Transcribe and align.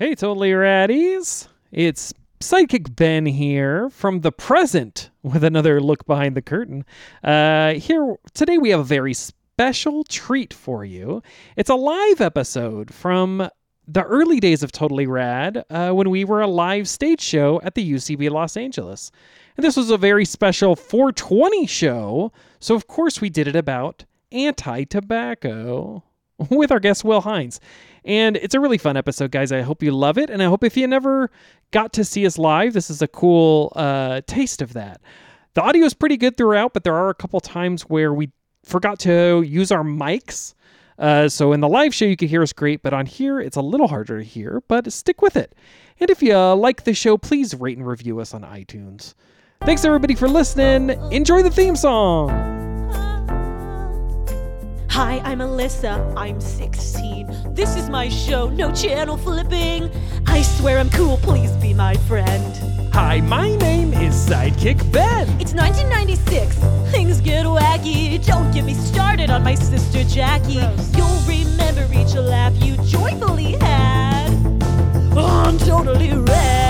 Hey, 0.00 0.14
totally 0.14 0.50
raddies. 0.52 1.48
It's 1.72 2.14
Sidekick 2.38 2.94
Ben 2.94 3.26
here 3.26 3.90
from 3.90 4.20
the 4.20 4.30
present 4.30 5.10
with 5.24 5.42
another 5.42 5.80
look 5.80 6.06
behind 6.06 6.36
the 6.36 6.40
curtain. 6.40 6.84
Uh, 7.24 7.72
here 7.74 8.14
today 8.32 8.58
we 8.58 8.70
have 8.70 8.78
a 8.78 8.84
very 8.84 9.12
special 9.12 10.04
treat 10.04 10.54
for 10.54 10.84
you. 10.84 11.20
It's 11.56 11.68
a 11.68 11.74
live 11.74 12.20
episode 12.20 12.94
from 12.94 13.48
the 13.88 14.04
early 14.04 14.38
days 14.38 14.62
of 14.62 14.70
Totally 14.70 15.08
Rad 15.08 15.64
uh, 15.68 15.90
when 15.90 16.10
we 16.10 16.24
were 16.24 16.42
a 16.42 16.46
live 16.46 16.88
stage 16.88 17.20
show 17.20 17.60
at 17.64 17.74
the 17.74 17.92
UCB 17.94 18.30
Los 18.30 18.56
Angeles. 18.56 19.10
And 19.56 19.64
this 19.64 19.76
was 19.76 19.90
a 19.90 19.98
very 19.98 20.24
special 20.24 20.76
420 20.76 21.66
show, 21.66 22.30
so 22.60 22.76
of 22.76 22.86
course 22.86 23.20
we 23.20 23.30
did 23.30 23.48
it 23.48 23.56
about 23.56 24.04
anti 24.30 24.84
tobacco 24.84 26.04
with 26.50 26.70
our 26.72 26.80
guest 26.80 27.04
Will 27.04 27.20
Hines. 27.20 27.60
And 28.04 28.36
it's 28.36 28.54
a 28.54 28.60
really 28.60 28.78
fun 28.78 28.96
episode, 28.96 29.30
guys. 29.30 29.52
I 29.52 29.62
hope 29.62 29.82
you 29.82 29.90
love 29.92 30.18
it. 30.18 30.30
And 30.30 30.42
I 30.42 30.46
hope 30.46 30.64
if 30.64 30.76
you 30.76 30.86
never 30.86 31.30
got 31.70 31.92
to 31.94 32.04
see 32.04 32.26
us 32.26 32.38
live, 32.38 32.72
this 32.72 32.90
is 32.90 33.02
a 33.02 33.08
cool 33.08 33.72
uh, 33.76 34.22
taste 34.26 34.62
of 34.62 34.72
that. 34.72 35.00
The 35.54 35.62
audio 35.62 35.84
is 35.84 35.94
pretty 35.94 36.16
good 36.16 36.36
throughout, 36.36 36.72
but 36.72 36.84
there 36.84 36.94
are 36.94 37.10
a 37.10 37.14
couple 37.14 37.40
times 37.40 37.82
where 37.82 38.14
we 38.14 38.30
forgot 38.64 38.98
to 39.00 39.42
use 39.42 39.72
our 39.72 39.82
mics. 39.82 40.54
Uh, 40.98 41.28
so 41.28 41.52
in 41.52 41.60
the 41.60 41.68
live 41.68 41.94
show, 41.94 42.04
you 42.04 42.16
can 42.16 42.28
hear 42.28 42.42
us 42.42 42.52
great, 42.52 42.82
but 42.82 42.92
on 42.92 43.06
here, 43.06 43.40
it's 43.40 43.56
a 43.56 43.62
little 43.62 43.88
harder 43.88 44.18
to 44.18 44.24
hear, 44.24 44.62
but 44.68 44.92
stick 44.92 45.22
with 45.22 45.36
it. 45.36 45.54
And 46.00 46.10
if 46.10 46.22
you 46.22 46.34
uh, 46.34 46.54
like 46.54 46.84
the 46.84 46.94
show, 46.94 47.16
please 47.16 47.54
rate 47.54 47.78
and 47.78 47.86
review 47.86 48.20
us 48.20 48.34
on 48.34 48.42
iTunes. 48.42 49.14
Thanks 49.62 49.84
everybody 49.84 50.14
for 50.14 50.28
listening. 50.28 50.90
Enjoy 51.12 51.42
the 51.42 51.50
theme 51.50 51.76
song. 51.76 52.67
Hi, 54.90 55.20
I'm 55.22 55.38
Alyssa. 55.38 56.14
I'm 56.16 56.40
16. 56.40 57.54
This 57.54 57.76
is 57.76 57.88
my 57.88 58.08
show, 58.08 58.48
no 58.48 58.72
channel 58.72 59.16
flipping. 59.16 59.90
I 60.26 60.42
swear 60.42 60.78
I'm 60.78 60.90
cool, 60.90 61.18
please 61.18 61.52
be 61.56 61.74
my 61.74 61.94
friend. 61.94 62.54
Hi, 62.92 63.20
my 63.20 63.54
name 63.56 63.92
is 63.92 64.14
Sidekick 64.14 64.90
Ben. 64.90 65.28
It's 65.40 65.54
1996. 65.54 66.56
Things 66.90 67.20
get 67.20 67.44
wacky. 67.44 68.24
Don't 68.24 68.50
get 68.50 68.64
me 68.64 68.74
started 68.74 69.30
on 69.30 69.44
my 69.44 69.54
sister 69.54 70.02
Jackie. 70.04 70.64
You'll 70.96 71.20
remember 71.28 71.86
each 71.94 72.14
laugh 72.14 72.54
you 72.62 72.76
joyfully 72.84 73.52
had. 73.60 74.30
I'm 75.16 75.58
totally 75.58 76.12
rad. 76.12 76.67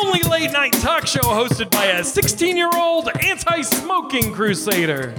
Only 0.00 0.22
late 0.22 0.52
night 0.52 0.72
talk 0.74 1.06
show 1.06 1.20
hosted 1.20 1.70
by 1.70 1.86
a 1.86 2.04
16 2.04 2.56
year 2.56 2.70
old 2.74 3.08
anti 3.20 3.62
smoking 3.62 4.32
crusader. 4.32 5.14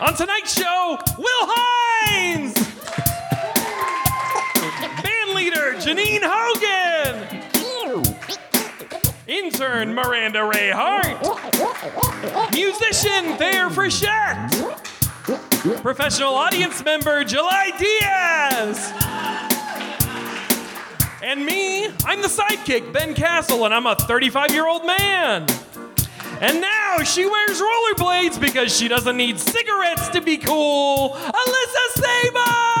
On 0.00 0.14
tonight's 0.14 0.54
show, 0.54 0.98
Will 1.18 1.46
Hines! 1.46 2.54
Band 5.02 5.34
leader, 5.34 5.74
Janine 5.78 6.22
Hogan! 6.22 7.42
Intern, 9.26 9.94
Miranda 9.94 10.44
Ray 10.44 10.70
Hart! 10.70 11.20
Musician 12.52 13.36
Thayer 13.36 13.70
Frechette. 13.70 14.80
Professional 15.82 16.34
audience 16.34 16.84
member 16.84 17.24
July 17.24 17.70
Diaz. 17.78 19.13
And 21.26 21.46
me, 21.46 21.86
I'm 22.04 22.20
the 22.20 22.28
sidekick, 22.28 22.92
Ben 22.92 23.14
Castle, 23.14 23.64
and 23.64 23.72
I'm 23.72 23.86
a 23.86 23.94
35 23.94 24.50
year 24.50 24.68
old 24.68 24.84
man. 24.84 25.46
And 26.42 26.60
now 26.60 26.98
she 26.98 27.24
wears 27.24 27.62
rollerblades 27.62 28.38
because 28.38 28.76
she 28.76 28.88
doesn't 28.88 29.16
need 29.16 29.40
cigarettes 29.40 30.08
to 30.10 30.20
be 30.20 30.36
cool. 30.36 31.16
Alyssa 31.16 31.94
Saba! 31.94 32.73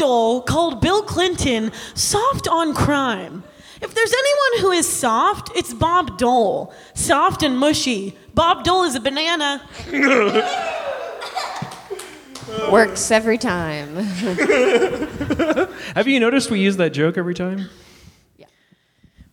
Dole 0.00 0.40
called 0.40 0.80
Bill 0.80 1.02
Clinton 1.02 1.70
soft 1.94 2.48
on 2.48 2.72
crime. 2.72 3.44
If 3.82 3.94
there's 3.94 4.14
anyone 4.14 4.62
who 4.62 4.70
is 4.70 4.88
soft, 4.88 5.50
it's 5.54 5.74
Bob 5.74 6.16
Dole. 6.16 6.72
Soft 6.94 7.42
and 7.42 7.58
mushy. 7.58 8.16
Bob 8.32 8.64
Dole 8.64 8.84
is 8.84 8.94
a 8.94 9.00
banana. 9.00 9.60
Works 12.72 13.10
every 13.10 13.36
time. 13.36 13.96
Have 15.94 16.08
you 16.08 16.18
noticed 16.18 16.50
we 16.50 16.60
use 16.60 16.78
that 16.78 16.94
joke 16.94 17.18
every 17.18 17.34
time? 17.34 17.68
Yeah. 18.38 18.46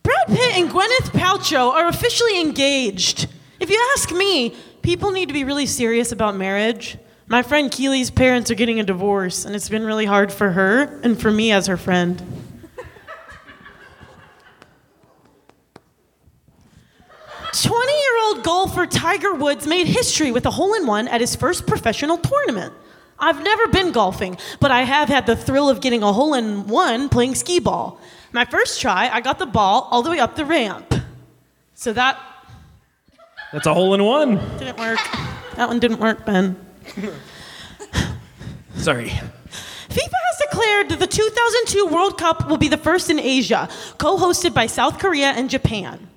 Brad 0.02 0.26
Pitt 0.26 0.58
and 0.58 0.68
Gwyneth 0.68 1.12
Paltrow 1.12 1.70
are 1.70 1.88
officially 1.88 2.42
engaged. 2.42 3.26
If 3.58 3.70
you 3.70 3.92
ask 3.94 4.12
me, 4.12 4.54
people 4.82 5.12
need 5.12 5.28
to 5.28 5.32
be 5.32 5.44
really 5.44 5.64
serious 5.64 6.12
about 6.12 6.36
marriage. 6.36 6.98
My 7.30 7.42
friend 7.42 7.70
Keely's 7.70 8.10
parents 8.10 8.50
are 8.50 8.54
getting 8.54 8.80
a 8.80 8.84
divorce, 8.84 9.44
and 9.44 9.54
it's 9.54 9.68
been 9.68 9.84
really 9.84 10.06
hard 10.06 10.32
for 10.32 10.50
her 10.52 10.98
and 11.02 11.20
for 11.20 11.30
me 11.30 11.52
as 11.52 11.66
her 11.66 11.76
friend. 11.76 12.22
Twenty-year-old 17.52 18.44
golfer 18.44 18.86
Tiger 18.86 19.34
Woods 19.34 19.66
made 19.66 19.86
history 19.86 20.32
with 20.32 20.46
a 20.46 20.50
hole-in-one 20.50 21.08
at 21.08 21.20
his 21.20 21.36
first 21.36 21.66
professional 21.66 22.16
tournament. 22.16 22.72
I've 23.18 23.42
never 23.42 23.66
been 23.68 23.92
golfing, 23.92 24.38
but 24.60 24.70
I 24.70 24.82
have 24.82 25.08
had 25.08 25.26
the 25.26 25.36
thrill 25.36 25.68
of 25.68 25.80
getting 25.80 26.02
a 26.02 26.12
hole-in-one 26.12 27.08
playing 27.10 27.34
skee 27.34 27.58
ball. 27.58 28.00
My 28.32 28.44
first 28.44 28.80
try, 28.80 29.08
I 29.08 29.20
got 29.20 29.38
the 29.38 29.46
ball 29.46 29.88
all 29.90 30.02
the 30.02 30.10
way 30.10 30.18
up 30.18 30.36
the 30.36 30.44
ramp. 30.44 30.94
So 31.74 31.92
that 31.92 32.18
That's 33.52 33.66
a 33.66 33.74
hole 33.74 33.92
in 33.94 34.04
one. 34.04 34.36
didn't 34.58 34.78
work. 34.78 35.00
That 35.56 35.68
one 35.68 35.78
didn't 35.78 35.98
work, 36.00 36.24
Ben. 36.24 36.56
Sorry. 38.76 39.08
FIFA 39.08 40.18
has 40.30 40.50
declared 40.50 40.88
that 40.90 40.98
the 40.98 41.06
2002 41.06 41.86
World 41.86 42.18
Cup 42.18 42.48
will 42.48 42.58
be 42.58 42.68
the 42.68 42.76
first 42.76 43.10
in 43.10 43.18
Asia, 43.18 43.68
co 43.98 44.16
hosted 44.16 44.54
by 44.54 44.66
South 44.66 44.98
Korea 44.98 45.28
and 45.28 45.48
Japan. 45.50 46.08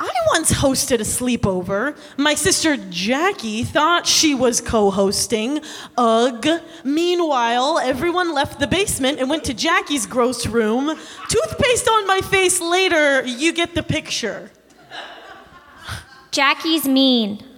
I 0.00 0.10
once 0.32 0.52
hosted 0.52 0.96
a 0.96 1.04
sleepover. 1.04 1.96
My 2.18 2.34
sister 2.34 2.76
Jackie 2.90 3.62
thought 3.62 4.06
she 4.06 4.34
was 4.34 4.60
co 4.60 4.90
hosting. 4.90 5.60
Ugh. 5.96 6.60
Meanwhile, 6.82 7.78
everyone 7.78 8.34
left 8.34 8.58
the 8.58 8.66
basement 8.66 9.20
and 9.20 9.30
went 9.30 9.44
to 9.44 9.54
Jackie's 9.54 10.04
gross 10.04 10.46
room. 10.46 10.88
Toothpaste 11.28 11.88
on 11.88 12.06
my 12.06 12.20
face 12.20 12.60
later, 12.60 13.24
you 13.24 13.52
get 13.52 13.74
the 13.74 13.82
picture. 13.84 14.50
Jackie's 16.32 16.86
mean. 16.86 17.53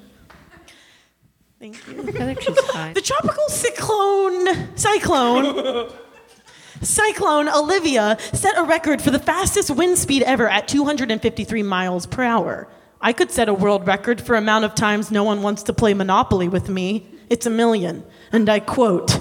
Thank 1.58 1.86
you. 1.88 2.00
I 2.00 2.12
think 2.12 2.40
she's 2.42 2.60
fine. 2.66 2.92
The 2.94 3.00
tropical 3.00 3.48
cyclone, 3.48 4.76
cyclone, 4.76 5.90
cyclone 6.82 7.48
Olivia 7.48 8.18
set 8.34 8.58
a 8.58 8.62
record 8.62 9.00
for 9.00 9.10
the 9.10 9.18
fastest 9.18 9.70
wind 9.70 9.96
speed 9.96 10.22
ever 10.24 10.48
at 10.48 10.68
253 10.68 11.62
miles 11.62 12.04
per 12.04 12.22
hour. 12.22 12.68
I 13.00 13.12
could 13.14 13.30
set 13.30 13.48
a 13.48 13.54
world 13.54 13.86
record 13.86 14.20
for 14.20 14.36
amount 14.36 14.66
of 14.66 14.74
times 14.74 15.10
no 15.10 15.24
one 15.24 15.40
wants 15.42 15.62
to 15.64 15.72
play 15.72 15.94
Monopoly 15.94 16.48
with 16.48 16.68
me. 16.68 17.06
It's 17.30 17.46
a 17.46 17.50
million. 17.50 18.04
And 18.32 18.48
I 18.48 18.60
quote, 18.60 19.18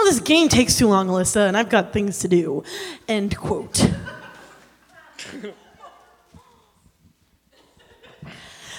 Oh, 0.00 0.04
this 0.04 0.20
game 0.20 0.48
takes 0.48 0.76
too 0.76 0.88
long, 0.88 1.08
Alyssa, 1.08 1.48
and 1.48 1.56
I've 1.56 1.70
got 1.70 1.92
things 1.92 2.20
to 2.20 2.28
do. 2.28 2.62
End 3.08 3.36
quote. 3.36 3.90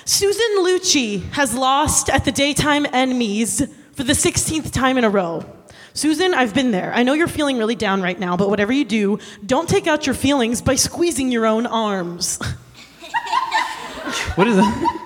Susan 0.09 0.65
Lucci 0.65 1.21
has 1.33 1.53
lost 1.53 2.09
at 2.09 2.25
the 2.25 2.31
daytime 2.31 2.83
Emmys 2.85 3.71
for 3.93 4.03
the 4.03 4.13
16th 4.13 4.71
time 4.71 4.97
in 4.97 5.03
a 5.03 5.09
row. 5.09 5.45
Susan, 5.93 6.33
I've 6.33 6.51
been 6.51 6.71
there. 6.71 6.91
I 6.95 7.03
know 7.03 7.13
you're 7.13 7.27
feeling 7.27 7.59
really 7.59 7.75
down 7.75 8.01
right 8.01 8.19
now, 8.19 8.35
but 8.35 8.49
whatever 8.49 8.73
you 8.73 8.85
do, 8.85 9.19
don't 9.45 9.69
take 9.69 9.85
out 9.85 10.07
your 10.07 10.15
feelings 10.15 10.63
by 10.63 10.73
squeezing 10.73 11.31
your 11.31 11.45
own 11.45 11.67
arms. 11.67 12.39
What 14.33 14.47
is 14.47 14.55
that? 14.55 14.99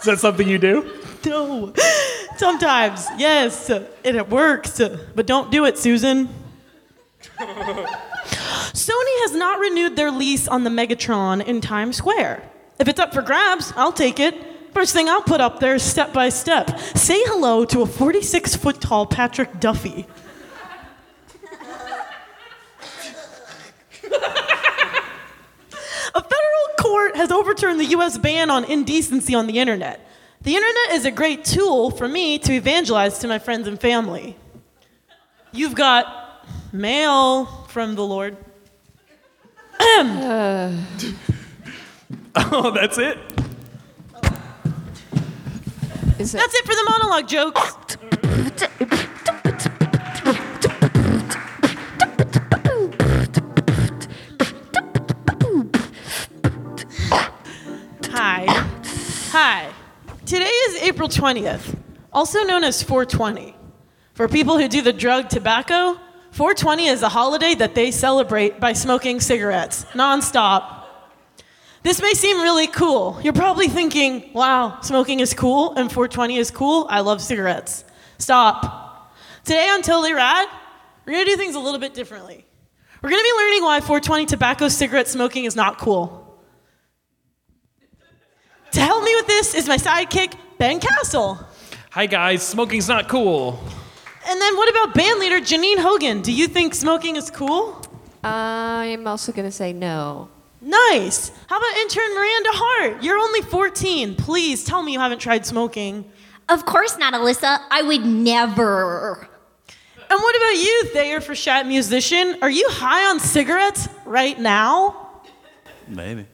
is 0.00 0.04
that 0.06 0.18
something 0.18 0.48
you 0.48 0.58
do? 0.58 1.00
no. 1.24 1.72
Sometimes, 2.38 3.06
yes, 3.16 3.70
and 3.70 3.86
it 4.02 4.28
works, 4.28 4.80
but 5.14 5.24
don't 5.24 5.52
do 5.52 5.66
it, 5.66 5.78
Susan. 5.78 6.28
Sony 7.38 9.14
has 9.22 9.36
not 9.36 9.60
renewed 9.60 9.94
their 9.94 10.10
lease 10.10 10.48
on 10.48 10.64
the 10.64 10.70
Megatron 10.70 11.44
in 11.44 11.60
Times 11.60 11.96
Square. 11.96 12.42
If 12.82 12.88
it's 12.88 12.98
up 12.98 13.14
for 13.14 13.22
grabs, 13.22 13.72
I'll 13.76 13.92
take 13.92 14.18
it. 14.18 14.34
First 14.74 14.92
thing 14.92 15.08
I'll 15.08 15.22
put 15.22 15.40
up 15.40 15.60
there 15.60 15.76
is 15.76 15.84
step 15.84 16.12
by 16.12 16.30
step. 16.30 16.80
Say 16.80 17.22
hello 17.26 17.64
to 17.66 17.82
a 17.82 17.86
46 17.86 18.56
foot 18.56 18.80
tall 18.80 19.06
Patrick 19.06 19.60
Duffy. 19.60 20.04
a 24.02 24.08
federal 26.12 26.66
court 26.80 27.14
has 27.14 27.30
overturned 27.30 27.78
the 27.78 27.84
US 27.84 28.18
ban 28.18 28.50
on 28.50 28.64
indecency 28.64 29.32
on 29.32 29.46
the 29.46 29.60
internet. 29.60 30.04
The 30.40 30.56
internet 30.56 30.90
is 30.94 31.04
a 31.04 31.12
great 31.12 31.44
tool 31.44 31.92
for 31.92 32.08
me 32.08 32.40
to 32.40 32.52
evangelize 32.52 33.20
to 33.20 33.28
my 33.28 33.38
friends 33.38 33.68
and 33.68 33.80
family. 33.80 34.36
You've 35.52 35.76
got 35.76 36.44
mail 36.72 37.44
from 37.68 37.94
the 37.94 38.04
Lord. 38.04 38.36
Uh. 39.78 40.76
Oh, 42.54 42.70
that's 42.70 42.96
it? 42.96 43.18
Is 46.18 46.34
it? 46.34 46.38
That's 46.38 46.54
it 46.54 46.64
for 46.64 46.74
the 46.74 46.86
monologue 46.88 47.28
jokes. 47.28 47.76
Hi. 58.12 58.46
Hi. 59.32 59.72
Today 60.24 60.44
is 60.44 60.82
April 60.82 61.08
20th, 61.08 61.76
also 62.12 62.44
known 62.44 62.64
as 62.64 62.82
420. 62.82 63.54
For 64.14 64.28
people 64.28 64.58
who 64.58 64.68
do 64.68 64.80
the 64.80 64.92
drug 64.92 65.28
tobacco, 65.28 65.98
420 66.30 66.86
is 66.86 67.02
a 67.02 67.10
holiday 67.10 67.54
that 67.56 67.74
they 67.74 67.90
celebrate 67.90 68.58
by 68.58 68.72
smoking 68.72 69.20
cigarettes 69.20 69.84
nonstop. 69.92 70.81
This 71.82 72.00
may 72.00 72.14
seem 72.14 72.40
really 72.40 72.68
cool. 72.68 73.18
You're 73.22 73.32
probably 73.32 73.68
thinking, 73.68 74.30
wow, 74.32 74.78
smoking 74.82 75.20
is 75.20 75.34
cool 75.34 75.74
and 75.74 75.90
420 75.90 76.36
is 76.36 76.50
cool. 76.50 76.86
I 76.88 77.00
love 77.00 77.20
cigarettes. 77.20 77.84
Stop. 78.18 79.12
Today 79.44 79.68
on 79.68 79.82
Totally 79.82 80.12
Rad, 80.12 80.48
we're 81.04 81.12
gonna 81.14 81.24
do 81.24 81.36
things 81.36 81.56
a 81.56 81.58
little 81.58 81.80
bit 81.80 81.92
differently. 81.92 82.44
We're 83.02 83.10
gonna 83.10 83.22
be 83.22 83.32
learning 83.36 83.62
why 83.62 83.80
420 83.80 84.26
tobacco 84.26 84.68
cigarette 84.68 85.08
smoking 85.08 85.44
is 85.44 85.56
not 85.56 85.78
cool. 85.78 86.40
To 88.70 88.80
help 88.80 89.04
me 89.04 89.14
with 89.16 89.26
this 89.26 89.54
is 89.54 89.66
my 89.66 89.76
sidekick, 89.76 90.34
Ben 90.58 90.78
Castle. 90.78 91.38
Hi, 91.90 92.06
guys. 92.06 92.42
Smoking's 92.42 92.88
not 92.88 93.06
cool. 93.08 93.62
And 94.26 94.40
then 94.40 94.56
what 94.56 94.70
about 94.70 94.94
band 94.94 95.18
leader 95.18 95.40
Janine 95.40 95.78
Hogan? 95.78 96.22
Do 96.22 96.32
you 96.32 96.46
think 96.46 96.74
smoking 96.74 97.16
is 97.16 97.30
cool? 97.30 97.84
I'm 98.24 99.06
also 99.06 99.30
going 99.32 99.46
to 99.46 99.52
say 99.52 99.74
no. 99.74 100.30
Nice. 100.62 101.32
How 101.48 101.58
about 101.58 101.76
intern 101.78 102.14
Miranda 102.14 102.50
Hart? 102.52 103.02
You're 103.02 103.18
only 103.18 103.42
14. 103.42 104.14
Please 104.14 104.62
tell 104.64 104.82
me 104.82 104.92
you 104.92 105.00
haven't 105.00 105.18
tried 105.18 105.44
smoking. 105.44 106.04
Of 106.48 106.64
course 106.64 106.96
not, 106.98 107.14
Alyssa. 107.14 107.58
I 107.70 107.82
would 107.82 108.04
never. 108.06 109.28
And 110.08 110.20
what 110.20 110.36
about 110.36 110.62
you, 110.62 110.84
Thayer 110.92 111.20
Frechette 111.20 111.66
musician? 111.66 112.38
Are 112.42 112.50
you 112.50 112.68
high 112.70 113.10
on 113.10 113.18
cigarettes 113.18 113.88
right 114.04 114.38
now? 114.38 115.22
Maybe. 115.88 116.26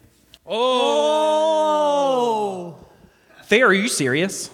Oh. 0.47 1.79
Thayer, 3.45 3.69
are 3.69 3.73
you 3.73 3.89
serious? 3.89 4.51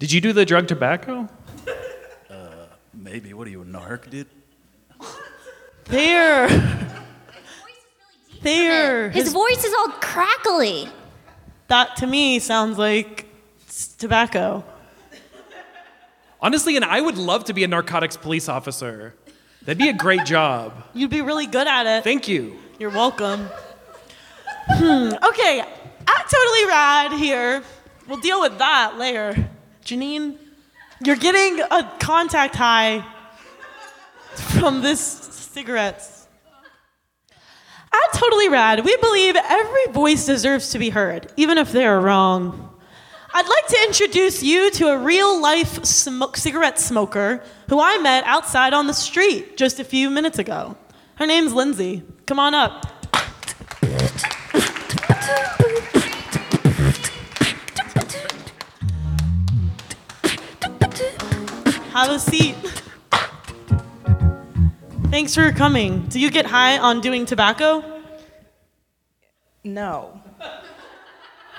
Did 0.00 0.10
you 0.10 0.20
do 0.20 0.32
the 0.32 0.44
drug 0.44 0.66
tobacco? 0.66 1.28
Uh, 2.28 2.66
Maybe. 2.94 3.34
What 3.34 3.46
are 3.46 3.50
you, 3.50 3.62
a 3.62 3.64
narc, 3.64 4.10
dude? 4.10 4.26
Thayer. 5.84 6.48
Thayer. 8.42 9.10
His 9.10 9.32
voice 9.32 9.64
is 9.64 9.74
all 9.78 9.88
crackly. 10.00 10.88
That 11.68 11.96
to 11.96 12.06
me 12.06 12.38
sounds 12.38 12.78
like 12.78 13.26
s- 13.68 13.88
tobacco. 13.98 14.64
Honestly, 16.42 16.76
and 16.76 16.84
I 16.84 17.00
would 17.00 17.18
love 17.18 17.44
to 17.44 17.52
be 17.52 17.64
a 17.64 17.68
narcotics 17.68 18.16
police 18.16 18.48
officer. 18.48 19.14
That'd 19.62 19.78
be 19.78 19.90
a 19.90 19.92
great 19.94 20.24
job. 20.24 20.72
You'd 20.94 21.10
be 21.10 21.20
really 21.20 21.46
good 21.46 21.66
at 21.66 21.86
it. 21.86 22.02
Thank 22.04 22.28
you. 22.28 22.56
You're 22.78 22.90
welcome. 22.90 23.46
Hmm. 24.68 25.12
Okay, 25.22 25.60
at 25.60 26.30
Totally 26.30 26.66
Rad 26.66 27.12
here, 27.12 27.62
we'll 28.08 28.20
deal 28.20 28.40
with 28.40 28.56
that 28.58 28.96
later. 28.96 29.34
Janine, 29.84 30.36
you're 31.04 31.16
getting 31.16 31.60
a 31.60 31.92
contact 32.00 32.54
high 32.54 33.04
from 34.34 34.80
this 34.80 35.00
cigarettes. 35.00 36.19
At 37.92 38.12
Totally 38.12 38.48
Rad, 38.48 38.84
we 38.84 38.96
believe 38.98 39.34
every 39.34 39.86
voice 39.92 40.24
deserves 40.24 40.70
to 40.70 40.78
be 40.78 40.90
heard, 40.90 41.32
even 41.36 41.58
if 41.58 41.72
they 41.72 41.84
are 41.84 42.00
wrong. 42.00 42.70
I'd 43.34 43.48
like 43.48 43.66
to 43.68 43.82
introduce 43.84 44.44
you 44.44 44.70
to 44.72 44.88
a 44.88 44.98
real 44.98 45.40
life 45.40 45.84
smoke, 45.84 46.36
cigarette 46.36 46.78
smoker 46.78 47.42
who 47.68 47.80
I 47.80 47.98
met 47.98 48.22
outside 48.24 48.72
on 48.74 48.86
the 48.86 48.92
street 48.92 49.56
just 49.56 49.80
a 49.80 49.84
few 49.84 50.08
minutes 50.08 50.38
ago. 50.38 50.76
Her 51.16 51.26
name's 51.26 51.52
Lindsay. 51.52 52.02
Come 52.26 52.38
on 52.38 52.54
up. 52.54 52.86
Have 61.92 62.10
a 62.10 62.18
seat. 62.20 62.56
Thanks 65.10 65.34
for 65.34 65.50
coming. 65.50 66.06
Do 66.06 66.20
you 66.20 66.30
get 66.30 66.46
high 66.46 66.78
on 66.78 67.00
doing 67.00 67.26
tobacco? 67.26 67.82
No. 69.64 70.22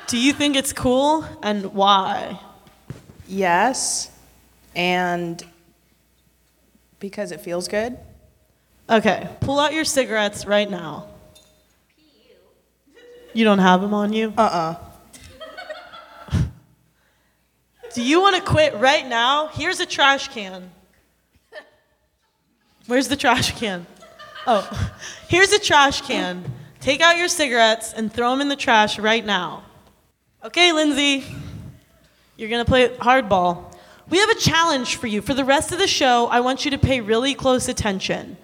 Do 0.08 0.18
you 0.18 0.32
think 0.32 0.56
it's 0.56 0.72
cool 0.72 1.26
and 1.44 1.74
why? 1.74 2.40
Yes. 3.28 4.10
And 4.74 5.44
because 7.02 7.34
it 7.34 7.42
feels 7.42 7.68
good. 7.68 7.98
Okay, 8.90 9.28
pull 9.42 9.60
out 9.60 9.74
your 9.74 9.84
cigarettes 9.84 10.46
right 10.46 10.72
now. 10.72 11.10
You 13.34 13.44
don't 13.44 13.60
have 13.60 13.82
them 13.82 13.94
on 13.94 14.14
you? 14.14 14.34
Uh 14.38 14.78
uh 16.32 16.42
Do 17.94 18.02
you 18.02 18.22
want 18.22 18.38
to 18.38 18.42
quit 18.42 18.76
right 18.76 19.06
now? 19.06 19.48
Here's 19.48 19.82
a 19.82 19.86
trash 19.86 20.30
can. 20.30 20.72
Where's 22.92 23.08
the 23.08 23.16
trash 23.16 23.58
can? 23.58 23.88
Oh, 24.46 24.92
here's 25.30 25.54
a 25.54 25.60
trash 25.60 26.02
can. 26.02 26.44
Take 26.82 27.00
out 27.00 27.16
your 27.16 27.30
cigarettes 27.30 27.94
and 27.94 28.12
throw 28.12 28.32
them 28.32 28.42
in 28.42 28.50
the 28.50 28.58
trash 28.58 29.00
right 29.00 29.26
now. 29.26 29.64
Okay, 30.44 30.74
Lindsay, 30.74 31.24
you're 32.36 32.50
to 32.50 32.66
play 32.66 32.90
hardball. 32.90 33.74
We 34.10 34.18
have 34.18 34.30
a 34.30 34.36
challenge 34.36 34.98
for 34.98 35.08
you. 35.08 35.22
For 35.22 35.34
the 35.34 35.46
rest 35.46 35.72
of 35.72 35.80
the 35.80 35.88
show, 35.88 36.28
I 36.28 36.42
want 36.42 36.66
you 36.66 36.72
to 36.72 36.78
pay 36.78 37.00
really 37.00 37.34
close 37.34 37.70
attention. 37.70 38.36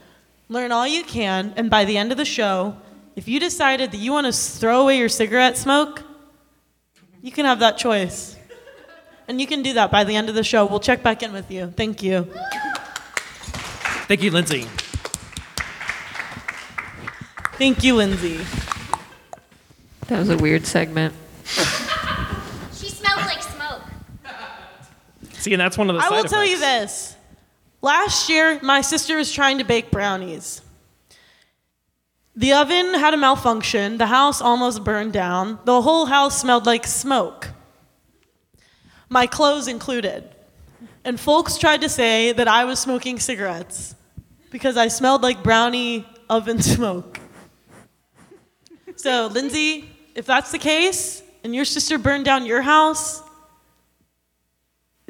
Learn 0.48 0.72
all 0.72 0.88
you 0.88 1.04
can, 1.04 1.54
and 1.58 1.70
by 1.70 1.84
the 1.84 1.98
end 1.98 2.14
of 2.14 2.18
the 2.18 2.24
show, 2.24 2.78
if 3.18 3.28
you 3.28 3.42
decided 3.42 3.92
that 3.92 3.98
you 3.98 4.14
want 4.14 4.28
to 4.28 4.32
throw 4.32 4.80
away 4.84 4.98
your 4.98 5.10
cigarette 5.10 5.58
smoke, 5.58 6.04
you 7.22 7.34
can 7.34 7.44
have 7.44 7.60
that 7.60 7.78
choice. 7.78 8.38
And 9.28 9.42
you 9.42 9.48
can 9.48 9.62
do 9.62 9.74
that 9.74 9.92
by 9.92 10.06
the 10.06 10.16
end 10.16 10.30
of 10.30 10.36
the 10.36 10.44
show. 10.46 10.66
We'll 10.66 10.80
check 10.80 11.04
back 11.04 11.22
in 11.22 11.34
with 11.34 11.52
you. 11.52 11.74
Thank 11.76 12.02
you. 12.02 12.32
Thank 14.08 14.24
you, 14.24 14.32
Lindsay. 14.32 14.66
Thank 17.58 17.84
you, 17.84 17.96
Lindsay. 17.96 18.40
That 20.08 20.20
was 20.20 20.30
a 20.30 20.38
weird 20.38 20.66
segment. 20.66 21.14
She 21.44 22.88
smells 22.88 23.26
like 23.26 23.44
smoke. 23.44 23.82
See, 25.34 25.52
and 25.52 25.60
that's 25.60 25.78
one 25.78 25.90
of 25.90 25.98
the 25.98 26.02
I 26.02 26.08
side 26.08 26.16
will 26.16 26.24
tell 26.24 26.46
you 26.46 26.58
this. 26.58 27.18
Last 27.82 28.30
year, 28.30 28.60
my 28.62 28.80
sister 28.80 29.18
was 29.18 29.34
trying 29.34 29.58
to 29.58 29.66
bake 29.66 29.92
brownies. 29.92 30.62
The 32.34 32.54
oven 32.54 32.94
had 32.94 33.14
a 33.14 33.18
malfunction. 33.18 33.98
The 33.98 34.06
house 34.08 34.42
almost 34.42 34.86
burned 34.86 35.12
down. 35.12 35.60
The 35.66 35.82
whole 35.82 36.06
house 36.06 36.40
smelled 36.40 36.66
like 36.66 36.88
smoke. 36.88 37.50
My 39.10 39.28
clothes 39.28 39.68
included. 39.68 40.24
And 41.04 41.20
folks 41.20 41.58
tried 41.58 41.82
to 41.82 41.90
say 41.90 42.32
that 42.32 42.48
I 42.48 42.64
was 42.64 42.80
smoking 42.80 43.20
cigarettes 43.20 43.96
because 44.50 44.78
I 44.78 44.88
smelled 44.88 45.22
like 45.24 45.44
brownie 45.44 46.06
oven 46.30 46.62
smoke. 46.74 47.20
So, 48.96 49.28
Lindsay, 49.28 49.90
if 50.16 50.26
that's 50.26 50.52
the 50.52 50.58
case, 50.58 51.22
and 51.44 51.54
your 51.54 51.66
sister 51.66 51.98
burned 51.98 52.26
down 52.26 52.46
your 52.46 52.62
house, 52.62 53.22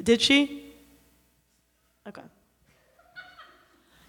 did 0.02 0.20
she? 0.20 0.64
Okay. 2.06 2.22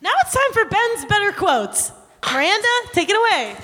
Now 0.01 0.12
it's 0.21 0.33
time 0.33 0.53
for 0.53 0.65
Ben's 0.65 1.05
better 1.05 1.31
quotes. 1.31 1.91
Miranda, 2.25 2.67
take 2.93 3.09
it 3.09 3.15
away. 3.15 3.55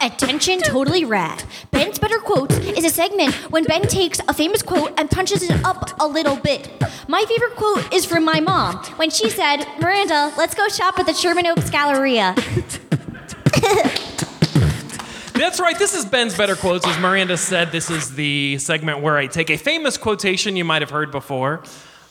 Attention, 0.00 0.60
totally 0.60 1.04
rad. 1.04 1.44
Ben's 1.70 1.98
Better 1.98 2.18
Quotes 2.18 2.56
is 2.56 2.84
a 2.84 2.90
segment 2.90 3.34
when 3.50 3.64
Ben 3.64 3.82
takes 3.82 4.20
a 4.28 4.34
famous 4.34 4.62
quote 4.62 4.92
and 4.98 5.10
punches 5.10 5.42
it 5.42 5.64
up 5.64 5.90
a 6.00 6.06
little 6.06 6.36
bit. 6.36 6.70
My 7.08 7.24
favorite 7.28 7.56
quote 7.56 7.92
is 7.92 8.04
from 8.04 8.24
my 8.24 8.40
mom 8.40 8.76
when 8.96 9.10
she 9.10 9.28
said, 9.30 9.66
Miranda, 9.80 10.32
let's 10.38 10.54
go 10.54 10.68
shop 10.68 10.98
at 10.98 11.06
the 11.06 11.14
Sherman 11.14 11.46
Oaks 11.46 11.70
Galleria. 11.70 12.34
That's 15.34 15.60
right. 15.60 15.78
This 15.78 15.94
is 15.94 16.06
Ben's 16.06 16.34
Better 16.36 16.56
Quotes. 16.56 16.86
As 16.86 16.98
Miranda 16.98 17.36
said, 17.36 17.70
this 17.70 17.90
is 17.90 18.14
the 18.14 18.56
segment 18.58 19.00
where 19.00 19.18
I 19.18 19.26
take 19.26 19.50
a 19.50 19.58
famous 19.58 19.98
quotation 19.98 20.56
you 20.56 20.64
might 20.64 20.80
have 20.80 20.90
heard 20.90 21.10
before, 21.10 21.62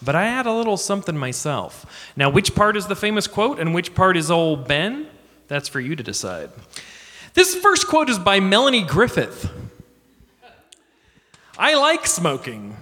but 0.06 0.16
I 0.16 0.28
add 0.28 0.46
a 0.46 0.54
little 0.54 0.78
something 0.78 1.18
myself. 1.18 1.86
Now, 2.16 2.30
which 2.30 2.56
part 2.56 2.78
is 2.78 2.88
the 2.88 2.96
famous 2.96 3.28
quote 3.28 3.60
and 3.60 3.74
which 3.74 3.96
part 3.96 4.16
is 4.16 4.32
old 4.32 4.68
Ben? 4.68 5.08
That's 5.48 5.68
for 5.68 5.80
you 5.80 5.96
to 5.96 6.04
decide. 6.04 6.52
This 7.34 7.56
first 7.56 7.88
quote 7.88 8.10
is 8.10 8.20
by 8.20 8.40
Melanie 8.40 8.84
Griffith. 8.84 9.52
I 11.58 11.76
like 11.76 12.06
smoking. 12.06 12.78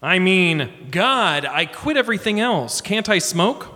I 0.00 0.18
mean, 0.18 0.70
God, 0.90 1.44
I 1.44 1.66
quit 1.66 1.96
everything 1.96 2.40
else. 2.40 2.80
Can't 2.80 3.08
I 3.08 3.18
smoke? 3.18 3.74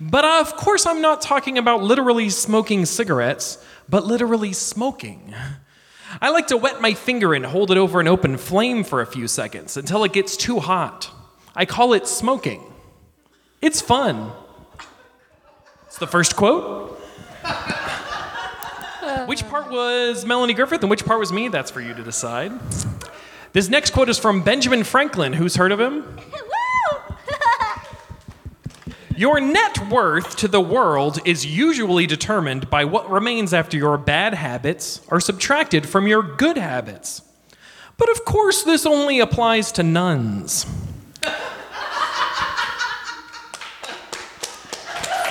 But 0.00 0.24
uh, 0.24 0.38
of 0.40 0.56
course, 0.56 0.86
I'm 0.86 1.00
not 1.00 1.20
talking 1.20 1.58
about 1.58 1.82
literally 1.82 2.30
smoking 2.30 2.86
cigarettes, 2.86 3.62
but 3.88 4.04
literally 4.04 4.52
smoking. 4.52 5.34
I 6.20 6.30
like 6.30 6.46
to 6.48 6.56
wet 6.56 6.80
my 6.80 6.94
finger 6.94 7.34
and 7.34 7.44
hold 7.44 7.70
it 7.70 7.76
over 7.76 8.00
an 8.00 8.08
open 8.08 8.36
flame 8.36 8.84
for 8.84 9.00
a 9.00 9.06
few 9.06 9.28
seconds 9.28 9.76
until 9.76 10.04
it 10.04 10.12
gets 10.12 10.36
too 10.36 10.60
hot. 10.60 11.10
I 11.58 11.64
call 11.64 11.94
it 11.94 12.06
smoking. 12.06 12.62
It's 13.62 13.80
fun. 13.80 14.30
It's 15.86 15.96
the 15.96 16.06
first 16.06 16.36
quote. 16.36 17.00
which 19.24 19.48
part 19.48 19.70
was 19.70 20.26
Melanie 20.26 20.52
Griffith 20.52 20.82
and 20.82 20.90
which 20.90 21.06
part 21.06 21.18
was 21.18 21.32
me? 21.32 21.48
That's 21.48 21.70
for 21.70 21.80
you 21.80 21.94
to 21.94 22.02
decide. 22.02 22.52
This 23.54 23.70
next 23.70 23.92
quote 23.92 24.10
is 24.10 24.18
from 24.18 24.42
Benjamin 24.42 24.84
Franklin. 24.84 25.32
Who's 25.32 25.56
heard 25.56 25.72
of 25.72 25.80
him? 25.80 26.18
Your 29.16 29.40
net 29.40 29.88
worth 29.88 30.36
to 30.36 30.48
the 30.48 30.60
world 30.60 31.20
is 31.24 31.46
usually 31.46 32.06
determined 32.06 32.68
by 32.68 32.84
what 32.84 33.10
remains 33.10 33.54
after 33.54 33.78
your 33.78 33.96
bad 33.96 34.34
habits 34.34 35.00
are 35.08 35.20
subtracted 35.20 35.88
from 35.88 36.06
your 36.06 36.22
good 36.22 36.58
habits. 36.58 37.22
But 37.96 38.10
of 38.10 38.26
course, 38.26 38.62
this 38.62 38.84
only 38.84 39.20
applies 39.20 39.72
to 39.72 39.82
nuns. 39.82 40.66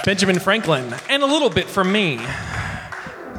Benjamin 0.05 0.37
Franklin, 0.39 0.93
and 1.09 1.23
a 1.23 1.25
little 1.25 1.49
bit 1.49 1.67
from 1.67 1.91
me. 1.91 2.17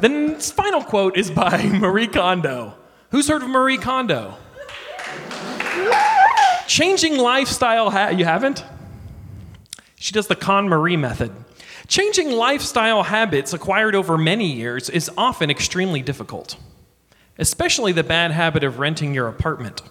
The 0.01 0.35
final 0.55 0.83
quote 0.83 1.17
is 1.17 1.31
by 1.31 1.63
Marie 1.73 2.07
Kondo. 2.07 2.75
Who's 3.11 3.29
heard 3.29 3.41
of 3.41 3.49
Marie 3.49 3.77
Kondo? 3.77 4.35
Changing 6.67 7.17
lifestyle, 7.17 7.89
ha- 7.89 8.09
you 8.09 8.25
haven't? 8.25 8.65
She 9.95 10.11
does 10.11 10.27
the 10.27 10.35
KonMari 10.35 10.99
method. 10.99 11.31
Changing 11.87 12.31
lifestyle 12.31 13.03
habits 13.03 13.53
acquired 13.53 13.95
over 13.95 14.17
many 14.17 14.51
years 14.51 14.89
is 14.89 15.09
often 15.17 15.49
extremely 15.49 16.01
difficult, 16.01 16.57
especially 17.39 17.93
the 17.93 18.03
bad 18.03 18.31
habit 18.31 18.65
of 18.65 18.77
renting 18.77 19.13
your 19.13 19.29
apartment. 19.29 19.81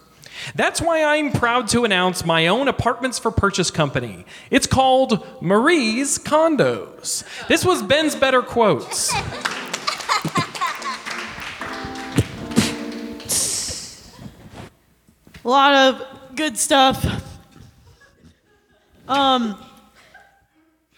That's 0.55 0.81
why 0.81 1.03
I'm 1.03 1.33
proud 1.33 1.69
to 1.69 1.85
announce 1.85 2.25
my 2.25 2.47
own 2.47 2.69
apartments 2.69 3.19
for 3.19 3.31
purchase 3.31 3.71
company. 3.71 4.25
It's 4.50 4.67
called 4.67 5.26
Marie's 5.41 6.19
Condos. 6.19 7.25
This 7.49 7.65
was 7.65 7.83
Ben's 7.83 8.15
Better 8.15 8.43
Quotes. 8.43 9.12
A 9.12 9.23
lot 15.49 15.75
of 15.75 16.37
good 16.37 16.57
stuff. 16.57 17.23
Um, 19.09 19.59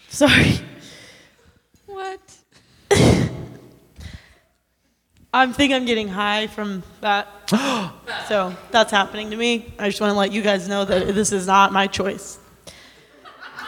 sorry. 0.08 0.60
What? 1.86 2.20
I 5.38 5.46
think 5.52 5.72
I'm 5.72 5.84
getting 5.84 6.08
high 6.08 6.48
from 6.48 6.82
that. 7.00 7.28
so 8.28 8.56
that's 8.72 8.90
happening 8.90 9.30
to 9.30 9.36
me. 9.36 9.72
I 9.78 9.88
just 9.88 10.00
want 10.00 10.10
to 10.10 10.18
let 10.18 10.32
you 10.32 10.42
guys 10.42 10.66
know 10.66 10.84
that 10.84 11.14
this 11.14 11.30
is 11.30 11.46
not 11.46 11.72
my 11.72 11.86
choice. 11.86 12.40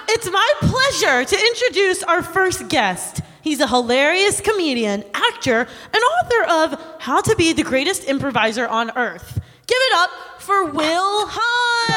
It's 0.08 0.28
my 0.28 0.52
pleasure 0.58 1.24
to 1.24 1.46
introduce 1.46 2.02
our 2.02 2.24
first 2.24 2.68
guest. 2.68 3.20
He's 3.42 3.60
a 3.60 3.68
hilarious 3.68 4.40
comedian, 4.40 5.04
actor, 5.14 5.68
and 5.94 6.02
author 6.02 6.74
of 6.74 7.00
How 7.00 7.20
to 7.20 7.36
Be 7.36 7.52
the 7.52 7.62
Greatest 7.62 8.02
Improviser 8.02 8.66
on 8.66 8.90
Earth. 8.96 9.40
Give 9.68 9.78
it 9.78 9.92
up 9.94 10.10
for 10.40 10.64
Will 10.72 11.26
Hines. 11.28 11.89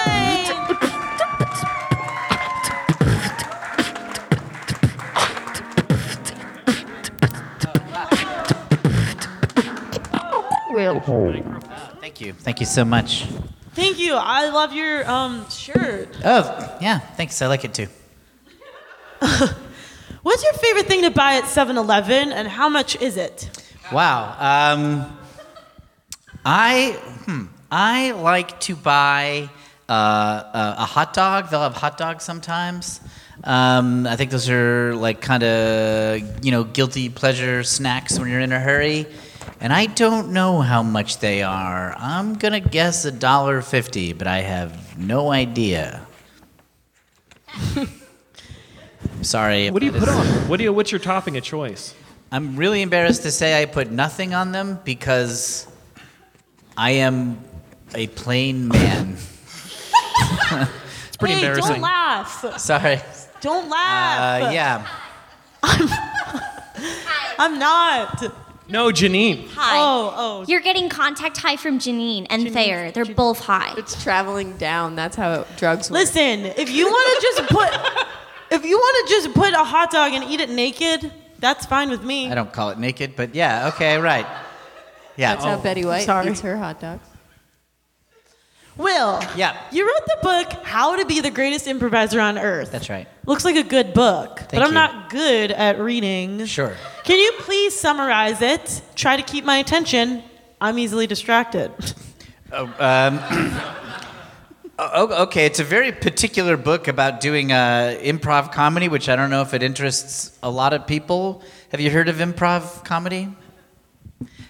Thank 12.00 12.22
you. 12.22 12.34
Thank 12.34 12.60
you 12.60 12.66
so 12.66 12.86
much. 12.86 13.26
Thank 13.74 14.00
you. 14.00 14.16
I 14.16 14.50
love 14.50 14.74
your 14.74 15.10
um, 15.10 15.50
shirt. 15.50 16.16
Oh, 16.24 16.78
yeah. 16.82 17.00
Thanks. 17.00 17.42
I 17.42 17.48
like 17.48 17.66
it 17.66 17.74
too. 17.74 17.88
What's 20.22 20.44
your 20.44 20.54
favorite 20.54 20.86
thing 20.88 21.02
to 21.02 21.12
buy 21.12 21.36
at 21.36 21.48
7 21.48 21.78
Eleven 21.78 22.32
and 22.32 22.48
how 22.48 22.70
much 22.70 23.02
is 23.02 23.18
it? 23.18 23.50
Wow. 23.92 24.36
Um, 24.40 25.18
I 26.46 26.92
hmm, 27.26 27.46
I 27.72 28.12
like 28.12 28.60
to 28.62 28.76
buy 28.76 29.50
uh, 29.90 29.94
a, 29.94 30.76
a 30.80 30.86
hot 30.86 31.14
dog. 31.14 31.50
They'll 31.50 31.62
have 31.62 31.76
hot 31.76 31.98
dogs 31.98 32.24
sometimes. 32.24 33.02
Um, 33.44 34.06
I 34.08 34.16
think 34.16 34.32
those 34.32 34.50
are 34.50 34.96
like 34.96 35.22
kind 35.22 35.44
of 35.44 36.46
you 36.46 36.52
know 36.52 36.64
guilty 36.64 37.10
pleasure 37.10 37.64
snacks 37.64 38.20
when 38.20 38.30
you're 38.30 38.40
in 38.40 38.52
a 38.52 38.60
hurry. 38.60 39.08
And 39.60 39.72
I 39.72 39.86
don't 39.86 40.32
know 40.34 40.62
how 40.62 40.84
much 40.84 41.20
they 41.20 41.42
are. 41.44 41.96
I'm 41.98 42.36
gonna 42.36 42.60
guess 42.60 43.06
a 43.06 43.12
dollar 43.12 43.62
fifty, 43.62 44.14
but 44.14 44.28
I 44.28 44.42
have 44.42 44.98
no 44.98 45.32
idea. 45.32 46.06
Sorry. 49.22 49.70
What 49.70 49.80
do 49.80 49.86
you 49.86 49.92
put 49.92 50.04
is- 50.04 50.10
on? 50.10 50.26
What 50.50 50.58
do 50.58 50.64
you, 50.64 50.74
what's 50.74 50.92
your 50.92 51.00
topping 51.00 51.38
of 51.38 51.44
choice? 51.44 51.96
I'm 52.32 52.56
really 52.56 52.82
embarrassed 52.82 53.22
to 53.24 53.32
say 53.32 53.62
I 53.62 53.66
put 53.66 53.92
nothing 53.92 54.34
on 54.34 54.52
them 54.52 54.80
because 54.84 55.68
I 56.76 56.92
am 56.92 57.40
a 57.94 58.08
plain 58.08 58.68
man. 58.68 59.18
It's 61.08 61.18
pretty 61.18 61.36
hey, 61.36 61.42
embarrassing. 61.42 61.74
Don't 61.74 61.82
laugh. 61.82 62.60
Sorry. 62.60 63.00
Don't 63.40 63.70
laugh. 63.70 64.44
Uh, 64.44 64.50
yeah. 64.52 64.88
I'm 67.40 67.60
not. 67.60 68.34
No, 68.70 68.88
Janine. 68.88 69.48
Hi. 69.50 69.78
Oh, 69.78 70.14
oh. 70.16 70.46
You're 70.48 70.62
getting 70.62 70.90
contact 70.90 71.38
high 71.38 71.58
from 71.58 71.80
Janine 71.80 72.28
and 72.30 72.52
Thayer. 72.52 72.92
They're 72.92 73.06
both 73.06 73.40
high. 73.40 73.74
It's 73.78 74.02
traveling 74.02 74.58
down. 74.58 74.96
That's 74.96 75.16
how 75.16 75.46
drugs 75.58 75.90
work. 75.92 76.00
Listen, 76.00 76.46
if 76.46 76.70
you 76.70 76.86
want 76.86 77.22
to 77.22 77.28
just 77.28 77.50
put, 77.50 78.08
if 78.52 78.66
you 78.66 78.78
want 78.78 79.08
to 79.08 79.14
just 79.14 79.34
put 79.34 79.54
a 79.54 79.64
hot 79.64 79.92
dog 79.92 80.14
and 80.14 80.24
eat 80.24 80.40
it 80.40 80.50
naked, 80.50 81.12
that's 81.40 81.66
fine 81.66 81.90
with 81.90 82.04
me. 82.04 82.32
I 82.32 82.36
don't 82.36 82.54
call 82.54 82.70
it 82.70 82.80
naked, 82.80 83.16
but 83.18 83.36
yeah, 83.36 83.68
okay, 83.74 83.98
right. 83.98 84.26
Yeah. 85.18 85.34
That's 85.34 85.46
how 85.46 85.56
oh. 85.56 85.62
Betty 85.62 85.86
White 85.86 86.06
sorry. 86.06 86.32
eats 86.32 86.42
her 86.42 86.58
hot 86.58 86.80
dogs. 86.80 87.06
Will. 88.78 89.22
Yeah. 89.36 89.56
You 89.72 89.88
wrote 89.88 90.06
the 90.06 90.18
book 90.24 90.66
How 90.66 90.96
to 90.96 91.06
Be 91.06 91.20
the 91.20 91.30
Greatest 91.30 91.68
Improviser 91.68 92.20
on 92.20 92.38
Earth. 92.38 92.72
That's 92.72 92.90
right. 92.90 93.08
Looks 93.26 93.46
like 93.46 93.56
a 93.56 93.64
good 93.64 93.94
book, 93.94 94.42
but 94.50 94.62
I'm 94.62 94.70
you. 94.70 94.74
not 94.74 95.10
good 95.10 95.52
at 95.52 95.80
reading. 95.80 96.46
Sure. 96.46 96.76
Can 97.04 97.20
you 97.20 97.34
please 97.40 97.80
summarize 97.80 98.42
it? 98.42 98.82
Try 98.96 99.18
to 99.18 99.24
keep 99.24 99.46
my 99.46 99.58
attention. 99.58 100.24
I'm 100.60 100.80
easily 100.80 101.08
distracted. 101.08 101.72
Oh, 104.80 105.24
okay, 105.24 105.46
it's 105.46 105.60
a 105.60 105.64
very 105.64 105.92
particular 105.92 106.58
book 106.58 106.88
about 106.88 107.22
doing 107.22 107.52
uh, 107.52 107.96
improv 108.02 108.52
comedy, 108.52 108.90
which 108.90 109.08
I 109.08 109.16
don't 109.16 109.30
know 109.30 109.44
if 109.44 109.54
it 109.54 109.62
interests 109.62 110.38
a 110.42 110.50
lot 110.50 110.74
of 110.74 110.88
people. 110.88 111.44
Have 111.72 111.80
you 111.80 111.92
heard 111.92 112.10
of 112.10 112.16
improv 112.16 112.84
comedy? 112.84 113.30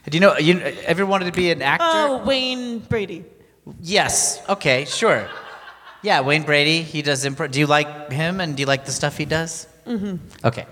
Do 0.09 0.17
you 0.17 0.21
know? 0.21 0.37
You 0.37 0.59
ever 0.85 1.05
wanted 1.05 1.25
to 1.25 1.33
be 1.33 1.51
an 1.51 1.61
actor? 1.61 1.85
Oh, 1.85 2.23
Wayne 2.25 2.79
Brady. 2.79 3.25
Yes. 3.81 4.41
Okay. 4.49 4.85
Sure. 4.85 5.27
Yeah, 6.01 6.21
Wayne 6.21 6.43
Brady. 6.43 6.81
He 6.81 7.01
does 7.01 7.23
improv. 7.25 7.51
Do 7.51 7.59
you 7.59 7.67
like 7.67 8.11
him, 8.11 8.41
and 8.41 8.55
do 8.57 8.61
you 8.61 8.67
like 8.67 8.85
the 8.85 8.91
stuff 8.91 9.17
he 9.17 9.25
does? 9.25 9.67
Mm-hmm. 9.87 10.17
Okay. 10.45 10.65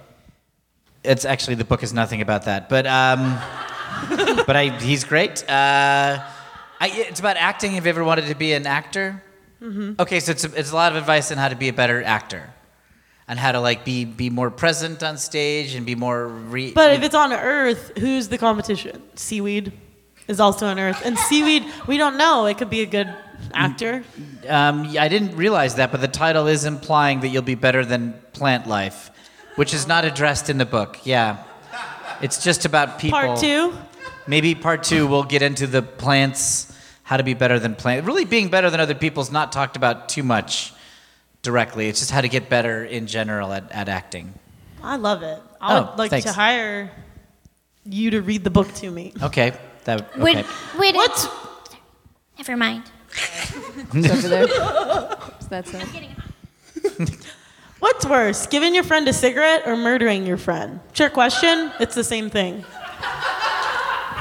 It's 1.03 1.25
actually 1.25 1.55
the 1.55 1.63
book 1.65 1.83
is 1.83 1.93
nothing 1.93 2.21
about 2.21 2.45
that, 2.45 2.69
but 2.69 2.85
um, 2.85 3.39
but 4.45 4.55
I 4.55 4.77
he's 4.79 5.03
great. 5.03 5.43
Uh, 5.49 6.21
I, 6.79 6.89
it's 6.93 7.19
about 7.19 7.37
acting. 7.37 7.71
Have 7.73 7.85
you 7.85 7.89
ever 7.89 8.03
wanted 8.03 8.27
to 8.27 8.35
be 8.35 8.53
an 8.53 8.67
actor? 8.67 9.23
Mm-hmm. 9.61 9.99
Okay, 10.01 10.19
so 10.19 10.31
it's 10.31 10.43
a, 10.43 10.53
it's 10.53 10.71
a 10.71 10.75
lot 10.75 10.91
of 10.91 10.97
advice 10.97 11.31
on 11.31 11.37
how 11.37 11.47
to 11.47 11.55
be 11.55 11.69
a 11.69 11.73
better 11.73 12.03
actor. 12.03 12.53
on 13.27 13.37
how 13.37 13.51
to 13.53 13.59
like 13.61 13.85
be 13.85 14.03
be 14.05 14.29
more 14.29 14.51
present 14.51 15.01
on 15.01 15.17
stage 15.17 15.75
and 15.75 15.85
be 15.85 15.95
more 15.95 16.27
re- 16.27 16.73
But 16.73 16.93
if 16.93 17.03
it's 17.03 17.15
on 17.15 17.31
Earth, 17.33 17.93
who's 17.97 18.27
the 18.27 18.37
competition? 18.37 19.01
Seaweed 19.15 19.71
is 20.31 20.39
also 20.39 20.65
on 20.65 20.79
Earth, 20.79 21.01
and 21.05 21.17
seaweed 21.19 21.63
we 21.85 21.97
don't 21.97 22.17
know. 22.17 22.45
It 22.47 22.57
could 22.57 22.69
be 22.71 22.81
a 22.81 22.85
good 22.87 23.13
actor. 23.53 24.03
Um, 24.47 24.85
yeah, 24.85 25.03
I 25.03 25.07
didn't 25.09 25.35
realize 25.35 25.75
that, 25.75 25.91
but 25.91 26.01
the 26.01 26.07
title 26.07 26.47
is 26.47 26.65
implying 26.65 27.19
that 27.19 27.27
you'll 27.27 27.41
be 27.43 27.55
better 27.55 27.85
than 27.85 28.13
plant 28.33 28.65
life, 28.65 29.11
which 29.57 29.73
is 29.73 29.87
not 29.87 30.05
addressed 30.05 30.49
in 30.49 30.57
the 30.57 30.65
book. 30.65 30.99
Yeah. 31.03 31.43
It's 32.21 32.43
just 32.43 32.65
about 32.65 32.97
people. 32.99 33.19
Part 33.19 33.39
two. 33.39 33.73
Maybe 34.27 34.55
part 34.55 34.83
two 34.83 35.07
we'll 35.07 35.23
get 35.23 35.41
into 35.41 35.67
the 35.67 35.81
plants, 35.81 36.71
how 37.03 37.17
to 37.17 37.23
be 37.23 37.33
better 37.33 37.59
than 37.59 37.75
plants. 37.75 38.05
Really 38.07 38.25
being 38.25 38.49
better 38.49 38.69
than 38.69 38.79
other 38.79 38.95
people 38.95 39.21
is 39.21 39.31
not 39.31 39.51
talked 39.51 39.75
about 39.75 40.07
too 40.09 40.23
much 40.23 40.73
directly. 41.41 41.89
It's 41.89 41.99
just 41.99 42.11
how 42.11 42.21
to 42.21 42.29
get 42.29 42.47
better 42.47 42.85
in 42.85 43.07
general 43.07 43.51
at, 43.51 43.71
at 43.71 43.89
acting. 43.89 44.33
I 44.83 44.95
love 44.97 45.23
it. 45.23 45.41
I 45.59 45.79
would 45.79 45.89
Oh, 45.89 45.95
like 45.97 46.11
thanks. 46.11 46.25
to 46.25 46.31
hire 46.33 46.91
you 47.83 48.11
to 48.11 48.21
read 48.21 48.43
the 48.43 48.49
book 48.51 48.71
to 48.75 48.89
me. 48.91 49.13
Okay. 49.21 49.53
That, 49.85 50.01
okay. 50.11 50.21
Wait, 50.21 50.45
wait. 50.77 50.95
What's 50.95 51.27
Never 52.37 52.57
mind. 52.57 52.83
It's 53.93 54.09
over 54.09 54.27
there. 54.27 54.47
So 54.47 55.47
that's 55.49 55.71
it. 55.73 57.27
What's 57.79 58.05
worse, 58.05 58.47
giving 58.47 58.73
your 58.73 58.83
friend 58.83 59.07
a 59.07 59.13
cigarette 59.13 59.63
or 59.65 59.75
murdering 59.75 60.25
your 60.25 60.37
friend? 60.37 60.79
Sure 60.93 61.09
question. 61.09 61.71
It's 61.79 61.95
the 61.95 62.03
same 62.03 62.29
thing. 62.29 62.63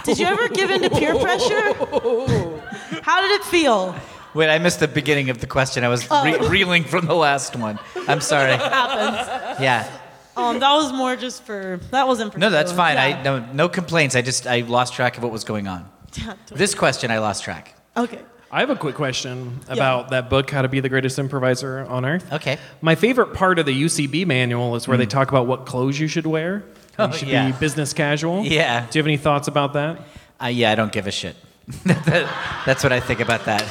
Did 0.05 0.19
you 0.19 0.26
ever 0.26 0.49
give 0.49 0.71
in 0.71 0.83
to 0.83 0.90
peer 0.90 1.14
pressure? 1.19 1.75
How 3.02 3.21
did 3.21 3.40
it 3.40 3.45
feel? 3.45 3.95
Wait, 4.33 4.49
I 4.49 4.59
missed 4.59 4.81
the 4.81 4.88
beginning 4.88 5.31
of 5.31 5.40
the 5.40 5.47
question. 5.47 5.85
I 5.85 5.88
was 5.88 6.05
re- 6.11 6.37
oh. 6.38 6.49
reeling 6.49 6.85
from 6.85 7.07
the 7.07 7.14
last 7.14 7.57
one. 7.57 7.79
I'm 8.09 8.21
sorry. 8.21 8.52
Happens. 8.52 9.61
Yeah. 9.61 10.00
Um, 10.41 10.59
that 10.61 10.73
was 10.73 10.93
more 10.93 11.17
just 11.17 11.43
for. 11.45 11.81
That 11.91 12.07
wasn't 12.07 12.33
for. 12.33 12.39
No, 12.39 12.51
that's 12.51 12.71
you. 12.71 12.77
fine. 12.77 12.97
I 12.97 13.23
no, 13.23 13.39
no 13.53 13.69
complaints. 13.69 14.17
I 14.17 14.23
just 14.23 14.47
I 14.47 14.61
lost 14.61 14.95
track 14.95 15.17
of 15.17 15.23
what 15.23 15.33
was 15.33 15.45
going 15.45 15.69
on. 15.69 15.89
This 16.49 16.75
question 16.75 17.11
I 17.11 17.19
lost 17.19 17.45
track. 17.45 17.75
Okay. 17.97 18.21
I 18.53 18.59
have 18.61 18.71
a 18.71 18.75
quick 18.77 18.97
question 18.97 19.61
about 19.69 20.11
that 20.11 20.29
book, 20.29 20.51
How 20.51 20.63
to 20.63 20.69
Be 20.69 20.81
the 20.81 20.89
Greatest 20.89 21.21
Improviser 21.21 21.87
on 21.89 22.05
Earth. 22.05 22.33
Okay. 22.33 22.59
My 22.81 22.97
favorite 22.97 23.33
part 23.33 23.61
of 23.61 23.67
the 23.67 23.83
UCB 23.85 24.27
manual 24.27 24.75
is 24.75 24.89
where 24.89 24.99
they 24.99 25.07
talk 25.07 25.29
about 25.29 25.47
what 25.47 25.67
clothes 25.67 26.01
you 26.01 26.09
should 26.09 26.27
wear. 26.27 26.65
Oh, 26.99 27.07
you 27.07 27.13
should 27.13 27.29
yeah. 27.29 27.49
be 27.53 27.57
business 27.59 27.93
casual. 27.93 28.45
Yeah. 28.45 28.87
Do 28.91 28.99
you 28.99 29.03
have 29.03 29.07
any 29.07 29.19
thoughts 29.19 29.47
about 29.47 29.75
that? 29.75 30.03
Uh, 30.43 30.47
yeah, 30.47 30.73
I 30.73 30.75
don't 30.75 30.91
give 30.91 31.07
a 31.07 31.13
shit. 31.13 31.37
That- 31.85 32.29
that's 32.67 32.83
what 32.83 32.93
I 32.93 32.99
think 32.99 33.21
about 33.21 33.45
that. 33.45 33.63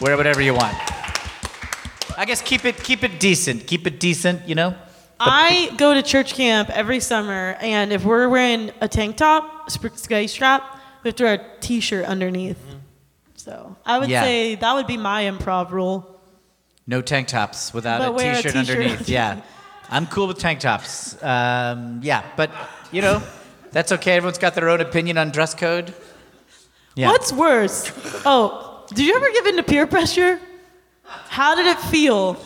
Wear 0.00 0.16
whatever 0.16 0.42
you 0.42 0.54
want. 0.54 0.74
I 2.18 2.24
guess 2.26 2.42
keep 2.42 2.64
it 2.64 2.82
keep 2.82 3.04
it 3.04 3.20
decent. 3.20 3.68
Keep 3.68 3.86
it 3.86 4.00
decent, 4.00 4.48
you 4.48 4.56
know. 4.56 4.74
I 5.20 5.72
go 5.76 5.94
to 5.94 6.02
church 6.02 6.34
camp 6.34 6.70
every 6.70 7.00
summer, 7.00 7.56
and 7.60 7.92
if 7.92 8.04
we're 8.04 8.28
wearing 8.28 8.70
a 8.80 8.88
tank 8.88 9.16
top, 9.16 9.70
sky 9.70 10.26
strap, 10.26 10.80
we 11.02 11.08
have 11.08 11.16
to 11.16 11.24
wear 11.24 11.34
a 11.34 11.60
t-shirt 11.60 12.04
underneath. 12.04 12.58
So 13.36 13.76
I 13.84 13.98
would 13.98 14.08
Yeah. 14.08 14.22
say 14.22 14.54
that 14.56 14.74
would 14.74 14.86
be 14.86 14.96
my 14.96 15.24
improv 15.24 15.70
rule. 15.70 16.20
No 16.86 17.02
tank 17.02 17.28
tops 17.28 17.74
without 17.74 18.00
a 18.00 18.16
t-shirt 18.18 18.52
t-shirt. 18.52 18.56
underneath. 18.56 19.08
Yeah, 19.08 19.40
I'm 19.90 20.06
cool 20.06 20.26
with 20.28 20.38
tank 20.38 20.60
tops. 20.60 21.20
Um, 21.22 22.00
yeah, 22.02 22.22
but 22.36 22.50
you 22.92 23.02
know, 23.02 23.22
that's 23.72 23.92
okay. 23.92 24.12
Everyone's 24.16 24.38
got 24.38 24.54
their 24.54 24.68
own 24.68 24.80
opinion 24.80 25.18
on 25.18 25.30
dress 25.30 25.54
code. 25.54 25.92
Yeah. 26.94 27.08
What's 27.08 27.32
worse? 27.32 27.90
Oh, 28.24 28.84
did 28.88 28.98
you 29.06 29.14
ever 29.14 29.30
give 29.32 29.46
in 29.46 29.56
to 29.56 29.62
peer 29.62 29.86
pressure? 29.86 30.40
How 31.04 31.54
did 31.54 31.66
it 31.66 31.78
feel? 31.78 32.36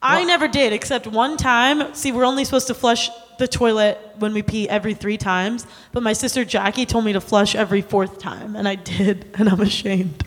I 0.00 0.24
never 0.24 0.46
did, 0.46 0.72
except 0.72 1.06
one 1.06 1.36
time. 1.36 1.94
See, 1.94 2.12
we're 2.12 2.24
only 2.24 2.44
supposed 2.44 2.68
to 2.68 2.74
flush 2.74 3.10
the 3.38 3.48
toilet 3.48 3.98
when 4.18 4.32
we 4.34 4.42
pee 4.42 4.68
every 4.68 4.94
three 4.94 5.16
times, 5.16 5.66
but 5.92 6.02
my 6.02 6.12
sister 6.12 6.44
Jackie 6.44 6.86
told 6.86 7.04
me 7.04 7.12
to 7.12 7.20
flush 7.20 7.54
every 7.54 7.82
fourth 7.82 8.18
time, 8.18 8.56
and 8.56 8.68
I 8.68 8.74
did, 8.74 9.30
and 9.38 9.48
I'm 9.48 9.60
ashamed. 9.60 10.24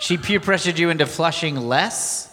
She 0.00 0.16
peer 0.16 0.40
pressured 0.40 0.78
you 0.78 0.90
into 0.90 1.06
flushing 1.06 1.56
less. 1.56 2.32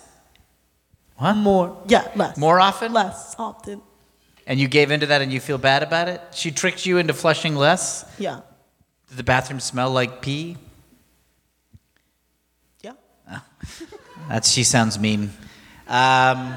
What? 1.17 1.36
More, 1.36 1.81
yeah, 1.88 2.10
less. 2.15 2.38
More 2.38 2.60
often? 2.60 2.91
Less 2.91 3.36
often. 3.38 3.81
And 4.45 4.60
you 4.60 4.67
gave 4.67 4.91
into 4.91 5.05
that 5.05 5.21
and 5.21 5.31
you 5.31 5.39
feel 5.39 5.57
bad 5.57 5.84
about 5.84 6.10
it? 6.10 6.21
She 6.34 6.51
tricked 6.51 6.86
you 6.86 6.97
into 6.97 7.13
flushing 7.13 7.55
less? 7.55 8.03
Yeah. 8.19 8.41
Did 9.07 9.17
the 9.17 9.23
bathroom 9.23 9.62
smell 9.62 9.91
like 9.91 10.21
pee? 10.21 10.57
Yeah. 12.81 12.93
That's 14.27 14.51
she 14.51 14.65
sounds 14.65 14.99
mean. 14.99 15.31
Um, 15.88 16.55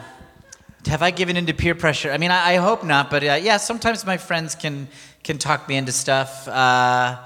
have 0.87 1.03
I 1.03 1.11
given 1.11 1.37
into 1.37 1.55
peer 1.55 1.75
pressure? 1.75 2.12
I 2.12 2.18
mean, 2.18 2.31
I, 2.31 2.53
I 2.53 2.57
hope 2.57 2.85
not, 2.85 3.11
but 3.11 3.22
uh, 3.22 3.38
yeah, 3.40 3.57
sometimes 3.57 4.07
my 4.07 4.16
friends 4.16 4.55
can 4.55 4.88
can 5.22 5.38
talk 5.38 5.68
me 5.68 5.77
into 5.77 5.92
stuff. 5.92 6.46
Uh, 6.46 7.18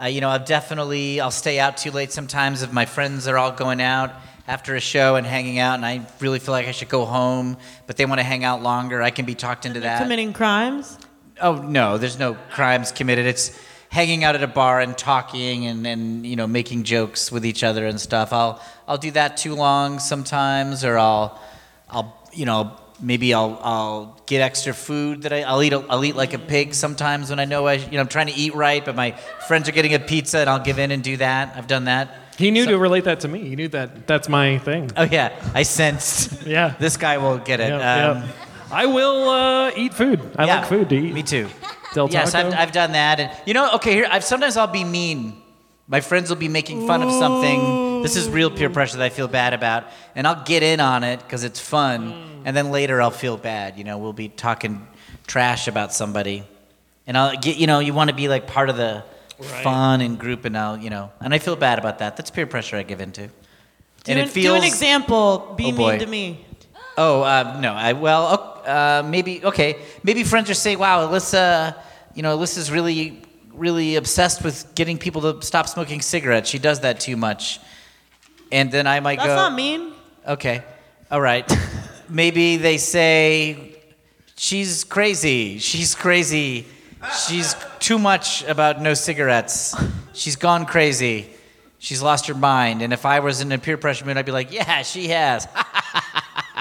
uh, 0.00 0.06
you 0.06 0.20
know, 0.20 0.28
I've 0.28 0.44
definitely 0.44 1.20
I'll 1.20 1.30
stay 1.30 1.58
out 1.58 1.76
too 1.76 1.90
late 1.90 2.12
sometimes 2.12 2.62
if 2.62 2.72
my 2.72 2.84
friends 2.84 3.28
are 3.28 3.38
all 3.38 3.52
going 3.52 3.80
out 3.80 4.12
after 4.48 4.76
a 4.76 4.80
show 4.80 5.16
and 5.16 5.26
hanging 5.26 5.58
out, 5.58 5.74
and 5.74 5.86
I 5.86 6.06
really 6.20 6.38
feel 6.38 6.52
like 6.52 6.66
I 6.66 6.72
should 6.72 6.88
go 6.88 7.04
home, 7.04 7.56
but 7.86 7.96
they 7.96 8.06
want 8.06 8.18
to 8.20 8.24
hang 8.24 8.44
out 8.44 8.62
longer. 8.62 9.02
I 9.02 9.10
can 9.10 9.24
be 9.24 9.34
talked 9.34 9.66
into 9.66 9.80
that. 9.80 10.02
Committing 10.02 10.32
crimes. 10.32 10.98
Oh 11.40 11.56
no, 11.56 11.98
there's 11.98 12.18
no 12.18 12.34
crimes 12.50 12.92
committed. 12.92 13.26
It's 13.26 13.58
hanging 13.88 14.24
out 14.24 14.34
at 14.34 14.42
a 14.42 14.48
bar 14.48 14.80
and 14.80 14.96
talking 14.96 15.66
and, 15.66 15.86
and 15.86 16.26
you 16.26 16.36
know 16.36 16.46
making 16.46 16.84
jokes 16.84 17.30
with 17.30 17.46
each 17.46 17.62
other 17.62 17.86
and 17.86 18.00
stuff. 18.00 18.32
I'll 18.32 18.62
I'll 18.88 18.98
do 18.98 19.10
that 19.12 19.36
too 19.36 19.54
long 19.54 19.98
sometimes, 19.98 20.84
or 20.84 20.98
I'll 20.98 21.40
I'll 21.88 22.28
you 22.32 22.44
know 22.44 22.76
maybe 23.00 23.34
I'll 23.34 23.58
I'll 23.62 24.20
get 24.26 24.40
extra 24.40 24.72
food 24.74 25.22
that 25.22 25.32
I, 25.32 25.42
I'll 25.42 25.62
eat. 25.62 25.72
A, 25.72 25.84
I'll 25.88 26.04
eat 26.04 26.16
like 26.16 26.34
a 26.34 26.38
pig 26.38 26.74
sometimes 26.74 27.30
when 27.30 27.38
I 27.38 27.44
know 27.44 27.66
I 27.66 27.74
you 27.74 27.92
know 27.92 28.00
I'm 28.00 28.08
trying 28.08 28.26
to 28.28 28.34
eat 28.34 28.54
right, 28.54 28.84
but 28.84 28.94
my 28.94 29.12
friends 29.46 29.68
are 29.68 29.72
getting 29.72 29.94
a 29.94 29.98
pizza 29.98 30.38
and 30.38 30.50
I'll 30.50 30.64
give 30.64 30.78
in 30.78 30.90
and 30.90 31.02
do 31.02 31.16
that. 31.18 31.54
I've 31.56 31.66
done 31.66 31.84
that. 31.84 32.08
He 32.38 32.50
knew 32.50 32.66
to 32.66 32.76
relate 32.78 33.04
that 33.04 33.20
to 33.20 33.28
me. 33.28 33.40
He 33.48 33.56
knew 33.56 33.68
that 33.68 34.06
that's 34.06 34.28
my 34.28 34.58
thing. 34.58 34.90
Oh 34.96 35.04
yeah, 35.04 35.32
I 35.54 35.62
sensed. 35.62 36.42
Yeah. 36.46 36.74
this 36.78 36.96
guy 36.96 37.18
will 37.18 37.38
get 37.38 37.60
it. 37.60 37.68
Yep, 37.70 37.82
Um. 37.82 38.28
I 38.70 38.86
will 38.86 39.28
uh, 39.30 39.70
eat 39.76 39.94
food. 39.94 40.20
I 40.36 40.44
yeah, 40.44 40.60
like 40.60 40.68
food 40.68 40.88
to 40.88 40.96
eat. 40.96 41.14
Me 41.14 41.22
too. 41.22 41.48
Del 41.94 42.10
yes, 42.10 42.34
I've, 42.34 42.52
I've 42.52 42.72
done 42.72 42.92
that, 42.92 43.20
and 43.20 43.30
you 43.46 43.54
know, 43.54 43.70
okay, 43.74 43.92
here, 43.92 44.06
I've 44.10 44.24
sometimes 44.24 44.56
I'll 44.56 44.66
be 44.66 44.84
mean. 44.84 45.40
My 45.88 46.00
friends 46.00 46.28
will 46.30 46.36
be 46.36 46.48
making 46.48 46.86
fun 46.86 47.02
of 47.02 47.12
something. 47.12 48.02
This 48.02 48.16
is 48.16 48.28
real 48.28 48.50
peer 48.50 48.68
pressure 48.70 48.96
that 48.96 49.04
I 49.04 49.08
feel 49.08 49.28
bad 49.28 49.54
about, 49.54 49.84
and 50.16 50.26
I'll 50.26 50.44
get 50.44 50.62
in 50.64 50.80
on 50.80 51.04
it 51.04 51.20
because 51.20 51.44
it's 51.44 51.60
fun, 51.60 52.42
and 52.44 52.56
then 52.56 52.70
later 52.70 53.00
I'll 53.00 53.12
feel 53.12 53.36
bad. 53.36 53.78
You 53.78 53.84
know, 53.84 53.96
we'll 53.98 54.12
be 54.12 54.28
talking 54.28 54.86
trash 55.28 55.68
about 55.68 55.92
somebody, 55.92 56.42
and 57.06 57.16
I'll 57.16 57.36
get, 57.36 57.56
you 57.56 57.68
know, 57.68 57.78
you 57.78 57.94
want 57.94 58.10
to 58.10 58.16
be 58.16 58.26
like 58.28 58.48
part 58.48 58.68
of 58.68 58.76
the 58.76 59.04
fun 59.62 60.00
and 60.00 60.18
group, 60.18 60.44
and 60.44 60.58
I'll, 60.58 60.76
you 60.76 60.90
know, 60.90 61.12
and 61.20 61.32
I 61.32 61.38
feel 61.38 61.54
bad 61.54 61.78
about 61.78 62.00
that. 62.00 62.16
That's 62.16 62.30
peer 62.30 62.46
pressure 62.46 62.76
I 62.76 62.82
give 62.82 63.00
into. 63.00 63.28
Do, 63.28 63.30
and 64.12 64.18
an, 64.18 64.26
it 64.26 64.30
feels 64.30 64.58
do 64.58 64.62
an 64.62 64.64
example. 64.64 65.54
Be 65.56 65.66
Oh, 65.66 65.72
boy. 65.72 65.90
mean 65.92 66.00
to 66.00 66.06
me. 66.06 66.46
Oh 66.98 67.22
uh, 67.22 67.58
no, 67.60 67.72
I 67.72 67.92
well 67.92 68.62
uh, 68.66 69.02
maybe 69.06 69.44
okay. 69.44 69.76
Maybe 70.02 70.24
friends 70.24 70.50
are 70.50 70.54
saying, 70.54 70.78
"Wow, 70.78 71.06
Alyssa, 71.06 71.76
you 72.14 72.22
know, 72.22 72.36
Alyssa's 72.36 72.72
really, 72.72 73.22
really 73.56 73.96
obsessed 73.96 74.44
with 74.44 74.74
getting 74.74 74.98
people 74.98 75.20
to 75.22 75.44
stop 75.44 75.68
smoking 75.68 76.00
cigarettes. 76.00 76.48
She 76.48 76.58
does 76.58 76.80
that 76.80 77.00
too 77.00 77.16
much." 77.16 77.60
And 78.52 78.70
then 78.70 78.86
I 78.86 79.00
might 79.00 79.16
That's 79.16 79.28
go, 79.28 79.34
That's 79.34 79.50
not 79.50 79.54
mean. 79.54 79.92
"Okay, 80.26 80.62
all 81.10 81.20
right." 81.20 81.50
maybe 82.08 82.56
they 82.56 82.78
say, 82.78 83.76
"She's 84.36 84.84
crazy. 84.84 85.58
She's 85.58 85.94
crazy. 85.94 86.66
She's 87.26 87.54
too 87.78 87.98
much 87.98 88.44
about 88.44 88.80
no 88.80 88.94
cigarettes. 88.94 89.74
She's 90.12 90.36
gone 90.36 90.66
crazy." 90.66 91.30
She's 91.78 92.02
lost 92.02 92.26
her 92.26 92.34
mind, 92.34 92.80
and 92.82 92.92
if 92.92 93.04
I 93.04 93.20
was 93.20 93.42
in 93.42 93.52
a 93.52 93.58
peer 93.58 93.76
pressure 93.76 94.06
mood, 94.06 94.16
I'd 94.16 94.26
be 94.26 94.32
like, 94.32 94.50
"Yeah, 94.50 94.82
she 94.82 95.08
has." 95.08 95.46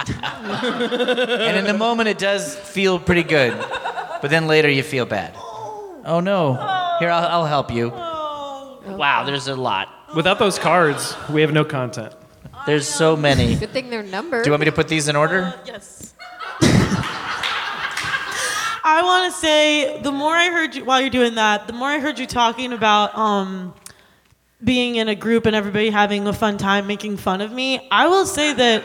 and 0.08 1.58
in 1.58 1.65
the 1.65 1.75
moment 1.77 2.10
it 2.10 2.17
does 2.17 2.55
feel 2.55 2.99
pretty 2.99 3.23
good 3.23 3.53
but 4.21 4.29
then 4.29 4.45
later 4.45 4.69
you 4.69 4.84
feel 4.84 5.05
bad 5.05 5.34
oh 6.05 6.19
no 6.21 6.58
oh. 6.60 6.84
Here 6.99 7.10
i'll, 7.10 7.27
I'll 7.27 7.45
help 7.45 7.71
you 7.71 7.89
wow 7.89 9.23
there's 9.25 9.47
a 9.47 9.55
lot 9.55 9.89
Without 10.15 10.39
those 10.39 10.58
cards, 10.58 11.13
we 11.29 11.41
have 11.41 11.51
no 11.51 11.65
content. 11.65 12.13
there's 12.65 12.88
so 12.88 13.17
many 13.17 13.55
do 13.55 13.60
Good 13.62 13.71
thing 13.71 13.89
they're 13.89 14.01
numbered. 14.03 14.43
Do 14.43 14.47
you 14.47 14.51
want 14.51 14.62
me 14.62 14.65
to 14.65 14.71
put 14.71 14.88
these 14.88 15.08
in 15.10 15.15
order 15.15 15.53
Yes. 15.65 16.13
I 18.88 19.01
want 19.03 19.34
to 19.34 19.39
say 19.39 20.01
the 20.01 20.12
more 20.12 20.34
I 20.36 20.51
heard 20.51 20.75
you 20.75 20.86
while 20.86 21.01
you're 21.01 21.10
doing 21.10 21.36
that, 21.36 21.65
the 21.67 21.73
more 21.73 21.89
I 21.89 21.99
heard 21.99 22.19
you 22.19 22.27
talking 22.27 22.71
about 22.71 23.17
um, 23.17 23.73
being 24.63 24.95
in 24.95 25.10
a 25.10 25.15
group 25.15 25.47
and 25.47 25.55
everybody 25.55 25.89
having 25.89 26.27
a 26.27 26.34
fun 26.34 26.58
time 26.58 26.86
making 26.86 27.17
fun 27.17 27.41
of 27.41 27.51
me. 27.51 27.88
I 27.91 28.08
will 28.08 28.27
say 28.27 28.53
that 28.53 28.84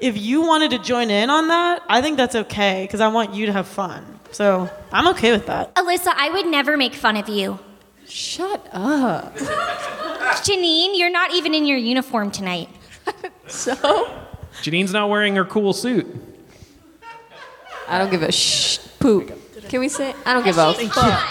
if 0.00 0.18
you 0.18 0.42
wanted 0.42 0.70
to 0.72 0.78
join 0.78 1.10
in 1.10 1.30
on 1.30 1.48
that, 1.48 1.82
I 1.88 2.02
think 2.02 2.18
that's 2.18 2.34
okay 2.34 2.84
because 2.84 3.00
I 3.00 3.08
want 3.08 3.34
you 3.34 3.46
to 3.46 3.52
have 3.52 3.66
fun. 3.66 4.17
So 4.32 4.70
I'm 4.92 5.08
okay 5.08 5.32
with 5.32 5.46
that. 5.46 5.74
Alyssa, 5.74 6.12
I 6.14 6.30
would 6.30 6.46
never 6.46 6.76
make 6.76 6.94
fun 6.94 7.16
of 7.16 7.28
you. 7.28 7.58
Shut 8.06 8.66
up. 8.72 9.36
Janine, 9.38 10.98
you're 10.98 11.10
not 11.10 11.32
even 11.34 11.54
in 11.54 11.66
your 11.66 11.78
uniform 11.78 12.30
tonight. 12.30 12.68
So? 13.48 13.74
Janine's 14.60 14.92
not 14.92 15.08
wearing 15.08 15.34
her 15.36 15.44
cool 15.46 15.72
suit. 15.72 16.06
I 17.88 17.96
don't 17.96 18.10
give 18.10 18.22
a 18.22 18.30
sh 18.30 18.78
poop. 19.00 19.32
Can 19.70 19.80
we 19.80 19.88
say? 19.88 20.14
I 20.26 20.34
don't 20.34 20.44
give 20.44 20.58
a 20.58 20.74
fuck. 20.74 21.28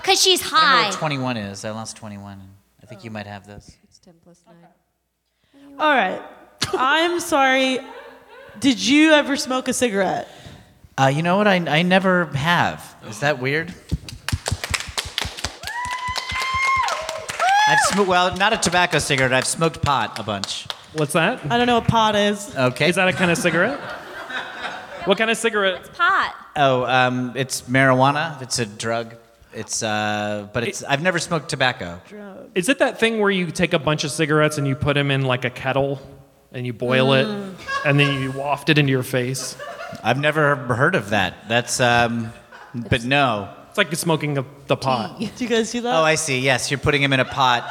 Because 0.00 0.22
she's 0.22 0.40
I 0.40 0.44
don't 0.44 0.52
know 0.52 0.58
high. 0.60 0.84
what 0.90 0.94
21 0.94 1.36
is. 1.36 1.64
I 1.64 1.70
lost 1.70 1.96
21. 1.96 2.40
I 2.80 2.86
think 2.86 3.02
you 3.02 3.10
might 3.10 3.26
have 3.26 3.44
this. 3.46 3.76
It's 3.84 3.98
10 3.98 4.14
plus 4.22 4.40
9. 4.46 4.54
All 5.80 5.92
right. 5.92 6.22
I'm 6.74 7.18
sorry. 7.18 7.80
Did 8.60 8.80
you 8.80 9.12
ever 9.12 9.36
smoke 9.36 9.66
a 9.68 9.72
cigarette? 9.72 10.28
Uh, 10.98 11.06
you 11.06 11.22
know 11.22 11.36
what? 11.36 11.46
I, 11.46 11.56
I 11.56 11.82
never 11.82 12.26
have. 12.26 12.96
Is 13.08 13.20
that 13.20 13.38
weird? 13.38 13.72
I've 17.68 17.78
smoked, 17.90 18.08
well, 18.08 18.36
not 18.36 18.52
a 18.52 18.56
tobacco 18.56 18.98
cigarette. 18.98 19.32
I've 19.32 19.46
smoked 19.46 19.80
pot 19.80 20.18
a 20.18 20.24
bunch. 20.24 20.66
What's 20.94 21.12
that? 21.12 21.40
I 21.52 21.56
don't 21.56 21.66
know 21.66 21.78
what 21.78 21.86
pot 21.86 22.16
is. 22.16 22.56
Okay. 22.56 22.88
Is 22.88 22.96
that 22.96 23.06
a 23.06 23.12
kind 23.12 23.30
of 23.30 23.38
cigarette? 23.38 23.78
What 25.04 25.18
kind 25.18 25.30
of 25.30 25.36
cigarette? 25.36 25.82
It's 25.82 25.96
pot. 25.96 26.34
Oh, 26.56 26.84
um, 26.84 27.32
it's 27.36 27.62
marijuana. 27.62 28.40
It's 28.42 28.58
a 28.58 28.66
drug. 28.66 29.14
It's, 29.52 29.82
uh, 29.82 30.48
but 30.52 30.64
it's. 30.64 30.82
I've 30.82 31.02
never 31.02 31.18
smoked 31.18 31.48
tobacco. 31.48 32.00
Is 32.54 32.68
it 32.68 32.80
that 32.80 32.98
thing 32.98 33.20
where 33.20 33.30
you 33.30 33.50
take 33.50 33.72
a 33.72 33.78
bunch 33.78 34.02
of 34.04 34.10
cigarettes 34.10 34.58
and 34.58 34.66
you 34.66 34.74
put 34.74 34.94
them 34.94 35.10
in 35.10 35.22
like 35.22 35.44
a 35.44 35.50
kettle 35.50 36.00
and 36.52 36.66
you 36.66 36.72
boil 36.72 37.12
it 37.12 37.26
and 37.86 38.00
then 38.00 38.20
you 38.20 38.32
waft 38.32 38.68
it 38.68 38.78
into 38.78 38.90
your 38.90 39.02
face? 39.02 39.56
I've 40.02 40.18
never 40.18 40.56
heard 40.56 40.94
of 40.94 41.10
that. 41.10 41.48
That's, 41.48 41.80
um, 41.80 42.32
but 42.88 43.04
no. 43.04 43.54
It's 43.68 43.78
like 43.78 43.94
smoking 43.94 44.38
a, 44.38 44.44
the 44.66 44.76
pot. 44.76 45.18
Do 45.18 45.26
you 45.44 45.48
guys 45.48 45.70
see 45.70 45.80
that? 45.80 45.94
Oh, 45.94 46.02
I 46.02 46.14
see. 46.14 46.40
Yes, 46.40 46.70
you're 46.70 46.78
putting 46.78 47.02
them 47.02 47.12
in 47.12 47.20
a 47.20 47.24
pot 47.24 47.68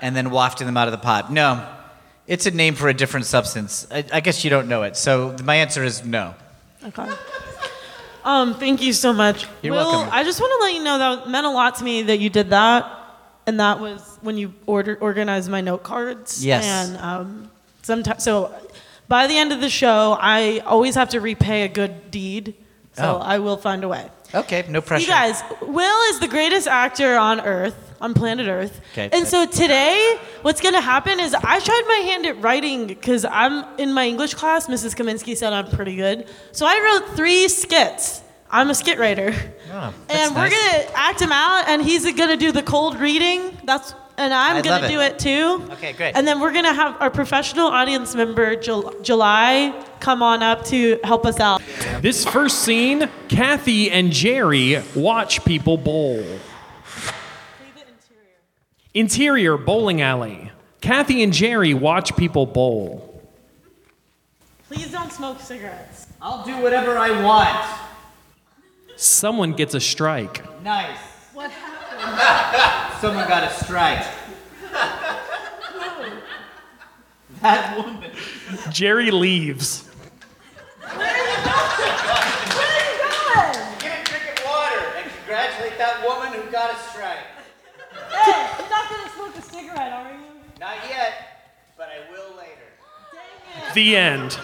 and 0.00 0.14
then 0.14 0.30
wafting 0.30 0.66
them 0.66 0.76
out 0.76 0.88
of 0.88 0.92
the 0.92 0.98
pot. 0.98 1.32
No, 1.32 1.66
it's 2.26 2.46
a 2.46 2.50
name 2.50 2.74
for 2.74 2.88
a 2.88 2.94
different 2.94 3.26
substance. 3.26 3.86
I, 3.90 4.04
I 4.12 4.20
guess 4.20 4.44
you 4.44 4.50
don't 4.50 4.68
know 4.68 4.82
it. 4.82 4.96
So 4.96 5.36
my 5.44 5.56
answer 5.56 5.82
is 5.84 6.04
no. 6.04 6.34
Okay. 6.84 7.08
Um, 8.24 8.54
thank 8.54 8.82
you 8.82 8.92
so 8.92 9.12
much. 9.12 9.46
You're 9.62 9.74
Will, 9.74 9.90
welcome. 9.90 10.08
I 10.12 10.22
just 10.24 10.40
want 10.40 10.52
to 10.58 10.64
let 10.64 10.74
you 10.74 10.84
know 10.84 10.98
that 10.98 11.28
meant 11.28 11.46
a 11.46 11.50
lot 11.50 11.76
to 11.76 11.84
me 11.84 12.02
that 12.02 12.20
you 12.20 12.30
did 12.30 12.50
that, 12.50 12.86
and 13.46 13.58
that 13.58 13.80
was 13.80 14.18
when 14.20 14.38
you 14.38 14.54
order 14.66 14.96
organized 15.00 15.50
my 15.50 15.60
note 15.60 15.82
cards. 15.82 16.44
Yes. 16.44 16.64
And 16.64 16.96
um, 16.98 17.50
sometimes, 17.82 18.22
so 18.22 18.54
by 19.08 19.26
the 19.26 19.36
end 19.36 19.52
of 19.52 19.60
the 19.60 19.68
show, 19.70 20.16
I 20.20 20.60
always 20.66 20.94
have 20.94 21.10
to 21.10 21.20
repay 21.20 21.64
a 21.64 21.68
good 21.68 22.10
deed. 22.10 22.54
So 22.94 23.18
Oh. 23.20 23.22
I 23.24 23.38
will 23.38 23.56
find 23.56 23.84
a 23.84 23.88
way. 23.88 24.08
Okay, 24.34 24.64
no 24.68 24.80
pressure. 24.80 25.02
You 25.02 25.08
guys, 25.08 25.42
Will 25.62 26.10
is 26.12 26.20
the 26.20 26.28
greatest 26.28 26.66
actor 26.66 27.16
on 27.16 27.40
Earth, 27.40 27.94
on 28.00 28.14
planet 28.14 28.48
Earth. 28.48 28.80
Okay. 28.92 29.08
And 29.12 29.26
so 29.26 29.44
today, 29.46 30.18
what's 30.42 30.60
going 30.60 30.74
to 30.74 30.80
happen 30.80 31.20
is 31.20 31.34
I 31.34 31.58
tried 31.60 31.84
my 31.86 32.00
hand 32.06 32.26
at 32.26 32.40
writing 32.42 32.86
because 32.86 33.24
I'm 33.26 33.64
in 33.78 33.92
my 33.92 34.06
English 34.06 34.34
class. 34.34 34.68
Mrs. 34.68 34.94
Kaminsky 34.96 35.36
said 35.36 35.52
I'm 35.52 35.68
pretty 35.68 35.96
good. 35.96 36.26
So 36.52 36.64
I 36.66 36.80
wrote 37.00 37.14
three 37.16 37.48
skits. 37.48 38.22
I'm 38.50 38.68
a 38.70 38.74
skit 38.74 38.98
writer. 38.98 39.34
Oh, 39.72 39.94
that's 40.08 40.26
and 40.26 40.34
we're 40.34 40.48
nice. 40.48 40.52
going 40.52 40.86
to 40.86 40.98
act 40.98 41.20
him 41.22 41.32
out, 41.32 41.64
and 41.68 41.80
he's 41.82 42.04
going 42.04 42.28
to 42.28 42.36
do 42.36 42.52
the 42.52 42.62
cold 42.62 43.00
reading. 43.00 43.56
That's 43.64 43.94
and 44.18 44.32
I'm 44.34 44.56
I 44.56 44.62
gonna 44.62 44.88
do 44.88 45.00
it. 45.00 45.12
it 45.12 45.18
too. 45.18 45.72
Okay, 45.72 45.92
great. 45.92 46.14
And 46.16 46.26
then 46.26 46.40
we're 46.40 46.52
going 46.52 46.64
to 46.64 46.72
have 46.72 47.00
our 47.00 47.10
professional 47.10 47.66
audience 47.68 48.14
member, 48.14 48.56
Jul- 48.56 48.94
July, 49.02 49.74
come 50.00 50.22
on 50.22 50.42
up 50.42 50.64
to 50.66 50.98
help 51.04 51.24
us 51.26 51.40
out. 51.40 51.62
This 52.00 52.24
first 52.24 52.60
scene, 52.62 53.08
Kathy 53.28 53.90
and 53.90 54.12
Jerry 54.12 54.82
watch 54.94 55.44
people 55.44 55.76
bowl. 55.76 56.24
Interior 58.94 59.56
bowling 59.56 60.02
alley. 60.02 60.52
Kathy 60.80 61.22
and 61.22 61.32
Jerry 61.32 61.72
watch 61.74 62.14
people 62.16 62.44
bowl. 62.44 63.08
Please 64.68 64.90
don't 64.90 65.12
smoke 65.12 65.40
cigarettes. 65.40 66.06
I'll 66.20 66.44
do 66.44 66.56
whatever 66.60 66.98
I 66.98 67.22
want. 67.22 67.80
Someone 68.96 69.52
gets 69.52 69.74
a 69.74 69.80
strike. 69.80 70.42
Nice. 70.62 70.98
What 71.32 71.50
happened? 71.50 71.71
Someone 72.02 73.28
got 73.28 73.44
a 73.44 73.50
strike. 73.64 74.04
that 77.40 77.76
woman. 77.76 78.10
Jerry 78.70 79.12
leaves. 79.12 79.88
Where 80.80 80.98
are 80.98 81.16
you 81.16 81.36
going? 83.36 83.78
Give 83.78 84.04
drinking 84.04 84.44
water 84.44 84.82
and 84.96 85.10
congratulate 85.12 85.78
that 85.78 86.02
woman 86.04 86.32
who 86.32 86.50
got 86.50 86.74
a 86.74 86.78
strike. 86.90 87.18
Hey, 88.10 88.50
you're 88.58 88.68
not 88.68 88.90
going 88.90 89.02
to 89.04 89.10
smoke 89.14 89.36
a 89.36 89.42
cigarette, 89.42 89.92
are 89.92 90.10
you? 90.10 90.18
Not 90.58 90.76
yet, 90.88 91.12
but 91.76 91.88
I 91.88 92.10
will 92.10 92.36
later. 92.36 92.68
Dang 93.12 93.68
it. 93.68 93.74
The 93.74 93.96
end. 93.96 94.38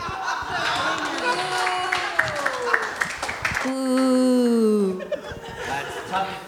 Ooh. 3.66 4.98
That's 5.66 6.10
tummy 6.10 6.34
full 6.46 6.47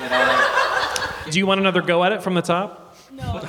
but 0.00 1.26
I 1.26 1.30
Do 1.30 1.38
you 1.38 1.46
want 1.46 1.60
another 1.60 1.82
go 1.82 2.02
at 2.04 2.12
it 2.12 2.22
from 2.22 2.34
the 2.34 2.42
top? 2.42 2.96
No. 3.12 3.40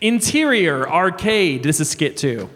Interior 0.00 0.88
arcade. 0.88 1.62
This 1.62 1.80
is 1.80 1.88
skit 1.90 2.16
two. 2.16 2.48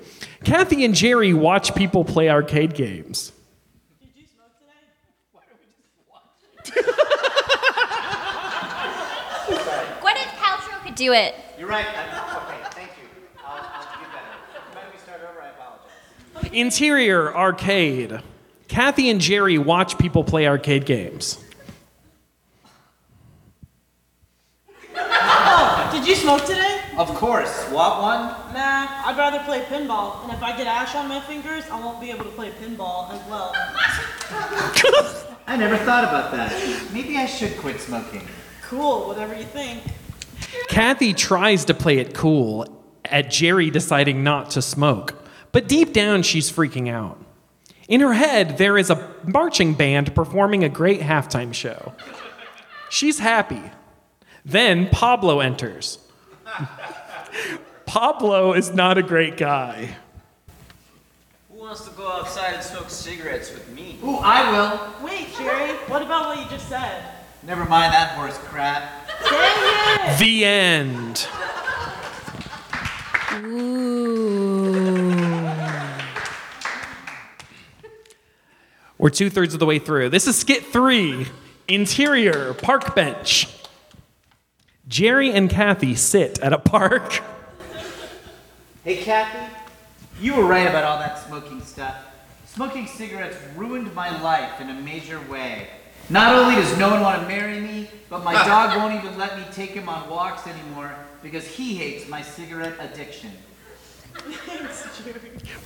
Kathy 0.45 0.85
and 0.85 0.95
Jerry 0.95 1.33
watch 1.33 1.75
people 1.75 2.05
play 2.05 2.29
arcade 2.29 2.75
games. 2.75 3.33
Did 4.01 4.11
you 4.15 4.27
smoke 4.27 4.51
today? 4.59 4.73
Why 5.33 5.43
don't 5.49 5.59
we 5.61 5.67
just 5.67 5.81
watch? 6.09 6.23
Gwyneth 10.03 10.33
Paltrow 10.39 10.79
could 10.85 10.95
do 10.95 11.13
it. 11.13 11.35
You're 11.59 11.69
right. 11.69 11.85
I'm, 11.87 12.37
okay, 12.37 12.59
thank 12.71 12.91
you. 12.91 13.09
I'll, 13.45 13.57
I'll 13.57 13.83
do 13.83 13.89
better. 14.13 14.75
Mind 14.75 14.87
if 14.89 14.93
we 14.95 14.99
start 15.01 15.21
over? 15.23 15.41
I 15.43 15.49
apologize. 15.49 16.53
Interior 16.53 17.35
arcade. 17.35 18.21
Kathy 18.71 19.11
and 19.11 19.21
Jerry 19.21 19.59
watch 19.59 19.99
people 19.99 20.23
play 20.23 20.47
arcade 20.47 20.87
games. 20.87 21.43
Oh, 24.95 25.91
did 25.93 26.07
you 26.07 26.15
smoke 26.15 26.45
today? 26.45 26.81
Of 26.97 27.09
course. 27.17 27.69
Want 27.73 28.01
one? 28.01 28.55
Nah, 28.55 28.87
I'd 29.07 29.17
rather 29.19 29.41
play 29.41 29.63
pinball. 29.63 30.23
And 30.23 30.33
if 30.33 30.41
I 30.41 30.57
get 30.57 30.69
ash 30.69 30.95
on 30.95 31.09
my 31.09 31.21
fingers, 31.23 31.65
I 31.69 31.81
won't 31.81 32.01
be 32.01 32.13
able 32.13 32.23
to 32.23 32.31
play 32.31 32.53
pinball 32.63 33.11
as 33.11 33.29
well. 33.29 33.51
I 35.49 35.57
never 35.59 35.77
thought 35.79 36.05
about 36.05 36.31
that. 36.31 36.53
Maybe 36.93 37.17
I 37.17 37.27
should 37.27 37.57
quit 37.57 37.81
smoking. 37.81 38.23
Cool, 38.63 39.09
whatever 39.09 39.35
you 39.37 39.47
think. 39.47 39.83
Kathy 40.69 41.13
tries 41.13 41.65
to 41.65 41.75
play 41.75 41.99
it 41.99 42.15
cool 42.15 42.69
at 43.05 43.33
Jerry 43.33 43.69
deciding 43.69 44.23
not 44.23 44.51
to 44.51 44.63
smoke, 44.63 45.17
but 45.51 45.67
deep 45.67 45.93
down 45.93 46.23
she's 46.23 46.53
freaking 46.53 46.89
out. 46.89 47.20
In 47.91 48.01
her 48.03 48.13
head, 48.13 48.57
there 48.57 48.79
is 48.79 48.89
a 48.89 49.11
marching 49.25 49.75
band 49.75 50.15
performing 50.15 50.63
a 50.63 50.69
great 50.69 51.01
halftime 51.01 51.53
show. 51.53 51.93
She's 52.89 53.19
happy. 53.19 53.61
Then 54.45 54.89
Pablo 54.91 55.41
enters. 55.41 55.99
Pablo 57.87 58.53
is 58.53 58.73
not 58.73 58.97
a 58.97 59.03
great 59.03 59.37
guy. 59.37 59.97
Who 61.51 61.59
wants 61.59 61.85
to 61.85 61.91
go 61.97 62.09
outside 62.09 62.55
and 62.55 62.63
smoke 62.63 62.91
cigarettes 62.91 63.53
with 63.53 63.69
me? 63.71 63.99
Ooh, 64.05 64.19
I 64.19 64.53
will. 64.53 65.05
Wait, 65.05 65.27
Jerry, 65.37 65.73
what 65.89 66.01
about 66.01 66.29
what 66.29 66.39
you 66.39 66.49
just 66.49 66.69
said? 66.69 67.05
Never 67.43 67.65
mind 67.65 67.93
that 67.93 68.11
horse 68.11 68.39
crap. 68.39 69.09
Dang 69.29 70.13
it! 70.13 70.19
The 70.21 70.45
end. 70.45 71.27
We're 79.01 79.09
two 79.09 79.31
thirds 79.31 79.55
of 79.55 79.61
the 79.61 79.65
way 79.65 79.79
through. 79.79 80.11
This 80.11 80.27
is 80.27 80.37
skit 80.37 80.63
three 80.63 81.27
Interior 81.67 82.53
Park 82.53 82.95
Bench. 82.95 83.49
Jerry 84.89 85.33
and 85.33 85.49
Kathy 85.49 85.95
sit 85.95 86.39
at 86.41 86.53
a 86.53 86.59
park. 86.59 87.23
Hey, 88.85 88.99
Kathy, 88.99 89.51
you 90.21 90.35
were 90.35 90.45
right 90.45 90.67
about 90.67 90.85
all 90.85 90.99
that 90.99 91.19
smoking 91.27 91.63
stuff. 91.63 91.97
Smoking 92.45 92.87
cigarettes 92.87 93.39
ruined 93.57 93.95
my 93.95 94.21
life 94.21 94.61
in 94.61 94.69
a 94.69 94.75
major 94.75 95.19
way. 95.31 95.69
Not 96.11 96.35
only 96.35 96.57
does 96.57 96.77
no 96.77 96.91
one 96.91 97.01
want 97.01 97.23
to 97.23 97.27
marry 97.27 97.59
me, 97.59 97.89
but 98.11 98.23
my 98.23 98.35
dog 98.47 98.77
won't 98.77 99.03
even 99.03 99.19
let 99.19 99.39
me 99.39 99.45
take 99.51 99.71
him 99.71 99.89
on 99.89 100.11
walks 100.11 100.47
anymore 100.47 100.95
because 101.23 101.47
he 101.47 101.75
hates 101.75 102.07
my 102.07 102.21
cigarette 102.21 102.75
addiction. 102.79 103.31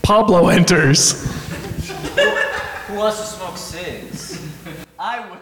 Pablo 0.02 0.48
enters. 0.48 1.12
Who 2.86 2.94
wants 2.94 3.20
to 3.20 3.26
smoke 3.26 3.56
cigs? 3.56 4.40
I 4.98 5.20
will. 5.28 5.38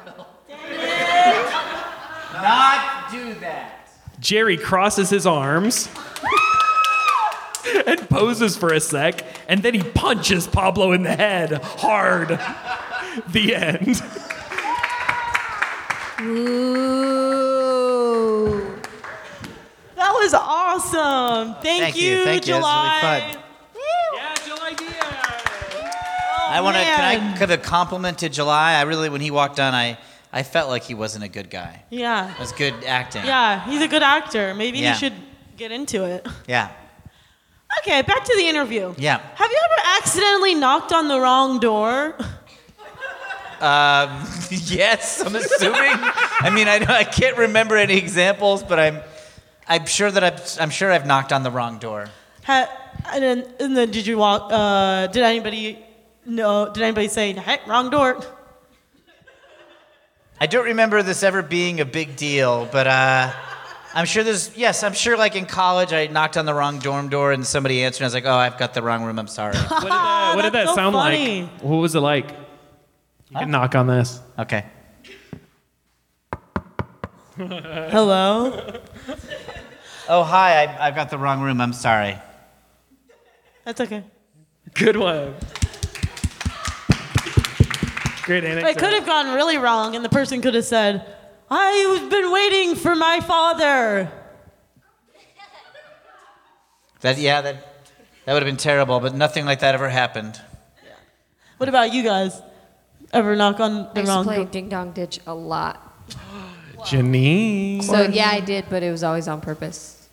Not 2.34 3.10
do 3.10 3.34
that. 3.40 3.88
Jerry 4.20 4.56
crosses 4.56 5.10
his 5.10 5.26
arms 5.26 5.88
and 7.86 8.08
poses 8.08 8.56
for 8.56 8.72
a 8.72 8.80
sec, 8.80 9.24
and 9.48 9.62
then 9.62 9.74
he 9.74 9.82
punches 9.82 10.46
Pablo 10.46 10.92
in 10.92 11.02
the 11.02 11.14
head 11.14 11.60
hard. 11.62 12.40
The 13.28 13.54
end. 13.54 14.02
Ooh. 16.20 17.42
That 19.96 20.12
was 20.12 20.32
awesome. 20.34 20.62
Thank, 20.90 21.59
Thank 21.62 21.97
you, 22.01 22.25
thank 22.25 22.47
you. 22.47 22.55
That 22.55 22.61
was 22.61 22.61
really 22.61 22.61
July. 22.61 23.31
fun. 23.33 23.42
Yeah, 24.14 24.35
July 24.47 24.73
D. 24.75 24.85
I 26.55 26.61
want 26.61 26.77
to. 26.77 26.83
Can 26.83 27.01
I 27.05 27.16
man. 27.18 27.38
give 27.38 27.51
a 27.51 27.57
compliment 27.59 28.18
to 28.18 28.29
July? 28.29 28.75
I 28.75 28.83
really, 28.83 29.09
when 29.09 29.21
he 29.21 29.31
walked 29.31 29.59
on, 29.59 29.75
I, 29.75 29.97
I 30.33 30.42
felt 30.42 30.68
like 30.68 30.83
he 30.83 30.95
wasn't 30.95 31.25
a 31.25 31.29
good 31.29 31.49
guy. 31.51 31.83
Yeah. 31.90 32.33
It 32.33 32.38
was 32.38 32.53
good 32.53 32.75
acting. 32.85 33.25
Yeah, 33.25 33.64
he's 33.68 33.81
a 33.83 33.88
good 33.88 34.03
actor. 34.03 34.55
Maybe 34.55 34.79
Yeah. 34.79 34.92
he 34.95 34.99
should 34.99 35.14
get 35.57 35.73
into 35.73 36.05
it. 36.05 36.27
Yeah. 36.47 36.71
Okay, 37.81 38.03
back 38.03 38.25
to 38.25 38.35
the 38.37 38.47
interview. 38.49 38.95
Yeah. 38.99 39.18
Have 39.35 39.51
you 39.51 39.59
ever 39.64 39.83
accidentally 39.99 40.55
knocked 40.55 40.92
on 40.92 41.09
the 41.09 41.18
wrong 41.18 41.59
door? 41.59 42.14
Um, 43.61 44.27
yes, 44.51 45.23
I'm 45.25 45.35
assuming. 45.37 45.81
I 46.40 46.51
mean, 46.55 46.68
I, 46.68 46.85
I 46.87 47.05
can't 47.05 47.38
remember 47.38 47.77
any 47.77 47.97
examples, 47.97 48.62
but 48.62 48.79
I'm, 48.79 49.01
I'm 49.68 49.87
sure 49.87 50.11
that 50.11 50.25
I've, 50.25 50.57
I'm 50.61 50.70
sure 50.70 50.90
I've 50.92 51.07
knocked 51.07 51.33
on 51.33 51.42
the 51.42 51.51
wrong 51.51 51.79
door. 51.79 52.09
Ha- 52.44 52.68
and 53.12 53.22
then, 53.22 53.55
and 53.61 53.77
then 53.77 53.90
did 53.90 54.07
you 54.07 54.18
walk? 54.18 54.48
Uh, 54.53 55.07
did 55.09 55.22
anybody? 55.22 55.79
No. 56.27 56.70
Did 56.72 56.83
anybody 56.83 57.09
say, 57.09 57.33
"Hey, 57.33 57.59
wrong 57.66 57.90
door"? 57.90 58.20
I 60.40 60.46
don't 60.46 60.64
remember 60.64 61.03
this 61.03 61.22
ever 61.22 61.42
being 61.42 61.81
a 61.81 61.85
big 61.85 62.16
deal, 62.16 62.68
but 62.72 62.87
uh, 62.87 63.33
I'm 63.94 64.07
sure 64.07 64.25
there's. 64.25 64.57
Yes, 64.57 64.83
I'm 64.83 64.92
sure. 64.92 65.16
Like 65.16 65.37
in 65.37 65.46
college, 65.46 65.92
I 65.92 66.07
knocked 66.09 66.37
on 66.37 66.44
the 66.46 66.55
wrong 66.55 66.79
dorm 66.79 67.09
door, 67.09 67.33
and 67.33 67.46
somebody 67.46 67.83
answered. 67.85 68.01
And 68.01 68.05
I 68.05 68.09
was 68.09 68.14
like, 68.14 68.27
"Oh, 68.27 68.35
I've 68.35 68.59
got 68.59 68.75
the 68.75 68.83
wrong 68.83 69.05
room. 69.05 69.18
I'm 69.18 69.29
sorry." 69.29 69.57
What 69.57 69.81
did 69.83 69.90
that, 69.90 70.33
what 70.37 70.42
did 70.42 70.53
that 70.55 70.68
so 70.68 70.75
sound 70.75 70.94
funny. 70.94 71.42
like? 71.42 71.62
What 71.62 71.77
was 71.77 71.94
it 71.94 72.01
like? 72.01 72.31
You 73.31 73.38
can 73.38 73.51
knock 73.51 73.75
on 73.75 73.87
this. 73.87 74.20
okay. 74.38 74.66
Hello. 77.37 78.81
Oh, 80.09 80.23
hi. 80.23 80.64
I, 80.64 80.88
I've 80.88 80.95
got 80.95 81.11
the 81.11 81.18
wrong 81.18 81.40
room. 81.40 81.61
I'm 81.61 81.73
sorry. 81.73 82.18
That's 83.64 83.81
okay. 83.81 84.05
Good 84.75 84.97
one. 84.97 85.35
Great 88.23 88.45
anecdote. 88.45 88.71
It 88.71 88.79
could 88.79 88.92
have 88.92 89.07
gone 89.07 89.35
really 89.35 89.59
wrong, 89.59 89.97
and 89.97 90.05
the 90.05 90.09
person 90.09 90.40
could 90.42 90.55
have 90.55 90.64
said, 90.64 91.05
"I've 91.51 92.09
been 92.11 92.31
waiting 92.33 92.77
for 92.77 92.95
my 92.95 93.21
father." 93.21 94.11
That 97.01 97.18
yeah, 97.18 97.40
that 97.40 97.85
that 98.25 98.33
would 98.33 98.42
have 98.42 98.49
been 98.49 98.57
terrible, 98.57 99.01
but 99.01 99.14
nothing 99.14 99.45
like 99.45 99.61
that 99.61 99.75
ever 99.75 99.88
happened. 99.88 100.40
What 101.57 101.68
about 101.68 101.92
you 101.92 102.03
guys? 102.05 102.40
Ever 103.12 103.35
knock 103.37 103.59
on 103.61 103.87
I 103.88 103.92
the 103.92 104.01
used 104.01 104.11
to 104.11 104.16
wrong 104.16 104.25
play 104.25 104.37
door? 104.37 104.45
Ding 104.47 104.68
Dong 104.68 104.92
Ditch 104.92 105.18
a 105.27 105.35
lot. 105.35 106.07
Janine. 106.85 107.83
So 107.83 108.03
yeah, 108.03 108.31
I 108.31 108.40
did, 108.40 108.66
but 108.68 108.83
it 108.83 108.90
was 108.90 109.03
always 109.03 109.29
on 109.29 109.40
purpose. 109.40 110.09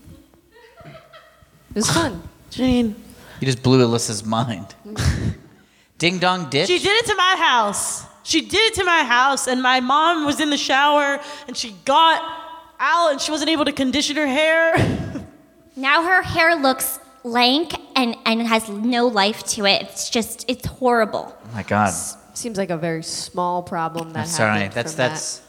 It 0.86 1.76
was 1.76 1.90
fun. 1.90 2.22
Janine. 2.52 2.96
You 3.40 3.46
just 3.46 3.64
blew 3.64 3.86
Alyssa's 3.86 4.26
mind. 4.26 4.76
Ding 5.98 6.20
dong 6.20 6.50
ditch. 6.50 6.68
She 6.68 6.80
did 6.80 7.04
it 7.04 7.06
to 7.08 7.16
my 7.16 7.36
house. 7.38 8.06
She 8.24 8.42
did 8.42 8.72
it 8.72 8.74
to 8.76 8.84
my 8.84 9.04
house, 9.04 9.48
and 9.48 9.62
my 9.62 9.80
mom 9.80 10.26
was 10.26 10.40
in 10.40 10.50
the 10.50 10.58
shower, 10.58 11.20
and 11.48 11.58
she 11.58 11.76
got 11.86 12.22
out, 12.80 13.12
and 13.12 13.22
she 13.22 13.32
wasn't 13.32 13.50
able 13.50 13.66
to 13.66 13.72
condition 13.72 14.16
her 14.16 14.28
hair. 14.28 14.76
Now 15.76 16.04
her 16.04 16.22
hair 16.22 16.58
looks 16.58 17.00
lank 17.24 17.74
and, 17.96 18.18
and 18.26 18.46
has 18.46 18.68
no 18.68 19.08
life 19.08 19.46
to 19.56 19.66
it. 19.66 19.84
It's 19.84 20.10
just, 20.10 20.44
it's 20.50 20.66
horrible. 20.66 21.34
Oh 21.42 21.56
my 21.56 21.64
God. 21.64 21.94
Seems 22.34 22.58
like 22.58 22.70
a 22.70 22.76
very 22.76 23.02
small 23.02 23.64
problem 23.64 24.12
that 24.12 24.20
I'm 24.20 24.26
sorry. 24.28 24.60
happened 24.60 24.74
That's 24.74 24.92
from 24.92 24.98
that's. 24.98 25.42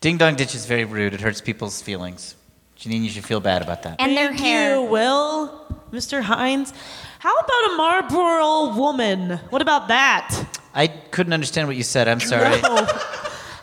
Ding 0.00 0.16
dong 0.16 0.36
ditch 0.36 0.54
is 0.54 0.66
very 0.66 0.84
rude. 0.84 1.14
It 1.14 1.20
hurts 1.20 1.40
people's 1.40 1.82
feelings. 1.82 2.36
Janine, 2.78 3.02
you 3.02 3.10
should 3.10 3.24
feel 3.24 3.40
bad 3.40 3.62
about 3.62 3.82
that. 3.82 3.96
And 4.00 4.16
their 4.16 4.28
Thank 4.28 4.40
hair. 4.40 4.74
you, 4.76 4.82
Will, 4.84 5.66
Mr. 5.90 6.22
Hines. 6.22 6.72
How 7.18 7.34
about 7.36 7.72
a 7.72 7.76
Marlboro 7.76 8.76
woman? 8.78 9.38
What 9.50 9.60
about 9.60 9.88
that? 9.88 10.46
I 10.72 10.86
couldn't 10.86 11.32
understand 11.32 11.66
what 11.66 11.76
you 11.76 11.82
said. 11.82 12.06
I'm 12.06 12.20
sorry. 12.20 12.44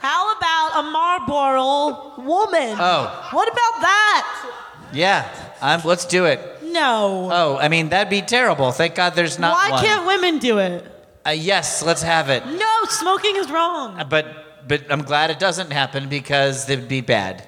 How 0.02 0.36
about 0.38 0.80
a 0.80 0.84
Marlboro 0.92 2.22
woman? 2.26 2.76
Oh. 2.78 3.30
What 3.32 3.48
about 3.48 3.82
that? 3.82 4.52
Yeah, 4.92 5.30
I'm, 5.62 5.82
let's 5.86 6.06
do 6.06 6.26
it. 6.26 6.40
No. 6.64 7.30
Oh, 7.32 7.58
I 7.58 7.70
mean 7.70 7.90
that'd 7.90 8.10
be 8.10 8.22
terrible. 8.22 8.72
Thank 8.74 8.96
God 8.96 9.16
there's 9.16 9.40
not 9.40 9.54
Why 9.56 9.72
one. 9.72 9.84
can't 9.84 10.06
women 10.06 10.40
do 10.40 10.58
it? 10.60 10.86
Uh, 11.26 11.30
yes, 11.32 11.82
let's 11.82 12.02
have 12.04 12.30
it. 12.30 12.46
No, 12.46 12.74
smoking 12.90 13.38
is 13.38 13.50
wrong. 13.50 13.98
Uh, 13.98 14.04
But 14.04 14.45
but 14.68 14.92
I'm 14.92 15.04
glad 15.04 15.30
it 15.30 15.40
doesn't 15.40 15.72
happen 15.72 16.10
because 16.10 16.70
it 16.70 16.80
would 16.80 16.88
be 16.88 17.02
bad. 17.02 17.48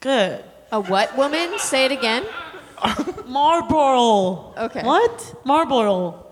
Good. 0.00 0.44
A 0.72 0.80
what 0.80 1.16
woman? 1.16 1.58
Say 1.58 1.84
it 1.84 1.92
again. 1.92 2.24
Marlboro. 3.26 4.54
Okay. 4.56 4.82
What? 4.82 5.34
Marlboro. 5.44 6.26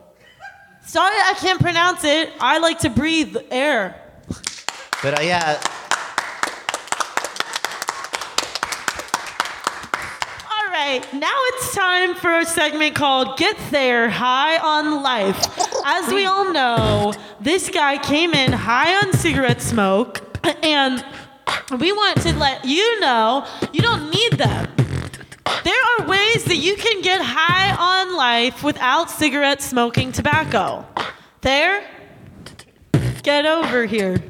Sorry, 0.84 1.16
I 1.16 1.34
can't 1.38 1.60
pronounce 1.60 2.04
it. 2.04 2.30
I 2.40 2.58
like 2.58 2.80
to 2.80 2.90
breathe 2.90 3.36
air. 3.50 4.00
But 5.02 5.18
uh, 5.18 5.22
yeah, 5.22 5.60
Right, 10.86 11.14
now 11.14 11.32
it's 11.46 11.74
time 11.74 12.14
for 12.14 12.40
a 12.40 12.44
segment 12.44 12.94
called 12.94 13.38
Get 13.38 13.56
There 13.70 14.10
High 14.10 14.58
on 14.58 15.02
Life. 15.02 15.42
As 15.82 16.12
we 16.12 16.26
all 16.26 16.52
know, 16.52 17.14
this 17.40 17.70
guy 17.70 17.96
came 17.96 18.34
in 18.34 18.52
high 18.52 18.94
on 18.96 19.14
cigarette 19.14 19.62
smoke, 19.62 20.20
and 20.62 21.02
we 21.80 21.90
want 21.90 22.20
to 22.20 22.34
let 22.34 22.66
you 22.66 23.00
know 23.00 23.46
you 23.72 23.80
don't 23.80 24.10
need 24.10 24.32
them. 24.32 24.70
There 25.64 25.82
are 25.98 26.06
ways 26.06 26.44
that 26.44 26.56
you 26.56 26.76
can 26.76 27.00
get 27.00 27.22
high 27.22 27.74
on 27.74 28.14
life 28.14 28.62
without 28.62 29.08
cigarette 29.10 29.62
smoking 29.62 30.12
tobacco. 30.12 30.84
There? 31.40 31.82
Get 33.22 33.46
over 33.46 33.86
here. 33.86 34.22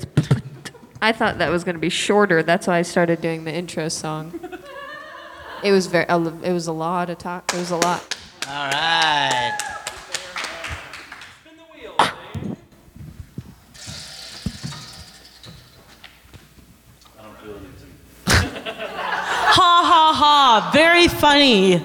I 1.03 1.11
thought 1.11 1.39
that 1.39 1.51
was 1.51 1.65
going 1.65 1.75
to 1.75 1.81
be 1.81 1.91
shorter. 1.91 2.45
That's 2.45 2.69
why 2.69 2.79
I 2.79 2.83
started 2.83 3.21
doing 3.21 3.43
the 3.43 3.53
intro 3.53 3.89
song. 3.89 4.39
It 5.65 5.73
was 5.73 5.87
very. 5.87 6.05
It 6.05 6.53
was 6.53 6.67
a 6.67 6.73
lot 6.73 7.09
of 7.09 7.17
talk. 7.17 7.55
It 7.55 7.57
was 7.57 7.71
a 7.71 7.77
lot. 7.77 8.17
all 8.47 8.67
right. 8.67 9.59
Ha 19.57 19.83
ha 19.87 20.13
ha. 20.15 20.71
Very 20.75 21.09
funny. 21.09 21.79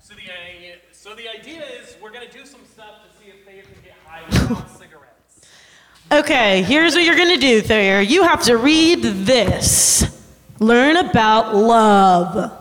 So 0.00 0.14
the, 0.14 0.22
uh, 0.22 0.76
so 0.90 1.14
the 1.14 1.28
idea 1.28 1.62
is 1.62 1.96
we're 2.02 2.10
going 2.10 2.26
to 2.26 2.32
do 2.36 2.44
some 2.44 2.62
stuff 2.72 2.96
to 3.04 3.22
see 3.22 3.30
if 3.30 3.46
they 3.46 3.60
can 3.60 3.80
get 3.84 3.94
high 4.04 4.24
without 4.26 4.68
cigarettes. 4.70 5.46
Okay, 6.10 6.62
here's 6.62 6.96
what 6.96 7.04
you're 7.04 7.16
gonna 7.16 7.36
do, 7.36 7.60
Thayer. 7.60 8.00
You 8.00 8.24
have 8.24 8.42
to 8.44 8.56
read 8.56 9.02
this. 9.02 10.04
Learn 10.58 10.96
about 10.96 11.54
love. 11.54 12.55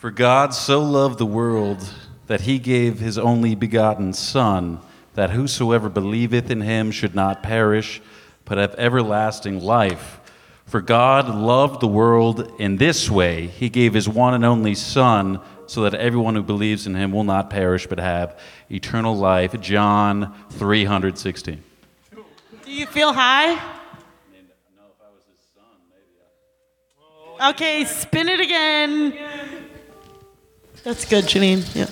For 0.00 0.10
God 0.10 0.54
so 0.54 0.80
loved 0.80 1.18
the 1.18 1.26
world 1.26 1.86
that 2.26 2.40
he 2.40 2.58
gave 2.58 3.00
his 3.00 3.18
only 3.18 3.54
begotten 3.54 4.14
Son, 4.14 4.80
that 5.12 5.28
whosoever 5.28 5.90
believeth 5.90 6.50
in 6.50 6.62
him 6.62 6.90
should 6.90 7.14
not 7.14 7.42
perish, 7.42 8.00
but 8.46 8.56
have 8.56 8.74
everlasting 8.76 9.60
life. 9.60 10.18
For 10.64 10.80
God 10.80 11.28
loved 11.28 11.82
the 11.82 11.86
world 11.86 12.50
in 12.58 12.78
this 12.78 13.10
way 13.10 13.48
He 13.48 13.68
gave 13.68 13.92
his 13.92 14.08
one 14.08 14.32
and 14.32 14.42
only 14.42 14.74
Son, 14.74 15.38
so 15.66 15.82
that 15.82 15.92
everyone 15.92 16.34
who 16.34 16.42
believes 16.42 16.86
in 16.86 16.94
him 16.94 17.12
will 17.12 17.24
not 17.24 17.50
perish, 17.50 17.86
but 17.86 18.00
have 18.00 18.40
eternal 18.70 19.14
life. 19.14 19.60
John 19.60 20.34
316. 20.52 21.62
Do 22.64 22.72
you 22.72 22.86
feel 22.86 23.12
high? 23.12 23.62
Okay, 27.50 27.84
spin 27.84 28.30
it 28.30 28.40
again. 28.40 29.59
That's 30.82 31.04
good, 31.04 31.24
Janine. 31.24 31.62
Yeah. 31.74 31.82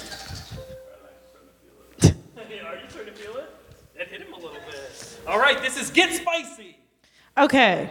Are 2.67 2.77
you 2.77 2.89
starting 2.89 3.13
to 3.13 3.19
feel 3.21 3.37
it? 3.37 3.51
That 3.97 4.09
hit 4.09 4.23
him 4.23 4.33
a 4.33 4.37
little 4.37 4.53
bit. 4.53 5.19
All 5.27 5.39
right, 5.39 5.61
this 5.61 5.77
is 5.81 5.91
Get 5.91 6.15
Spicy. 6.15 6.79
Okay. 7.37 7.91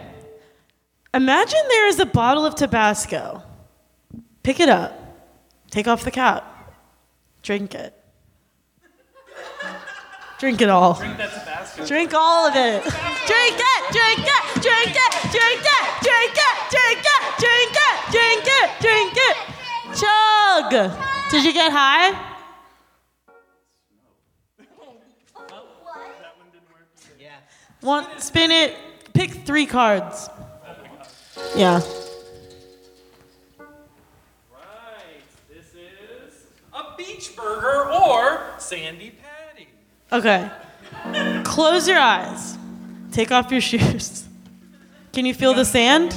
Imagine 1.14 1.60
there 1.68 1.86
is 1.88 2.00
a 2.00 2.06
bottle 2.06 2.44
of 2.44 2.54
Tabasco. 2.56 3.42
Pick 4.42 4.58
it 4.60 4.68
up. 4.68 4.92
Take 5.70 5.86
off 5.86 6.02
the 6.04 6.10
cap. 6.10 6.74
Drink 7.42 7.74
it. 7.74 7.94
Drink 10.38 10.60
it 10.60 10.68
all. 10.68 10.94
Drink 10.94 11.16
that 11.16 11.30
Tabasco. 11.30 11.86
Drink 11.86 12.12
all 12.14 12.48
of 12.48 12.54
it. 12.56 12.82
Drink 12.82 13.58
it, 13.58 13.92
drink 13.92 14.20
it, 14.20 14.62
drink 14.62 14.94
it, 14.94 15.12
drink 15.30 15.64
it, 15.64 15.84
drink 16.02 16.34
it, 16.34 16.56
drink 16.70 17.04
it, 17.04 17.22
drink 17.38 17.74
it, 17.74 17.96
drink 18.10 18.46
it, 18.46 18.70
drink 18.80 19.16
it. 19.16 19.36
Chug. 19.94 20.92
Did 21.30 21.44
you 21.44 21.52
get 21.52 21.72
high? 21.72 22.28
One, 27.80 28.06
spin 28.18 28.50
it. 28.50 28.76
Pick 29.12 29.30
three 29.30 29.66
cards. 29.66 30.28
Yeah. 31.56 31.80
Right, 33.58 35.22
this 35.48 35.74
is 35.74 36.46
a 36.74 36.96
beach 36.96 37.36
burger 37.36 37.88
or 37.90 38.40
Sandy 38.58 39.12
Patty. 39.12 39.68
Okay. 40.12 40.50
Close 41.44 41.86
your 41.88 41.98
eyes. 41.98 42.58
Take 43.12 43.30
off 43.30 43.50
your 43.52 43.60
shoes. 43.70 44.26
Can 45.12 45.24
you 45.24 45.34
feel 45.34 45.54
the 45.54 45.64
sand? 45.64 46.10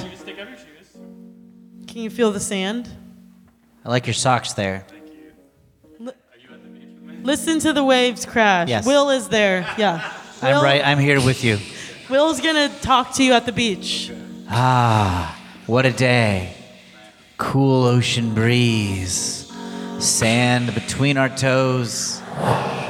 Can 1.87 2.01
you 2.01 2.09
feel 2.09 2.31
the 2.31 2.39
sand? 2.39 2.89
I 3.83 3.89
like 3.89 4.05
your 4.07 4.13
socks 4.13 4.53
there. 4.53 4.85
Listen 7.23 7.59
to 7.59 7.73
the 7.73 7.83
waves 7.83 8.25
crash. 8.25 8.67
Yes. 8.67 8.85
Will 8.85 9.09
is 9.11 9.29
there. 9.29 9.61
Yeah. 9.77 10.11
I'm 10.41 10.63
right. 10.63 10.85
I'm 10.85 10.97
here 10.97 11.23
with 11.23 11.43
you. 11.43 11.57
Will's 12.09 12.41
gonna 12.41 12.69
talk 12.81 13.13
to 13.15 13.23
you 13.23 13.33
at 13.33 13.45
the 13.45 13.51
beach. 13.51 14.11
Ah, 14.49 15.39
what 15.67 15.85
a 15.85 15.91
day. 15.91 16.53
Cool 17.37 17.85
ocean 17.85 18.33
breeze. 18.33 19.51
Sand 19.99 20.73
between 20.73 21.17
our 21.17 21.29
toes. 21.29 22.21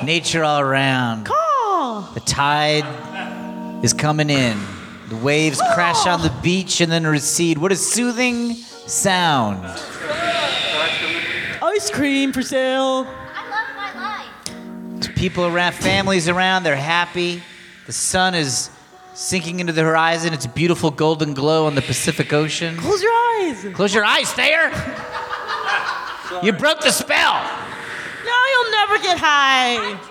Nature 0.03 0.43
all 0.43 0.59
around. 0.59 1.27
Oh, 1.29 2.09
The 2.13 2.21
tide 2.21 2.85
is 3.83 3.93
coming 3.93 4.29
in. 4.29 4.57
The 5.09 5.17
waves 5.17 5.61
crash 5.73 6.07
on 6.07 6.21
the 6.21 6.33
beach 6.41 6.79
and 6.79 6.89
then 6.91 7.05
recede. 7.05 7.57
What 7.57 7.71
a 7.73 7.75
soothing 7.75 8.53
sound. 8.55 9.65
Ice 11.81 11.89
cream 11.89 12.31
for 12.31 12.43
sale. 12.43 13.07
I 13.07 13.49
love 13.49 13.75
my 13.75 13.91
life. 13.99 15.01
There's 15.01 15.17
people 15.17 15.47
around, 15.47 15.73
families 15.73 16.29
around, 16.29 16.61
they're 16.61 16.75
happy. 16.75 17.41
The 17.87 17.91
sun 17.93 18.35
is 18.35 18.69
sinking 19.15 19.59
into 19.59 19.73
the 19.73 19.81
horizon. 19.81 20.31
It's 20.31 20.45
a 20.45 20.49
beautiful 20.49 20.91
golden 20.91 21.33
glow 21.33 21.65
on 21.65 21.73
the 21.73 21.81
Pacific 21.81 22.33
Ocean. 22.33 22.77
Close 22.77 23.01
your 23.01 23.11
eyes. 23.11 23.65
Close 23.73 23.95
your 23.95 24.05
eyes, 24.05 24.31
Thayer. 24.31 24.69
You 26.43 26.53
broke 26.53 26.81
the 26.81 26.91
spell. 26.91 27.33
No, 28.25 28.37
you'll 28.51 28.71
never 28.71 28.97
get 28.99 29.17
high. 29.17 29.77
I'm 29.77 29.97
Drowning. 29.97 30.07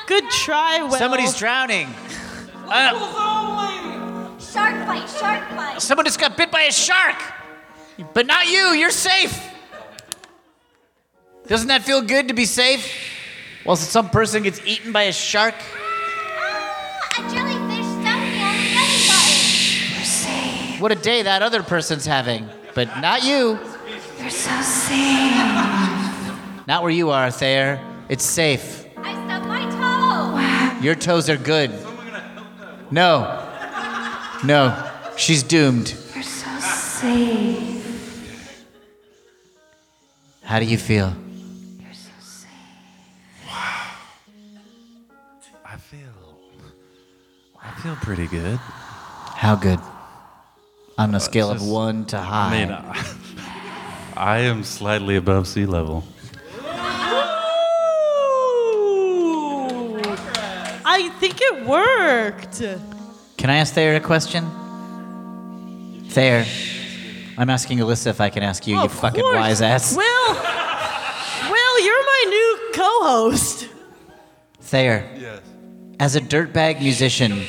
I'm 0.00 0.06
Good 0.06 0.30
try, 0.30 0.82
Will. 0.82 0.92
Somebody's 0.92 1.36
drowning. 1.36 1.88
Uh, 2.68 4.38
Shark 4.40 4.86
bite, 4.86 5.08
shark 5.08 5.56
bite. 5.56 5.82
someone 5.82 6.06
just 6.06 6.18
got 6.18 6.36
bit 6.38 6.50
by 6.50 6.62
a 6.62 6.72
shark. 6.72 7.16
But 8.14 8.26
not 8.26 8.46
you. 8.46 8.72
You're 8.72 8.90
safe. 8.90 9.51
Doesn't 11.46 11.68
that 11.68 11.82
feel 11.82 12.02
good 12.02 12.28
to 12.28 12.34
be 12.34 12.44
safe? 12.44 12.86
While 13.64 13.76
some 13.76 14.10
person 14.10 14.42
gets 14.42 14.60
eaten 14.64 14.92
by 14.92 15.02
a 15.02 15.12
shark? 15.12 15.54
Ah, 15.58 17.18
a 17.18 17.22
jellyfish 17.30 17.84
stung 17.84 18.30
me 18.30 18.42
on 18.42 18.56
the 18.56 18.62
belly 18.74 19.06
button. 20.72 20.80
What 20.80 20.92
a 20.92 20.96
day 20.96 21.22
that 21.22 21.42
other 21.42 21.62
person's 21.62 22.06
having. 22.06 22.48
But 22.74 23.00
not 23.00 23.22
you. 23.24 23.58
You're 24.18 24.30
so 24.30 24.62
safe. 24.62 25.36
Not 26.66 26.82
where 26.82 26.90
you 26.90 27.10
are, 27.10 27.30
Thayer. 27.30 27.78
It's 28.08 28.24
safe. 28.24 28.86
I 28.96 29.12
stubbed 29.12 29.46
my 29.46 30.78
toe. 30.78 30.82
Your 30.82 30.94
toes 30.94 31.28
are 31.28 31.36
good. 31.36 31.70
No. 32.90 33.38
No. 34.44 34.90
She's 35.16 35.42
doomed. 35.42 35.94
You're 36.14 36.22
so 36.22 36.58
safe. 36.60 38.64
How 40.42 40.58
do 40.58 40.64
you 40.64 40.78
feel? 40.78 41.14
Feel 47.82 47.96
pretty 47.96 48.28
good. 48.28 48.58
How 49.34 49.56
good? 49.56 49.80
On 50.98 51.12
a 51.12 51.16
uh, 51.16 51.18
scale 51.20 51.50
of 51.50 51.66
one 51.66 52.04
to 52.06 52.18
high. 52.18 52.54
I 52.54 52.64
mean, 52.64 52.70
I, 52.70 53.14
I 54.16 54.38
am 54.40 54.62
slightly 54.62 55.16
above 55.16 55.48
sea 55.48 55.66
level. 55.66 56.04
I 60.84 61.08
think 61.18 61.40
it 61.40 61.66
worked. 61.66 62.62
Can 63.36 63.50
I 63.50 63.56
ask 63.56 63.74
Thayer 63.74 63.96
a 63.96 64.00
question? 64.00 64.44
Thayer, 66.10 66.44
I'm 67.36 67.50
asking 67.50 67.78
Alyssa 67.78 68.08
if 68.08 68.20
I 68.20 68.30
can 68.30 68.44
ask 68.44 68.64
you, 68.66 68.80
you 68.80 68.88
fucking 68.88 69.22
course. 69.22 69.36
wise 69.36 69.62
ass. 69.62 69.96
Will, 69.96 70.32
Will, 71.50 71.84
you're 71.84 72.04
my 72.04 72.24
new 72.28 72.58
co-host. 72.74 73.68
Thayer, 74.60 75.08
Yes. 75.18 75.40
as 75.98 76.14
a 76.14 76.20
dirtbag 76.20 76.80
musician, 76.80 77.42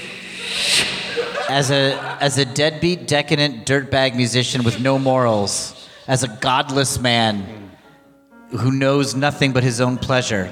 as 1.54 1.70
a 1.70 1.94
as 2.20 2.40
a 2.40 2.46
deadbeat, 2.46 3.08
decadent 3.08 3.68
dirtbag 3.68 4.16
musician 4.16 4.64
with 4.64 4.80
no 4.80 4.98
morals, 4.98 5.88
as 6.08 6.24
a 6.24 6.28
godless 6.28 7.00
man 7.00 7.70
who 8.50 8.72
knows 8.72 9.14
nothing 9.14 9.54
but 9.54 9.64
his 9.64 9.80
own 9.80 9.98
pleasure, 9.98 10.52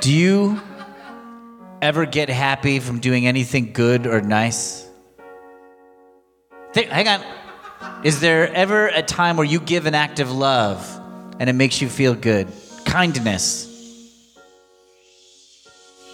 do 0.00 0.10
you 0.10 0.60
ever 1.82 2.06
get 2.06 2.30
happy 2.30 2.80
from 2.80 2.98
doing 2.98 3.26
anything 3.26 3.72
good 3.74 4.06
or 4.06 4.22
nice? 4.22 4.88
Think, 6.72 6.88
hang 6.88 7.06
on. 7.08 7.20
Is 8.04 8.20
there 8.20 8.50
ever 8.54 8.88
a 8.88 9.02
time 9.02 9.36
where 9.36 9.46
you 9.46 9.60
give 9.60 9.84
an 9.84 9.94
act 9.94 10.18
of 10.18 10.32
love 10.32 10.80
and 11.38 11.50
it 11.50 11.52
makes 11.52 11.82
you 11.82 11.90
feel 11.90 12.14
good? 12.14 12.48
Kindness. 12.86 13.65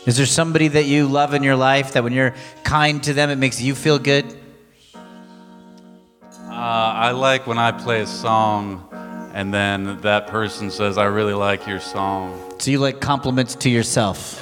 Is 0.04 0.16
there 0.16 0.26
somebody 0.26 0.68
that 0.68 0.86
you 0.86 1.06
love 1.06 1.32
in 1.32 1.42
your 1.42 1.54
life 1.56 1.92
that 1.92 2.02
when 2.02 2.12
you're 2.12 2.34
kind 2.64 3.02
to 3.04 3.12
them, 3.12 3.30
it 3.30 3.36
makes 3.36 3.60
you 3.60 3.74
feel 3.74 3.98
good? 3.98 4.24
Uh, 4.94 5.00
I 6.50 7.12
like 7.12 7.46
when 7.46 7.58
I 7.58 7.72
play 7.72 8.00
a 8.00 8.06
song 8.06 8.88
and 9.32 9.54
then 9.54 10.00
that 10.02 10.26
person 10.26 10.70
says, 10.70 10.98
I 10.98 11.04
really 11.04 11.34
like 11.34 11.66
your 11.66 11.80
song. 11.80 12.52
So 12.58 12.70
you 12.70 12.78
like 12.78 13.00
compliments 13.00 13.54
to 13.56 13.70
yourself. 13.70 14.40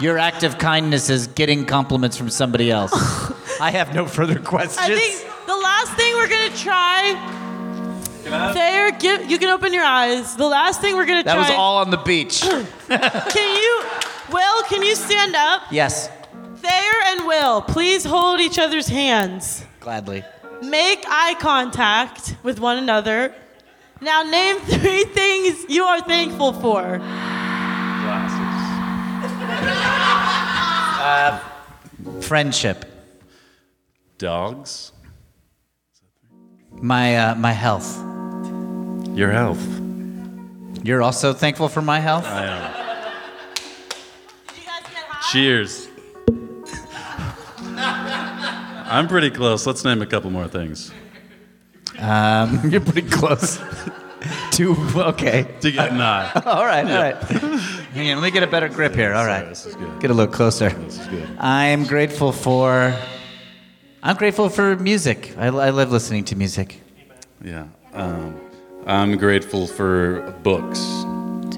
Your 0.00 0.18
act 0.18 0.42
of 0.42 0.58
kindness 0.58 1.10
is 1.10 1.26
getting 1.28 1.66
compliments 1.66 2.16
from 2.16 2.30
somebody 2.30 2.70
else. 2.70 2.92
I 3.60 3.70
have 3.70 3.94
no 3.94 4.06
further 4.06 4.38
questions. 4.38 4.78
I 4.78 4.94
think 4.94 5.26
the 5.46 5.56
last 5.56 5.92
thing 5.94 6.14
we're 6.14 6.28
gonna 6.28 6.56
try. 6.56 7.36
Thayer, 8.52 8.90
give, 8.92 9.30
you 9.30 9.38
can 9.38 9.48
open 9.48 9.72
your 9.72 9.84
eyes. 9.84 10.36
The 10.36 10.46
last 10.46 10.80
thing 10.80 10.96
we're 10.96 11.06
gonna 11.06 11.22
try. 11.22 11.34
that 11.34 11.38
was 11.38 11.50
all 11.50 11.78
on 11.78 11.90
the 11.90 11.96
beach. 11.98 12.40
Can 12.88 13.56
you, 13.56 13.84
Will? 14.32 14.62
Can 14.64 14.82
you 14.82 14.94
stand 14.94 15.34
up? 15.36 15.62
yes, 15.70 16.08
Thayer 16.56 17.00
and 17.06 17.26
Will, 17.26 17.62
please 17.62 18.04
hold 18.04 18.40
each 18.40 18.58
other's 18.58 18.88
hands. 18.88 19.64
gladly. 19.80 20.22
Make 20.62 21.04
eye 21.08 21.34
contact 21.40 22.36
with 22.42 22.60
one 22.60 22.76
another. 22.76 23.34
Now 24.02 24.22
name 24.22 24.56
three 24.60 25.04
things 25.04 25.64
you 25.68 25.84
are 25.84 26.00
thankful 26.02 26.52
for. 26.52 26.98
Glasses. 26.98 28.56
uh, 31.00 31.38
friendship. 32.20 32.84
Dogs. 34.18 34.92
My 36.72 37.16
uh, 37.16 37.34
my 37.36 37.52
health. 37.52 37.96
Your 39.16 39.30
health. 39.30 39.64
You're 40.82 41.02
also 41.02 41.32
thankful 41.32 41.68
for 41.68 41.82
my 41.82 42.00
health. 42.00 42.26
I 42.26 42.44
am. 42.46 42.79
Cheers. 45.28 45.88
I'm 47.76 49.06
pretty 49.08 49.30
close. 49.30 49.66
Let's 49.66 49.84
name 49.84 50.02
a 50.02 50.06
couple 50.06 50.30
more 50.30 50.48
things. 50.48 50.92
Um, 51.98 52.60
you're 52.70 52.80
pretty 52.80 53.08
close. 53.08 53.58
to 54.52 54.74
okay. 54.96 55.46
To 55.60 55.70
get 55.70 55.92
eye. 55.92 56.30
all 56.46 56.64
right, 56.64 56.84
all 56.84 57.02
right. 57.02 57.16
Hang 57.16 58.10
on, 58.10 58.16
let 58.20 58.22
me 58.22 58.30
get 58.30 58.42
a 58.42 58.46
better 58.46 58.68
grip 58.68 58.94
here. 58.94 59.14
All 59.14 59.26
right. 59.26 59.48
This 59.48 59.66
is 59.66 59.74
good. 59.76 60.00
Get 60.00 60.10
a 60.10 60.14
little 60.14 60.32
closer. 60.32 60.70
This 60.70 60.98
is 60.98 61.06
good. 61.06 61.28
I'm 61.38 61.84
grateful 61.84 62.32
for. 62.32 62.94
I'm 64.02 64.16
grateful 64.16 64.48
for 64.48 64.76
music. 64.76 65.34
I, 65.36 65.46
I 65.46 65.70
love 65.70 65.92
listening 65.92 66.24
to 66.24 66.36
music. 66.36 66.80
Yeah. 67.44 67.66
Um, 67.92 68.40
I'm 68.86 69.16
grateful 69.18 69.66
for 69.66 70.34
books, 70.42 70.99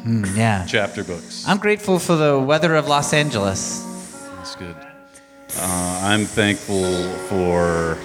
Mm, 0.05 0.37
yeah. 0.37 0.65
chapter 0.67 1.05
books. 1.05 1.45
I'm 1.47 1.59
grateful 1.59 1.99
for 1.99 2.17
the 2.17 2.39
weather 2.39 2.75
of 2.75 2.89
Los 2.89 3.13
Angeles. 3.13 3.83
That's 4.37 4.57
good. 4.57 4.77
Uh, 5.57 6.01
I'm 6.03 6.25
thankful 6.25 7.09
for 7.29 7.99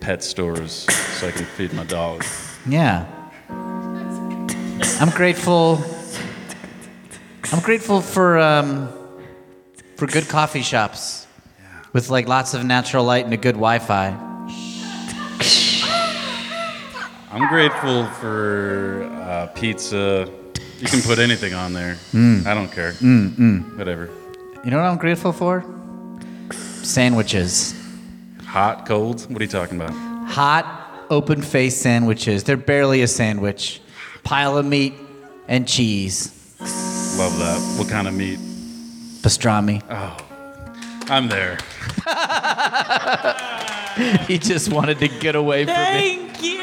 pet 0.00 0.22
stores 0.22 0.86
so 1.18 1.28
I 1.28 1.30
can 1.30 1.44
feed 1.44 1.72
my 1.74 1.84
dog. 1.84 2.24
Yeah. 2.66 3.06
I'm 5.00 5.10
grateful. 5.10 5.82
I'm 7.52 7.60
grateful 7.60 8.00
for 8.00 8.38
um, 8.38 8.88
for 9.96 10.06
good 10.06 10.28
coffee 10.28 10.62
shops 10.62 11.26
with 11.92 12.08
like 12.10 12.28
lots 12.28 12.54
of 12.54 12.64
natural 12.64 13.04
light 13.04 13.24
and 13.24 13.34
a 13.34 13.36
good 13.36 13.54
Wi-Fi. 13.54 14.08
I'm 17.30 17.48
grateful 17.48 18.06
for 18.06 19.04
uh, 19.22 19.46
pizza. 19.48 20.28
You 20.78 20.86
can 20.86 21.02
put 21.02 21.18
anything 21.18 21.54
on 21.54 21.72
there. 21.72 21.96
Mm. 22.12 22.46
I 22.46 22.54
don't 22.54 22.70
care. 22.70 22.92
Whatever. 23.76 24.10
You 24.64 24.70
know 24.70 24.76
what 24.78 24.86
I'm 24.86 24.98
grateful 24.98 25.32
for? 25.32 25.64
Sandwiches. 26.82 27.74
Hot, 28.44 28.86
cold? 28.86 29.22
What 29.30 29.40
are 29.40 29.44
you 29.44 29.50
talking 29.50 29.80
about? 29.80 29.92
Hot, 30.28 31.06
open 31.10 31.42
faced 31.42 31.82
sandwiches. 31.82 32.44
They're 32.44 32.56
barely 32.56 33.02
a 33.02 33.08
sandwich. 33.08 33.80
Pile 34.24 34.56
of 34.56 34.66
meat 34.66 34.94
and 35.48 35.66
cheese. 35.66 36.32
Love 37.18 37.36
that. 37.38 37.76
What 37.78 37.88
kind 37.88 38.06
of 38.08 38.14
meat? 38.14 38.38
pastrami. 39.22 39.82
Oh, 39.90 40.16
I'm 41.10 41.28
there. 41.28 41.58
he 44.26 44.38
just 44.38 44.72
wanted 44.72 44.98
to 45.00 45.08
get 45.08 45.34
away 45.34 45.64
from 45.64 45.74
me. 45.74 45.76
Thank 45.76 46.42
you. 46.42 46.58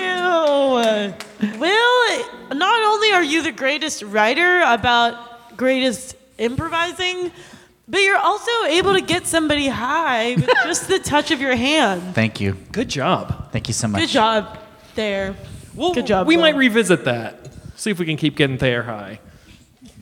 Will, 1.59 2.24
not 2.51 2.83
only 2.83 3.11
are 3.11 3.23
you 3.23 3.41
the 3.43 3.51
greatest 3.51 4.01
writer 4.03 4.61
about 4.61 5.57
greatest 5.57 6.15
improvising, 6.37 7.31
but 7.87 8.01
you're 8.01 8.17
also 8.17 8.51
able 8.67 8.93
to 8.93 9.01
get 9.01 9.27
somebody 9.27 9.67
high 9.67 10.35
with 10.35 10.49
just 10.63 10.87
the 10.87 10.99
touch 10.99 11.31
of 11.31 11.39
your 11.41 11.55
hand. 11.55 12.15
Thank 12.15 12.41
you. 12.41 12.53
Good 12.71 12.89
job. 12.89 13.51
Thank 13.51 13.67
you 13.67 13.73
so 13.73 13.87
much. 13.87 14.01
Good 14.01 14.09
job 14.09 14.57
there. 14.95 15.35
Well, 15.75 15.93
Good 15.93 16.07
job, 16.07 16.27
We 16.27 16.35
Will. 16.35 16.41
might 16.43 16.55
revisit 16.55 17.05
that. 17.05 17.49
See 17.75 17.91
if 17.91 17.99
we 17.99 18.05
can 18.05 18.17
keep 18.17 18.35
getting 18.35 18.57
Thayer 18.57 18.83
high. 18.83 19.19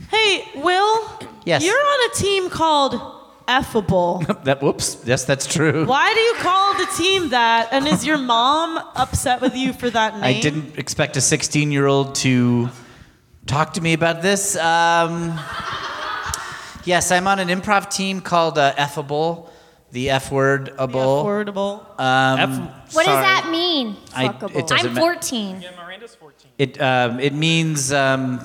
Hey, 0.10 0.48
Will. 0.56 1.10
Yes. 1.46 1.64
You're 1.66 1.76
on 1.76 2.10
a 2.12 2.14
team 2.16 2.50
called 2.50 3.02
Effable. 3.48 4.44
That 4.46 4.62
whoops. 4.62 5.02
Yes, 5.06 5.26
that's 5.26 5.46
true. 5.48 5.86
Why 5.86 6.14
do 6.14 6.20
you 6.20 6.34
call 6.36 6.74
the 6.78 6.86
team 6.98 7.30
that? 7.30 7.70
And 7.72 7.88
is 7.88 8.06
your 8.06 8.18
mom 8.18 8.78
upset 8.96 9.42
with 9.42 9.56
you 9.56 9.74
for 9.74 9.90
that 9.90 10.14
name? 10.16 10.24
I 10.24 10.40
didn't 10.40 10.78
expect 10.78 11.16
a 11.18 11.22
16 11.22 11.72
year 11.72 11.86
old 11.88 12.16
to 12.16 12.70
talk 13.46 13.74
to 13.74 13.82
me 13.82 13.94
about 13.94 14.22
this. 14.22 14.56
Um, 14.58 15.40
yes, 16.86 17.12
I'm 17.12 17.28
on 17.28 17.40
an 17.40 17.48
improv 17.50 17.90
team 17.90 18.22
called 18.22 18.58
uh, 18.58 18.74
Effable, 18.76 19.50
the 19.92 20.10
F 20.10 20.32
word 20.32 20.70
able. 20.80 21.24
Affordable. 21.24 22.00
Um, 22.00 22.68
What 22.92 23.06
sorry. 23.06 23.06
does 23.08 23.24
that 23.24 23.48
mean? 23.52 23.96
I- 24.16 24.26
it 24.56 24.68
doesn't 24.68 24.88
I'm 24.90 24.94
ma- 24.96 25.02
14. 25.02 25.64
It 26.58 26.82
um, 26.82 27.20
it 27.20 27.34
means 27.34 27.92
um, 27.92 28.40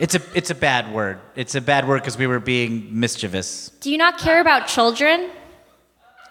it's 0.00 0.16
a 0.16 0.20
it's 0.34 0.50
a 0.50 0.54
bad 0.54 0.92
word. 0.92 1.20
It's 1.36 1.54
a 1.54 1.60
bad 1.60 1.86
word 1.86 2.00
because 2.00 2.18
we 2.18 2.26
were 2.26 2.40
being 2.40 2.98
mischievous. 2.98 3.68
Do 3.80 3.92
you 3.92 3.98
not 3.98 4.18
care 4.18 4.40
about 4.40 4.66
children? 4.66 5.30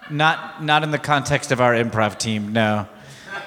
Not 0.10 0.64
not 0.64 0.84
in 0.84 0.92
the 0.92 0.98
context 0.98 1.52
of 1.52 1.62
our 1.62 1.74
improv 1.74 2.18
team. 2.18 2.52
No. 2.52 2.88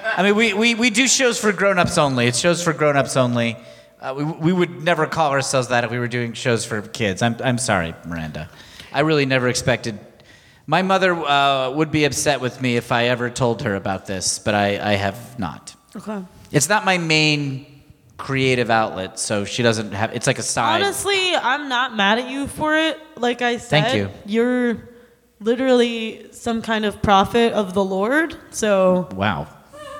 I 0.05 0.23
mean, 0.23 0.35
we, 0.35 0.53
we, 0.53 0.75
we 0.75 0.89
do 0.89 1.07
shows 1.07 1.39
for 1.39 1.51
grown-ups 1.51 1.97
only. 1.97 2.27
It's 2.27 2.39
shows 2.39 2.63
for 2.63 2.73
grown-ups 2.73 3.17
only. 3.17 3.57
Uh, 3.99 4.13
we, 4.17 4.23
we 4.23 4.53
would 4.53 4.83
never 4.83 5.05
call 5.07 5.31
ourselves 5.31 5.69
that 5.69 5.83
if 5.83 5.91
we 5.91 5.99
were 5.99 6.07
doing 6.07 6.33
shows 6.33 6.65
for 6.65 6.81
kids. 6.81 7.21
I'm, 7.21 7.35
I'm 7.43 7.57
sorry, 7.57 7.93
Miranda. 8.05 8.49
I 8.91 9.01
really 9.01 9.25
never 9.25 9.47
expected. 9.47 9.99
My 10.67 10.81
mother 10.81 11.13
uh, 11.13 11.71
would 11.71 11.91
be 11.91 12.05
upset 12.05 12.41
with 12.41 12.61
me 12.61 12.75
if 12.75 12.91
I 12.91 13.05
ever 13.05 13.29
told 13.29 13.61
her 13.63 13.75
about 13.75 14.05
this, 14.05 14.39
but 14.39 14.55
I, 14.55 14.91
I 14.91 14.93
have 14.95 15.39
not. 15.39 15.75
Okay. 15.95 16.23
It's 16.51 16.69
not 16.69 16.85
my 16.85 16.97
main 16.97 17.72
creative 18.17 18.69
outlet, 18.69 19.19
so 19.19 19.45
she 19.45 19.63
doesn't 19.63 19.91
have. 19.93 20.13
It's 20.15 20.27
like 20.27 20.39
a 20.39 20.43
side. 20.43 20.81
Honestly, 20.81 21.35
I'm 21.35 21.67
not 21.69 21.95
mad 21.95 22.19
at 22.19 22.29
you 22.29 22.47
for 22.47 22.77
it. 22.77 22.99
Like 23.17 23.41
I 23.41 23.57
said, 23.57 23.81
Thank 23.83 23.95
you. 23.95 24.09
You're 24.25 24.89
literally 25.39 26.27
some 26.31 26.61
kind 26.61 26.85
of 26.85 27.01
prophet 27.01 27.53
of 27.53 27.73
the 27.73 27.83
Lord. 27.83 28.37
So, 28.51 29.09
Wow. 29.15 29.47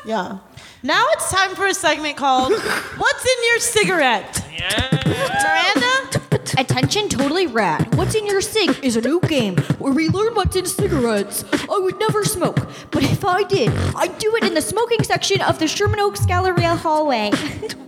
yeah. 0.06 0.40
Now 0.84 1.06
it's 1.12 1.30
time 1.32 1.56
for 1.56 1.66
a 1.66 1.74
segment 1.74 2.18
called 2.18 2.52
What's 2.98 3.26
in 3.26 3.44
Your 3.50 3.60
Cigarette? 3.60 4.46
Yeah. 4.54 5.00
Miranda? 5.06 6.20
Attention, 6.58 7.10
totally 7.10 7.48
rad. 7.48 7.96
What's 7.96 8.14
in 8.16 8.26
your 8.28 8.42
cig 8.42 8.78
is 8.84 8.96
a 8.96 9.02
new 9.02 9.20
game 9.22 9.56
where 9.80 9.94
we 9.94 10.10
learn 10.10 10.36
what's 10.36 10.56
in 10.56 10.66
cigarettes. 10.66 11.44
I 11.54 11.80
would 11.80 11.98
never 12.00 12.24
smoke, 12.26 12.68
but 12.92 13.02
if 13.04 13.26
I 13.26 13.44
did, 13.44 13.70
I'd 13.96 14.18
do 14.20 14.36
it 14.36 14.44
in 14.44 14.54
the 14.54 14.62
smoking 14.62 15.02
section 15.04 15.42
of 15.42 15.58
the 15.58 15.68
Sherman 15.68 16.00
Oaks 16.00 16.26
Galleria 16.26 16.76
hallway. 16.76 17.32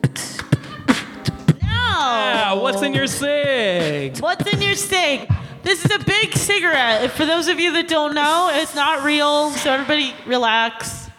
Yeah, 1.98 2.54
what's 2.54 2.82
in 2.82 2.94
your 2.94 3.08
cig? 3.08 4.18
What's 4.20 4.52
in 4.52 4.62
your 4.62 4.76
cig? 4.76 5.30
This 5.64 5.84
is 5.86 5.92
a 5.92 6.00
big 6.04 6.34
cigarette. 6.36 7.10
For 7.12 7.26
those 7.26 7.48
of 7.48 7.60
you 7.60 7.72
that 7.74 7.88
don't 7.88 8.14
know, 8.14 8.50
it's 8.54 8.76
not 8.76 9.04
real, 9.04 9.52
so 9.52 9.72
everybody 9.72 10.14
relax. 10.28 11.10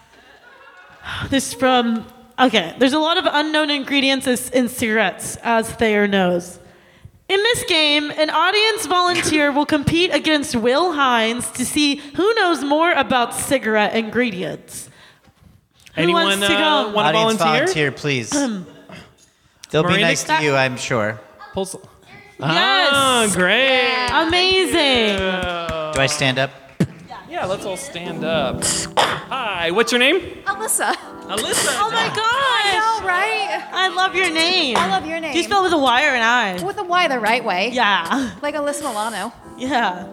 This 1.29 1.47
is 1.49 1.53
from, 1.53 2.05
okay, 2.39 2.75
there's 2.79 2.93
a 2.93 2.99
lot 2.99 3.17
of 3.17 3.25
unknown 3.29 3.69
ingredients 3.69 4.27
in 4.27 4.69
cigarettes, 4.69 5.35
as 5.43 5.69
Thayer 5.71 6.07
knows. 6.07 6.59
In 7.27 7.41
this 7.43 7.63
game, 7.65 8.09
an 8.11 8.29
audience 8.29 8.85
volunteer 8.85 9.51
will 9.51 9.65
compete 9.65 10.13
against 10.13 10.55
Will 10.55 10.93
Hines 10.93 11.49
to 11.51 11.65
see 11.65 11.97
who 11.97 12.33
knows 12.35 12.63
more 12.63 12.91
about 12.91 13.33
cigarette 13.33 13.95
ingredients. 13.95 14.89
Who 15.95 16.03
Anyone 16.03 16.25
wants 16.39 16.47
to 16.47 16.53
uh, 16.53 16.83
go? 16.83 16.93
want 16.93 17.13
to 17.15 17.19
Audience 17.19 17.39
volunteer? 17.39 17.65
volunteer, 17.65 17.91
please. 17.91 18.31
They'll 19.69 19.83
be 19.83 19.89
Miranda- 19.89 20.07
nice 20.07 20.23
to 20.25 20.43
you, 20.43 20.55
I'm 20.55 20.77
sure. 20.77 21.19
Pulse- 21.53 21.75
Yes. 22.39 22.89
Ah, 22.93 23.27
great. 23.33 24.09
Amazing. 24.11 25.17
Do 25.17 25.99
I 25.99 26.05
stand 26.07 26.37
up? 26.37 26.51
Yeah, 27.27 27.45
let's 27.45 27.65
all 27.65 27.75
stand 27.77 28.23
up. 28.23 28.63
Hi, 28.97 29.71
what's 29.71 29.91
your 29.91 29.97
name? 29.99 30.19
Alyssa. 30.45 30.93
Alyssa. 31.27 31.73
Oh 31.81 31.89
my 31.91 32.07
gosh. 32.15 33.01
All 33.01 33.01
right. 33.07 33.67
I 33.73 33.87
love 33.89 34.15
your 34.15 34.31
name. 34.31 34.77
I 34.77 34.87
love 34.89 35.05
your 35.07 35.19
name. 35.19 35.31
Do 35.33 35.37
you 35.39 35.43
spell 35.43 35.63
with 35.63 35.73
a 35.73 35.77
Y 35.77 36.05
or 36.05 36.13
an 36.15 36.21
I? 36.21 36.63
With 36.63 36.77
a 36.77 36.83
Y 36.83 37.07
the 37.07 37.19
right 37.19 37.43
way. 37.43 37.69
Yeah. 37.73 38.35
Like 38.43 38.53
Alyssa 38.55 38.81
Milano. 38.81 39.33
Yeah. 39.57 40.05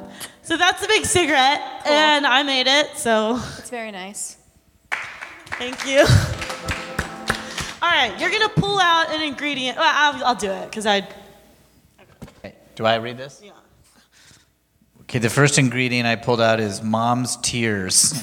So 0.42 0.56
that's 0.56 0.80
the 0.80 0.88
big 0.88 1.04
cigarette, 1.04 1.60
and 1.86 2.26
I 2.26 2.42
made 2.42 2.66
it, 2.66 2.96
so 2.96 3.38
It's 3.58 3.70
very 3.70 3.90
nice. 3.92 4.36
thank 5.58 5.86
you. 5.86 6.04
All 7.84 7.90
right, 7.90 8.18
you're 8.18 8.30
gonna 8.30 8.48
pull 8.48 8.80
out 8.80 9.10
an 9.10 9.20
ingredient. 9.20 9.76
Well, 9.76 9.92
I'll, 9.94 10.24
I'll 10.24 10.34
do 10.34 10.50
it 10.50 10.70
because 10.70 10.86
I. 10.86 11.06
Okay, 12.38 12.54
Do 12.76 12.86
I 12.86 12.94
read 12.94 13.18
this? 13.18 13.42
Yeah. 13.44 13.50
Okay, 15.02 15.18
the 15.18 15.28
first 15.28 15.58
ingredient 15.58 16.08
I 16.08 16.16
pulled 16.16 16.40
out 16.40 16.60
is 16.60 16.82
mom's 16.82 17.36
tears. 17.36 18.12
Is 18.14 18.20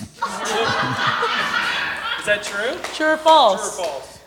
that 2.26 2.42
true? 2.42 2.76
True 2.96 3.14
or 3.14 3.18
false? 3.18 3.76
True 3.76 3.86
or 3.86 3.90
false? 3.90 4.20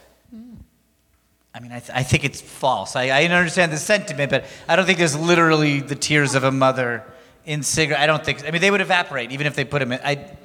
I 1.53 1.59
mean, 1.59 1.73
I, 1.73 1.81
th- 1.81 1.91
I 1.93 2.05
think 2.05 2.25
it's 2.25 2.41
false. 2.41 2.95
I, 2.95 3.09
I 3.09 3.25
understand 3.25 3.73
the 3.73 3.77
sentiment, 3.77 4.31
but 4.31 4.45
I 4.69 4.77
don't 4.77 4.87
think 4.87 4.99
there's 4.99 5.19
literally 5.19 5.81
the 5.81 5.97
tears 5.97 6.37
of 6.37 6.45
a 6.45 6.53
mother 6.53 7.03
in 7.45 7.65
cigarette. 7.65 8.01
I 8.01 8.07
don't 8.07 8.25
think. 8.25 8.47
I 8.47 8.53
mean, 8.53 8.61
they 8.61 8.71
would 8.71 8.81
evaporate 8.81 9.33
even 9.33 9.49
if 9.49 9.57
they 9.57 9.65
put 9.65 9.81
them 9.81 9.91
in. 9.91 9.99
I, 10.05 10.37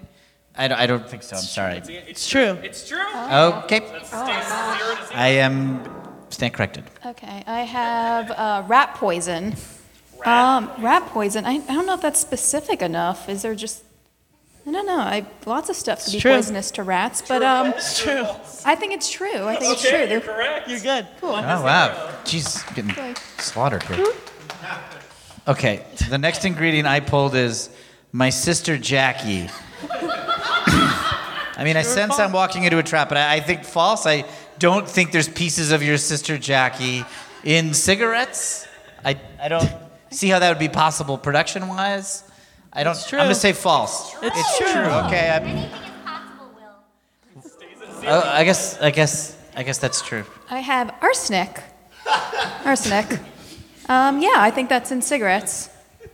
I, 0.60 0.68
don't, 0.68 0.78
I 0.78 0.88
don't 0.88 1.10
think 1.10 1.24
so. 1.24 1.38
I'm 1.38 1.42
sorry. 1.42 1.82
It's 1.88 2.28
true. 2.28 2.58
It's 2.62 2.88
true. 2.88 3.00
Okay. 3.00 3.80
I 5.16 5.30
am 5.40 5.90
stand 6.30 6.54
corrected. 6.54 6.84
Okay, 7.06 7.44
I 7.48 7.62
have 7.62 8.30
uh, 8.32 8.64
rat 8.68 8.94
poison. 8.96 9.56
Um, 10.26 10.70
rat 10.80 11.06
poison. 11.08 11.46
I, 11.46 11.54
I 11.54 11.74
don't 11.74 11.86
know 11.86 11.94
if 11.94 12.02
that's 12.02 12.20
specific 12.20 12.82
enough. 12.82 13.30
Is 13.30 13.42
there 13.42 13.56
just 13.56 13.84
I 14.68 14.72
don't 14.72 14.86
know. 14.86 15.00
I 15.00 15.26
lots 15.46 15.70
of 15.70 15.78
stuff 15.78 16.04
could 16.04 16.14
be 16.14 16.20
true. 16.20 16.32
poisonous 16.32 16.72
to 16.72 16.84
rats, 16.84 17.24
but 17.26 17.42
um, 17.42 17.68
It's 17.68 17.98
true. 18.04 18.26
I 18.66 18.76
think 18.76 18.92
it's 18.94 19.10
true. 19.10 19.48
I 19.48 19.56
think 19.56 19.74
it's 19.74 19.90
true. 19.90 20.08
They're- 20.08 20.20
correct. 20.20 20.70
You're 20.70 20.82
good. 20.82 21.08
Cool. 21.22 21.30
Oh 21.30 21.64
wow, 21.64 22.14
jeez, 22.26 22.64
getting 22.76 23.16
slaughtered 23.38 23.84
here. 23.84 24.06
Okay, 25.48 25.86
the 26.10 26.18
next 26.18 26.44
ingredient 26.44 26.88
I 26.88 27.00
pulled 27.00 27.34
is 27.34 27.70
my 28.12 28.30
sister 28.30 28.78
Jackie. 28.78 29.50
I 31.60 31.66
mean, 31.66 31.76
I 31.76 31.82
sense 31.82 32.18
I'm 32.20 32.32
walking 32.32 32.64
into 32.64 32.78
a 32.78 32.84
trap, 32.84 33.10
but 33.10 33.18
I, 33.18 33.36
I 33.36 33.40
think 33.42 33.66
false. 33.66 34.06
I 34.06 34.24
don't 34.60 34.88
think 34.88 35.12
there's 35.12 35.28
pieces 35.28 35.74
of 35.74 35.84
your 35.84 35.98
sister 35.98 36.38
Jackie 36.38 37.04
in 37.44 37.74
cigarettes. 37.74 38.66
I, 39.04 39.20
I 39.42 39.50
don't 39.50 39.70
see 40.10 40.30
how 40.30 40.40
that 40.40 40.48
would 40.48 40.58
be 40.58 40.70
possible 40.70 41.18
production 41.18 41.68
wise. 41.68 42.24
I 42.72 42.84
don't. 42.86 42.94
It's 42.94 43.10
true. 43.10 43.20
I'm 43.20 43.26
gonna 43.26 43.36
say 43.36 43.52
false. 43.52 44.16
It's, 44.22 44.58
true. 44.58 44.70
Okay. 44.70 45.30
I, 45.30 45.40
Anything 45.42 45.66
is 45.66 46.02
possible, 46.06 46.52
Will. 46.56 48.08
oh, 48.08 48.22
I 48.26 48.46
guess. 48.46 48.80
I 48.80 48.92
guess. 48.92 49.38
I 49.54 49.64
guess 49.64 49.80
that's 49.80 50.02
true. 50.02 50.24
I 50.50 50.60
have 50.60 50.96
arsenic. 51.02 51.62
arsenic. 52.64 53.20
Um, 53.90 54.22
yeah, 54.22 54.36
I 54.38 54.50
think 54.50 54.70
that's 54.70 54.92
in 54.92 55.02
cigarettes. 55.02 55.70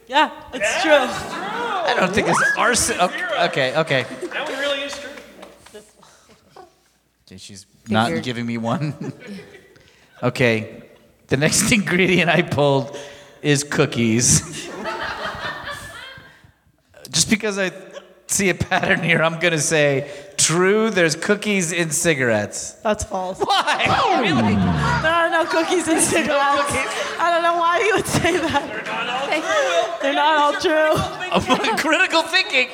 Yeah, 0.07 0.31
it's 0.53 0.81
true. 0.81 0.91
I 0.91 1.93
don't 1.95 2.13
think 2.13 2.29
it's 2.29 2.57
arson. 2.57 2.99
Okay. 2.99 3.45
Okay. 3.45 3.77
okay. 3.77 4.03
That 4.33 4.49
one 4.49 4.59
really 4.59 4.79
is 4.79 4.97
true. 4.97 5.11
Okay, 7.27 7.37
she's 7.37 7.65
not 7.89 8.07
Figured. 8.07 8.23
giving 8.23 8.45
me 8.45 8.59
one. 8.59 8.93
okay, 10.23 10.83
the 11.25 11.37
next 11.37 11.71
ingredient 11.71 12.29
I 12.29 12.43
pulled 12.43 12.95
is 13.41 13.63
cookies. 13.63 14.69
Just 17.09 17.31
because 17.31 17.57
I 17.57 17.69
see 18.35 18.49
a 18.49 18.53
pattern 18.55 19.01
here, 19.01 19.21
I'm 19.23 19.39
gonna 19.39 19.59
say 19.59 20.09
true. 20.37 20.89
There's 20.89 21.15
cookies 21.15 21.71
in 21.71 21.89
cigarettes. 21.91 22.71
That's 22.83 23.03
false. 23.03 23.39
Why? 23.39 24.19
really? 24.21 24.55
There 24.55 25.11
are 25.13 25.29
no 25.29 25.45
cookies 25.45 25.87
in 25.87 25.99
cigarettes. 26.13 26.73
I 27.19 27.31
don't 27.31 27.43
know 27.43 27.57
why 27.57 27.79
you 27.79 27.95
would 27.95 28.05
say 28.05 28.37
that. 28.37 29.99
They're 30.01 30.13
not 30.13 30.37
all 30.37 30.53
true. 30.59 31.75
Critical 31.77 32.23
thinking. 32.23 32.67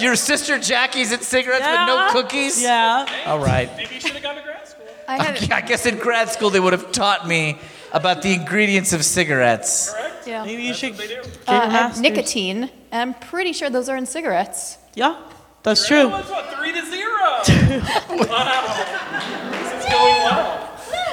Your 0.00 0.16
sister 0.16 0.58
Jackie's 0.58 1.12
in 1.12 1.20
cigarettes, 1.20 1.64
but 1.64 1.86
no 1.86 1.96
Yeah. 1.96 2.12
cookies. 2.12 2.62
Yeah. 2.62 3.06
All 3.26 3.38
right. 3.38 3.68
Maybe 3.76 3.94
you 3.96 4.00
should 4.00 4.12
have 4.12 4.22
gone 4.22 4.36
to 4.36 4.42
grad 4.42 4.66
school. 4.68 4.86
I 5.08 5.22
have 5.22 5.52
I 5.52 5.60
guess 5.60 5.86
in 5.86 5.98
grad 5.98 6.28
school 6.30 6.50
they 6.50 6.60
would 6.60 6.72
have 6.72 6.92
taught 6.92 7.26
me 7.28 7.58
about 7.92 8.22
the 8.22 8.32
ingredients 8.32 8.92
of 8.92 9.04
cigarettes. 9.04 9.92
Correct. 9.92 10.26
Yeah. 10.26 10.44
Maybe 10.44 10.62
you 10.62 10.74
should. 10.74 10.94
Uh, 10.94 10.96
get 10.96 11.28
I 11.48 11.54
have 11.54 11.72
masters. 11.72 12.00
nicotine, 12.00 12.70
and 12.90 13.02
I'm 13.02 13.14
pretty 13.14 13.52
sure 13.52 13.68
those 13.70 13.88
are 13.88 13.96
in 13.96 14.06
cigarettes. 14.06 14.78
Yeah, 14.94 15.20
that's 15.62 15.86
true. 15.86 16.08
That's 16.08 16.30
what, 16.30 16.54
three 16.56 16.72
to 16.72 16.84
zero. 16.86 17.10
wow. 18.28 19.50
This 19.50 19.84
is 19.84 19.90
going 19.90 20.14
well. 20.22 20.70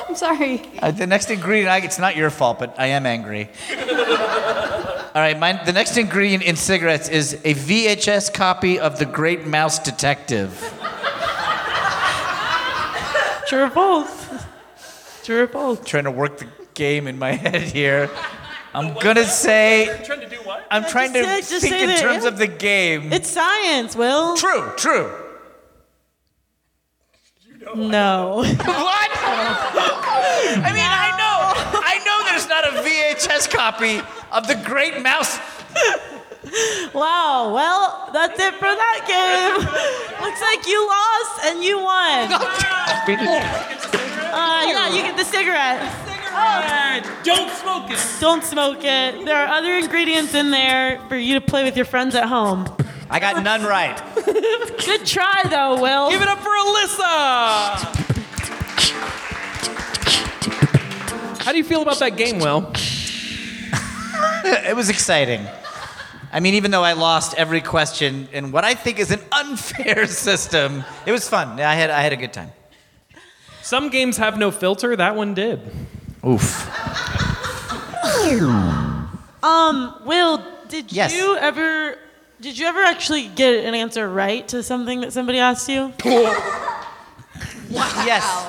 I'm 0.07 0.15
sorry. 0.15 0.61
Uh, 0.79 0.91
the 0.91 1.07
next 1.07 1.31
ingredient, 1.31 1.69
I, 1.69 1.77
it's 1.77 1.97
not 1.97 2.15
your 2.15 2.29
fault, 2.29 2.59
but 2.59 2.75
I 2.77 2.87
am 2.87 3.05
angry. 3.05 3.49
All 5.13 5.21
right, 5.21 5.37
mine, 5.39 5.59
the 5.65 5.73
next 5.73 5.97
ingredient 5.97 6.43
in 6.43 6.55
cigarettes 6.55 7.09
is 7.09 7.33
a 7.45 7.53
VHS 7.53 8.33
copy 8.33 8.79
of 8.79 8.99
The 8.99 9.05
Great 9.05 9.45
Mouse 9.45 9.79
Detective. 9.79 10.51
True 13.47 13.63
or 13.63 13.69
false? 13.69 14.27
True 15.23 15.43
or 15.43 15.47
false? 15.47 15.79
trying 15.85 16.05
to 16.05 16.11
work 16.11 16.37
the 16.37 16.47
game 16.73 17.07
in 17.07 17.19
my 17.19 17.31
head 17.45 17.61
here. 17.63 18.09
I'm 18.73 18.93
gonna 18.93 19.25
say 19.25 20.01
I'm 20.71 20.85
trying 20.85 21.13
to 21.13 21.21
just 21.23 21.49
say- 21.49 21.59
think 21.59 21.75
in 21.83 21.87
the 21.89 21.95
terms 21.97 22.23
an- 22.25 22.33
of 22.33 22.39
the 22.39 22.47
game. 22.47 23.11
It's 23.13 23.29
science, 23.29 23.95
Will. 23.95 24.35
true, 24.37 24.71
true. 24.77 25.11
No. 27.75 28.43
What? 28.65 29.09
I 30.63 30.71
mean, 30.73 30.83
I 30.83 31.11
know, 31.21 31.37
I 31.79 31.95
know. 32.03 32.17
There's 32.29 32.47
not 32.49 32.65
a 32.67 32.71
VHS 32.83 33.49
copy 33.49 34.01
of 34.31 34.47
the 34.47 34.55
Great 34.65 35.01
Mouse. 35.01 35.37
wow. 36.93 37.53
Well, 37.53 38.09
that's 38.13 38.37
it 38.39 38.53
for 38.55 38.65
that 38.67 38.99
game. 39.07 39.61
Looks 40.25 40.41
like 40.41 40.67
you 40.67 40.85
lost 40.87 41.45
and 41.45 41.63
you 41.63 41.77
won. 41.77 42.33
Uh, 44.33 44.63
yeah, 44.67 44.89
you 44.93 45.01
get 45.03 45.15
the 45.17 45.23
cigarette. 45.23 45.79
Cigarette. 46.41 47.07
Don't 47.23 47.49
smoke 47.51 47.91
it. 47.91 47.99
Don't 48.19 48.43
smoke 48.43 48.83
it. 48.83 49.25
There 49.25 49.35
are 49.35 49.47
other 49.47 49.73
ingredients 49.73 50.33
in 50.33 50.51
there 50.51 50.99
for 51.07 51.15
you 51.15 51.35
to 51.35 51.41
play 51.41 51.63
with 51.63 51.75
your 51.75 51.85
friends 51.85 52.15
at 52.15 52.27
home. 52.27 52.65
I 53.09 53.19
got 53.19 53.43
none 53.43 53.63
right. 53.63 54.01
Good 54.85 55.05
try, 55.05 55.43
though, 55.49 55.81
Will. 55.81 56.09
Give 56.09 56.21
it 56.21 56.27
up 56.27 56.39
for 56.39 56.49
Alyssa. 56.49 58.11
How 61.43 61.51
do 61.51 61.57
you 61.57 61.63
feel 61.63 61.81
about 61.81 61.99
that 61.99 62.17
game, 62.17 62.39
Will? 62.39 62.71
it 64.43 64.75
was 64.75 64.89
exciting. 64.89 65.45
I 66.31 66.39
mean, 66.39 66.53
even 66.53 66.71
though 66.71 66.83
I 66.83 66.93
lost 66.93 67.35
every 67.37 67.59
question 67.59 68.29
in 68.31 68.51
what 68.51 68.63
I 68.63 68.73
think 68.73 68.99
is 68.99 69.11
an 69.11 69.19
unfair 69.31 70.05
system, 70.07 70.85
it 71.05 71.11
was 71.11 71.27
fun. 71.27 71.59
I 71.59 71.75
had, 71.75 71.89
I 71.89 72.01
had 72.01 72.13
a 72.13 72.17
good 72.17 72.31
time. 72.31 72.51
Some 73.61 73.89
games 73.89 74.17
have 74.17 74.37
no 74.37 74.51
filter. 74.51 74.95
That 74.95 75.15
one 75.15 75.33
did. 75.33 75.59
Oof. 76.25 76.69
Um, 79.43 79.95
Will, 80.05 80.43
did 80.67 80.91
Yes. 80.91 81.13
you 81.15 81.35
ever 81.37 81.95
did 82.39 82.57
you 82.57 82.65
ever 82.65 82.81
actually 82.81 83.27
get 83.27 83.65
an 83.65 83.75
answer 83.75 84.09
right 84.09 84.47
to 84.47 84.63
something 84.63 85.01
that 85.01 85.13
somebody 85.13 85.39
asked 85.39 85.67
you? 85.69 85.93
Yes. 87.71 88.47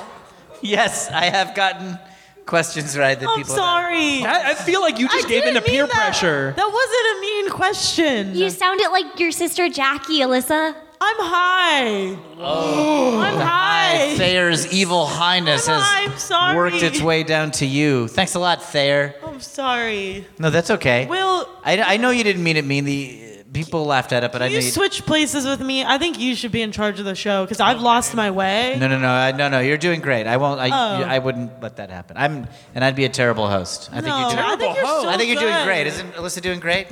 Yes, 0.61 1.09
I 1.09 1.25
have 1.29 1.55
gotten 1.55 1.97
questions 2.45 2.97
right 2.97 3.17
that 3.17 3.35
people. 3.35 3.53
I'm 3.53 3.57
sorry. 3.57 4.25
I, 4.25 4.51
I 4.51 4.53
feel 4.53 4.81
like 4.81 4.99
you 4.99 5.07
just 5.07 5.27
I 5.27 5.29
gave 5.29 5.45
in 5.45 5.53
to 5.53 5.61
peer 5.61 5.87
that. 5.87 5.93
pressure. 5.95 6.53
That 6.57 6.67
wasn't 6.67 7.17
a 7.17 7.21
mean 7.21 7.49
question. 7.49 8.35
You 8.35 8.49
sounded 8.49 8.89
like 8.89 9.17
your 9.19 9.31
sister 9.31 9.69
Jackie, 9.69 10.19
Alyssa. 10.19 10.75
I'm 11.05 11.17
high. 11.19 12.17
Oh, 12.39 13.19
I'm 13.19 13.35
high. 13.37 14.15
Thayer's 14.15 14.71
evil 14.71 15.05
highness 15.05 15.67
has 15.67 15.81
I'm 15.85 16.17
sorry. 16.17 16.55
worked 16.55 16.81
its 16.81 17.01
way 17.01 17.23
down 17.23 17.51
to 17.51 17.65
you. 17.65 18.07
Thanks 18.07 18.35
a 18.35 18.39
lot, 18.39 18.63
Thayer. 18.63 19.13
I'm 19.25 19.41
sorry. 19.41 20.25
No, 20.39 20.49
that's 20.49 20.71
okay. 20.71 21.05
Will, 21.07 21.47
I, 21.63 21.81
I 21.81 21.97
know 21.97 22.09
you 22.11 22.23
didn't 22.23 22.43
mean 22.43 22.55
it 22.57 22.63
mean. 22.65 22.85
The 22.85 23.19
uh, 23.39 23.43
people 23.53 23.85
laughed 23.85 24.13
at 24.13 24.23
it, 24.23 24.31
but 24.31 24.41
I 24.41 24.45
you 24.47 24.59
know 24.59 24.65
you. 24.65 24.71
switch 24.71 25.05
places 25.05 25.45
with 25.45 25.59
me. 25.59 25.83
I 25.83 25.97
think 25.97 26.17
you 26.19 26.35
should 26.35 26.51
be 26.53 26.61
in 26.61 26.71
charge 26.71 26.99
of 26.99 27.05
the 27.05 27.15
show 27.15 27.43
because 27.43 27.59
I've 27.59 27.81
lost 27.81 28.15
my 28.15 28.31
way. 28.31 28.77
No, 28.79 28.87
no, 28.87 28.97
no, 28.97 29.09
I, 29.09 29.31
no, 29.33 29.49
no. 29.49 29.59
You're 29.59 29.77
doing 29.77 29.99
great. 29.99 30.25
I 30.25 30.37
won't. 30.37 30.59
I, 30.61 30.69
Oh. 30.69 31.03
I 31.03 31.19
wouldn't 31.19 31.61
let 31.61 31.75
that 31.77 31.89
happen. 31.89 32.15
I'm, 32.17 32.47
and 32.75 32.83
I'd 32.83 32.95
be 32.95 33.03
a 33.05 33.09
terrible 33.09 33.47
host. 33.49 33.89
I 33.91 33.99
think 34.01 34.07
you're 34.17 34.29
doing. 34.29 34.39
I 34.39 34.55
think 34.55 34.75
you're 34.77 34.85
so 34.85 35.09
I 35.09 35.17
think 35.17 35.29
you're 35.31 35.41
doing 35.41 35.53
good. 35.53 35.65
great. 35.65 35.87
Isn't 35.87 36.13
Alyssa 36.13 36.41
doing 36.41 36.59
great? 36.61 36.87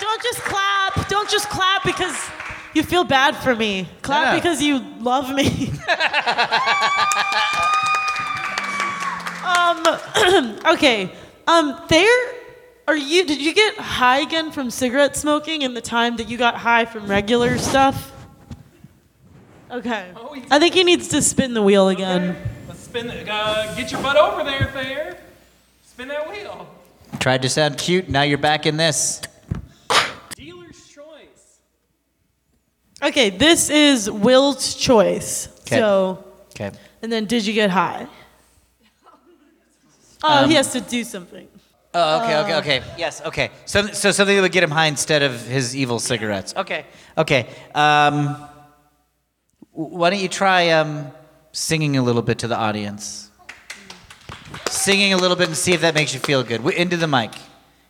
Don't 0.00 0.22
just 0.22 0.40
clap. 0.42 1.08
Don't 1.08 1.30
just 1.30 1.48
clap 1.48 1.86
because 1.98 2.30
you 2.74 2.82
feel 2.82 3.04
bad 3.04 3.36
for 3.36 3.54
me. 3.56 3.88
Clap 4.02 4.24
No, 4.24 4.30
no. 4.30 4.36
because 4.36 4.62
you 4.62 4.78
love 5.00 5.34
me. 5.34 5.72
um. 9.44 10.58
okay. 10.74 11.10
Um. 11.46 11.80
There. 11.88 12.34
Are 12.86 12.96
you? 12.96 13.26
Did 13.26 13.40
you 13.40 13.52
get 13.52 13.76
high 13.76 14.20
again 14.20 14.50
from 14.52 14.70
cigarette 14.70 15.16
smoking 15.16 15.62
in 15.62 15.74
the 15.74 15.80
time 15.80 16.16
that 16.16 16.28
you 16.28 16.38
got 16.38 16.54
high 16.56 16.84
from 16.84 17.06
regular 17.06 17.58
stuff? 17.58 18.12
Okay. 19.70 20.10
I 20.50 20.58
think 20.58 20.72
he 20.74 20.84
needs 20.84 21.08
to 21.08 21.20
spin 21.20 21.52
the 21.52 21.62
wheel 21.62 21.88
again. 21.88 22.34
Let's 22.66 22.80
spin. 22.80 23.10
Uh, 23.10 23.74
get 23.76 23.92
your 23.92 24.00
butt 24.00 24.16
over 24.16 24.42
there, 24.42 24.70
Thayer. 24.72 25.18
Spin 25.84 26.08
that 26.08 26.30
wheel. 26.30 26.66
Tried 27.18 27.42
to 27.42 27.48
sound 27.50 27.76
cute. 27.76 28.08
Now 28.08 28.22
you're 28.22 28.38
back 28.38 28.64
in 28.64 28.78
this. 28.78 29.20
Dealer's 30.34 30.86
choice. 30.88 31.58
Okay. 33.02 33.30
This 33.30 33.70
is 33.70 34.10
Will's 34.10 34.74
choice. 34.74 35.48
'Kay. 35.64 35.76
So. 35.76 36.24
Okay. 36.50 36.70
And 37.02 37.12
then, 37.12 37.26
did 37.26 37.46
you 37.46 37.52
get 37.52 37.70
high? 37.70 38.06
Oh, 40.24 40.42
Um, 40.42 40.50
he 40.50 40.56
has 40.56 40.72
to 40.72 40.80
do 40.80 41.04
something. 41.04 41.46
Oh, 41.94 42.22
okay, 42.24 42.34
Uh. 42.34 42.42
okay, 42.42 42.54
okay. 42.56 42.82
Yes, 42.98 43.22
okay. 43.24 43.50
So, 43.66 43.86
so 43.86 44.10
something 44.10 44.34
that 44.34 44.42
would 44.42 44.50
get 44.52 44.64
him 44.64 44.70
high 44.72 44.86
instead 44.86 45.22
of 45.22 45.46
his 45.46 45.76
evil 45.76 46.00
cigarettes. 46.00 46.52
Okay, 46.56 46.84
okay. 47.16 47.46
Um, 47.72 48.36
why 49.70 50.10
don't 50.10 50.18
you 50.18 50.28
try 50.28 50.70
um, 50.70 51.12
singing 51.52 51.96
a 51.96 52.02
little 52.02 52.20
bit 52.22 52.38
to 52.40 52.48
the 52.48 52.56
audience? 52.56 53.30
Singing 54.68 55.12
a 55.12 55.16
little 55.16 55.36
bit 55.36 55.46
and 55.48 55.56
see 55.56 55.72
if 55.72 55.82
that 55.82 55.94
makes 55.94 56.12
you 56.12 56.18
feel 56.20 56.42
good. 56.42 56.66
Into 56.66 56.96
the 56.96 57.06
mic. 57.06 57.30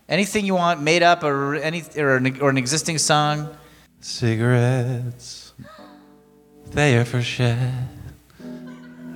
Anything 0.09 0.45
you 0.45 0.55
want, 0.55 0.83
made 0.83 1.03
up 1.03 1.25
or 1.25 1.55
any 1.57 1.83
or 1.97 2.17
an, 2.17 2.41
or 2.43 2.51
an 2.51 2.59
existing 2.59 2.99
song. 2.99 3.57
Cigarettes, 4.01 5.55
they 6.71 6.97
are 6.97 7.05
for 7.05 7.21
shit. 7.21 7.59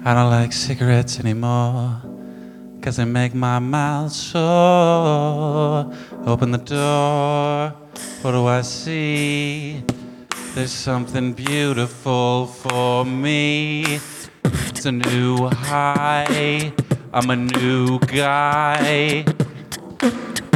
I 0.05 0.13
don't 0.13 0.29
like 0.29 0.53
cigarettes 0.53 1.21
anymore, 1.21 2.03
cause 2.83 2.97
they 2.97 3.05
make 3.05 3.33
my 3.33 3.61
mouth 3.61 4.11
sore. 4.11 5.95
Open 6.27 6.51
the 6.51 6.59
door, 6.59 7.73
what 8.23 8.33
do 8.33 8.47
I 8.47 8.63
see? 8.63 9.85
There's 10.57 10.73
something 10.73 11.33
beautiful 11.33 12.47
for 12.47 13.05
me. 13.05 14.01
It's 14.45 14.85
a 14.85 14.93
new 14.93 15.47
high, 15.49 16.73
I'm 17.13 17.31
a 17.31 17.37
new 17.37 18.01
guy. 18.01 19.25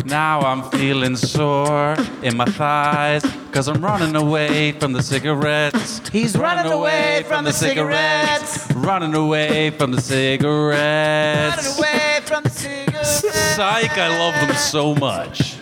Now 0.07 0.39
I'm 0.41 0.63
feeling 0.71 1.17
sore 1.17 1.97
in 2.23 2.37
my 2.37 2.45
thighs, 2.45 3.25
cause 3.51 3.67
I'm 3.67 3.85
running 3.85 4.15
away 4.15 4.71
from 4.71 4.93
the 4.93 5.03
cigarettes. 5.03 6.09
He's 6.11 6.37
running 6.37 6.71
away 6.71 7.25
from 7.27 7.45
the 7.45 7.53
cigarettes. 7.53 8.71
Running 8.73 9.17
away 9.17 9.71
from 9.71 9.91
the 9.91 10.01
cigarettes. 10.01 11.57
Running 11.57 11.79
away 11.79 12.21
from 12.25 12.45
the 12.45 12.51
cigarettes. 12.51 13.57
Psych, 13.57 13.99
I 13.99 14.17
love 14.17 14.47
them 14.47 14.57
so 14.57 14.95
much. 14.95 15.57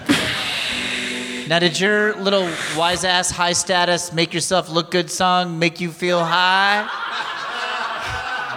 Now, 1.49 1.59
did 1.59 1.81
your 1.81 2.15
little 2.17 2.51
wise 2.77 3.05
ass 3.05 3.31
high 3.31 3.55
status 3.55 4.13
make 4.13 4.35
yourself 4.35 4.69
look 4.71 4.91
good 4.91 5.11
song 5.11 5.59
make 5.59 5.81
you 5.81 5.91
feel 5.91 6.23
high? 6.23 6.87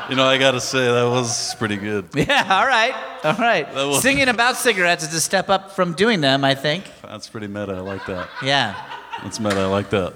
You 0.10 0.16
know, 0.16 0.26
I 0.26 0.38
gotta 0.38 0.62
say, 0.62 0.80
that 0.86 1.10
was 1.10 1.54
pretty 1.56 1.76
good. 1.76 2.08
Yeah, 2.16 2.48
all 2.50 2.66
right, 2.66 2.94
all 3.28 3.36
right. 3.38 3.72
Was- 3.74 4.02
Singing 4.02 4.28
about 4.30 4.56
cigarettes 4.58 5.04
is 5.04 5.14
a 5.14 5.22
step 5.22 5.50
up 5.50 5.72
from 5.72 5.94
doing 5.94 6.22
them, 6.22 6.44
I 6.44 6.56
think. 6.56 6.86
That's 7.04 7.28
pretty 7.30 7.48
meta. 7.48 7.74
I 7.74 7.80
like 7.80 8.06
that. 8.08 8.30
Yeah. 8.44 8.76
That's 9.24 9.40
meta. 9.40 9.60
I 9.60 9.66
like 9.66 9.90
that. 9.90 10.14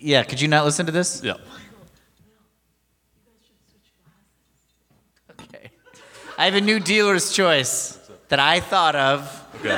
Yeah, 0.00 0.22
could 0.22 0.40
you 0.40 0.48
not 0.48 0.64
listen 0.64 0.86
to 0.86 0.92
this? 0.92 1.22
Yeah. 1.22 1.34
Okay. 5.40 5.70
I 6.38 6.44
have 6.46 6.54
a 6.54 6.60
new 6.60 6.80
dealer's 6.80 7.32
choice 7.32 7.98
that 8.28 8.38
I 8.38 8.60
thought 8.60 8.94
of. 8.96 9.44
Okay. 9.56 9.76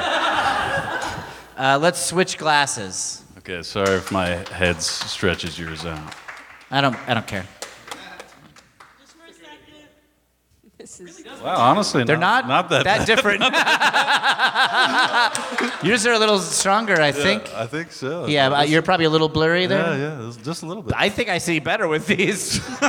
Uh, 1.56 1.78
let's 1.80 2.00
switch 2.04 2.38
glasses. 2.38 3.22
Okay, 3.38 3.62
sorry 3.62 3.96
if 3.96 4.12
my 4.12 4.28
head 4.52 4.80
stretches 4.82 5.58
yours 5.58 5.84
out. 5.86 6.14
I 6.70 6.80
don't, 6.80 6.96
I 7.08 7.14
don't 7.14 7.26
care. 7.26 7.46
Wow, 11.42 11.56
honestly, 11.56 12.04
They're 12.04 12.18
not, 12.18 12.46
not, 12.46 12.70
not 12.70 12.84
that, 12.84 12.84
bad. 12.84 13.06
different. 13.06 13.40
Yours 15.82 16.06
are 16.06 16.12
a 16.12 16.18
little 16.18 16.38
stronger, 16.38 17.00
I 17.00 17.12
think. 17.12 17.52
I 17.54 17.66
think 17.66 17.92
so. 17.92 18.26
Yeah, 18.26 18.50
but 18.50 18.58
uh, 18.58 18.62
you're 18.64 18.82
probably 18.82 19.06
a 19.06 19.10
little 19.10 19.28
blurry 19.28 19.66
there. 19.66 19.96
Yeah, 19.96 20.20
yeah, 20.20 20.32
just 20.42 20.62
a 20.62 20.66
little 20.66 20.82
bit. 20.82 20.94
I 20.96 21.08
think 21.08 21.30
I 21.30 21.38
see 21.38 21.58
better 21.58 21.88
with 21.88 22.06
these. 22.06 22.60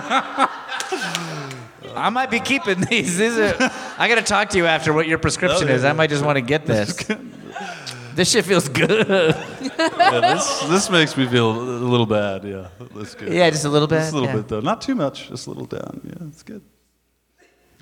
I 1.96 2.10
might 2.12 2.30
be 2.30 2.40
keeping 2.40 2.82
these. 2.82 3.18
These 3.18 3.38
are, 3.38 3.56
I 3.98 4.08
got 4.08 4.16
to 4.16 4.22
talk 4.22 4.50
to 4.50 4.58
you 4.58 4.66
after 4.66 4.94
what 4.94 5.08
your 5.08 5.18
prescription 5.18 5.70
Oh, 5.70 5.74
is. 5.74 5.86
I 5.86 5.94
might 5.94 6.10
just 6.10 6.24
want 6.26 6.38
to 6.38 6.42
get 6.42 6.66
this. 6.66 6.96
this 8.16 8.32
shit 8.32 8.46
feels 8.46 8.68
good. 8.70 9.08
Yeah, 9.08 10.20
this, 10.20 10.60
this 10.64 10.90
makes 10.90 11.16
me 11.16 11.28
feel 11.28 11.52
a 11.52 11.62
little 11.62 12.06
bad. 12.06 12.44
Yeah, 12.44 12.68
that's 12.96 13.16
good. 13.16 13.32
Yeah, 13.32 13.50
just 13.50 13.66
a 13.66 13.70
little 13.70 13.88
bit. 13.88 14.00
Just 14.00 14.12
a 14.12 14.16
little 14.16 14.30
yeah. 14.30 14.36
bit 14.36 14.48
though. 14.48 14.60
Not 14.60 14.82
too 14.82 14.96
much. 14.96 15.30
Just 15.30 15.48
a 15.48 15.50
little 15.50 15.66
down. 15.66 16.02
Yeah, 16.04 16.28
it's 16.28 16.44
good. 16.44 16.62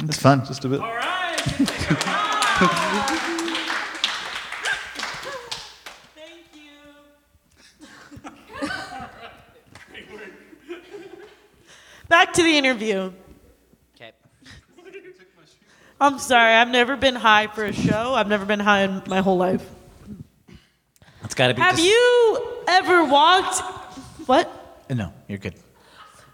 It's 0.03 0.17
fun. 0.17 0.45
Just 0.45 0.63
a 0.65 0.69
bit. 0.69 0.79
All 0.79 0.95
right. 0.95 1.39
Thank 6.15 6.45
you. 6.55 7.49
Back 12.07 12.33
to 12.33 12.43
the 12.43 12.57
interview. 12.57 13.11
Okay. 13.95 14.11
I'm 16.01 16.17
sorry, 16.19 16.53
I've 16.55 16.69
never 16.69 16.95
been 16.95 17.15
high 17.15 17.47
for 17.47 17.65
a 17.65 17.73
show. 17.73 18.13
I've 18.15 18.27
never 18.27 18.45
been 18.45 18.59
high 18.59 18.81
in 18.83 19.03
my 19.07 19.19
whole 19.21 19.37
life. 19.37 19.67
It's 21.23 21.35
got 21.35 21.47
to 21.49 21.53
be. 21.53 21.61
Have 21.61 21.75
dis- 21.75 21.85
you 21.85 22.63
ever 22.67 23.05
walked? 23.05 23.59
What? 24.25 24.49
No, 24.89 25.13
you're 25.27 25.37
good. 25.37 25.53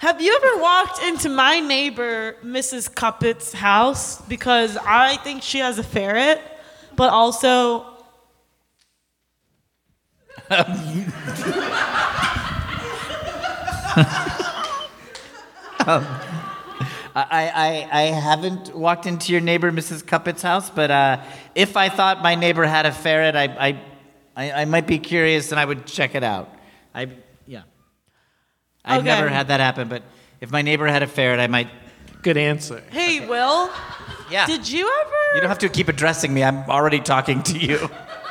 Have 0.06 0.22
you 0.22 0.40
ever 0.40 0.62
walked 0.62 1.02
into 1.02 1.30
my 1.30 1.60
neighbor, 1.60 2.36
Mrs. 2.44 2.94
Cuppet's 2.94 3.52
house? 3.52 4.22
Because 4.22 4.78
I 4.78 5.18
think 5.18 5.42
she 5.42 5.58
has 5.58 5.80
a 5.80 5.84
ferret, 5.84 6.40
but 6.96 7.10
also. 7.12 7.88
I, 10.52 10.86
I, 17.16 17.90
I 17.92 18.02
haven't 18.12 18.76
walked 18.76 19.08
into 19.08 19.32
your 19.32 19.42
neighbor, 19.42 19.72
Mrs. 19.72 20.06
Cuppet's 20.06 20.44
house, 20.44 20.70
but 20.70 20.92
uh, 20.92 21.24
if 21.56 21.76
I 21.76 21.90
thought 21.90 22.22
my 22.22 22.36
neighbor 22.36 22.66
had 22.66 22.86
a 22.86 22.92
ferret, 22.92 23.36
I, 23.36 23.46
I, 23.46 23.82
I, 24.36 24.52
I 24.52 24.66
might 24.66 24.86
be 24.86 25.00
curious 25.00 25.50
and 25.50 25.60
I 25.60 25.66
would 25.66 25.88
check 25.88 26.14
it 26.14 26.24
out. 26.24 26.52
I, 26.94 27.10
yeah. 28.86 28.94
I've 28.94 29.00
Okay. 29.02 29.06
never 29.16 29.30
had 29.30 29.48
that 29.48 29.60
happen, 29.60 29.88
but 29.88 30.04
if 30.42 30.52
my 30.52 30.62
neighbor 30.62 30.88
had 30.88 31.04
a 31.04 31.08
ferret, 31.08 31.40
I 31.40 31.48
might. 31.48 31.70
Good 32.22 32.38
answer. 32.38 32.82
Hey, 32.92 33.26
Will. 33.28 33.70
Yeah. 34.32 34.46
Did 34.48 34.68
you 34.70 34.90
ever? 35.02 35.36
You 35.36 35.42
don't 35.42 35.50
have 35.50 35.60
to 35.60 35.70
keep 35.70 35.88
addressing 35.90 36.34
me. 36.34 36.44
I'm 36.44 36.68
already 36.70 37.00
talking 37.00 37.44
to 37.44 37.58
you. 37.58 37.78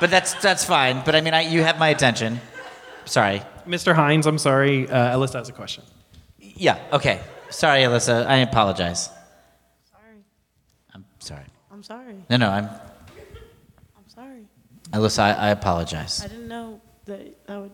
but 0.00 0.10
that's 0.10 0.34
that's 0.34 0.64
fine. 0.64 1.02
But 1.04 1.14
I 1.14 1.20
mean, 1.20 1.34
I, 1.34 1.42
you 1.42 1.62
have 1.62 1.78
my 1.78 1.88
attention. 1.88 2.40
Sorry. 3.04 3.42
Mr. 3.66 3.94
Hines, 3.94 4.26
I'm 4.26 4.38
sorry. 4.38 4.88
Uh, 4.88 5.16
Alyssa 5.16 5.34
has 5.34 5.48
a 5.48 5.52
question. 5.52 5.84
Yeah. 6.38 6.78
Okay. 6.92 7.20
Sorry, 7.50 7.80
Alyssa. 7.82 8.26
I 8.26 8.36
apologize. 8.38 9.10
Sorry. 9.90 10.24
I'm 10.94 11.04
sorry. 11.18 11.44
I'm 11.70 11.82
sorry. 11.82 12.24
No, 12.30 12.36
no. 12.38 12.48
I'm 12.48 12.64
I'm 12.64 14.08
sorry. 14.08 14.46
Alyssa. 14.92 15.18
I, 15.20 15.32
I 15.32 15.48
apologize. 15.50 16.22
I 16.24 16.28
didn't 16.28 16.48
know 16.48 16.80
that 17.04 17.20
I 17.48 17.58
would. 17.58 17.72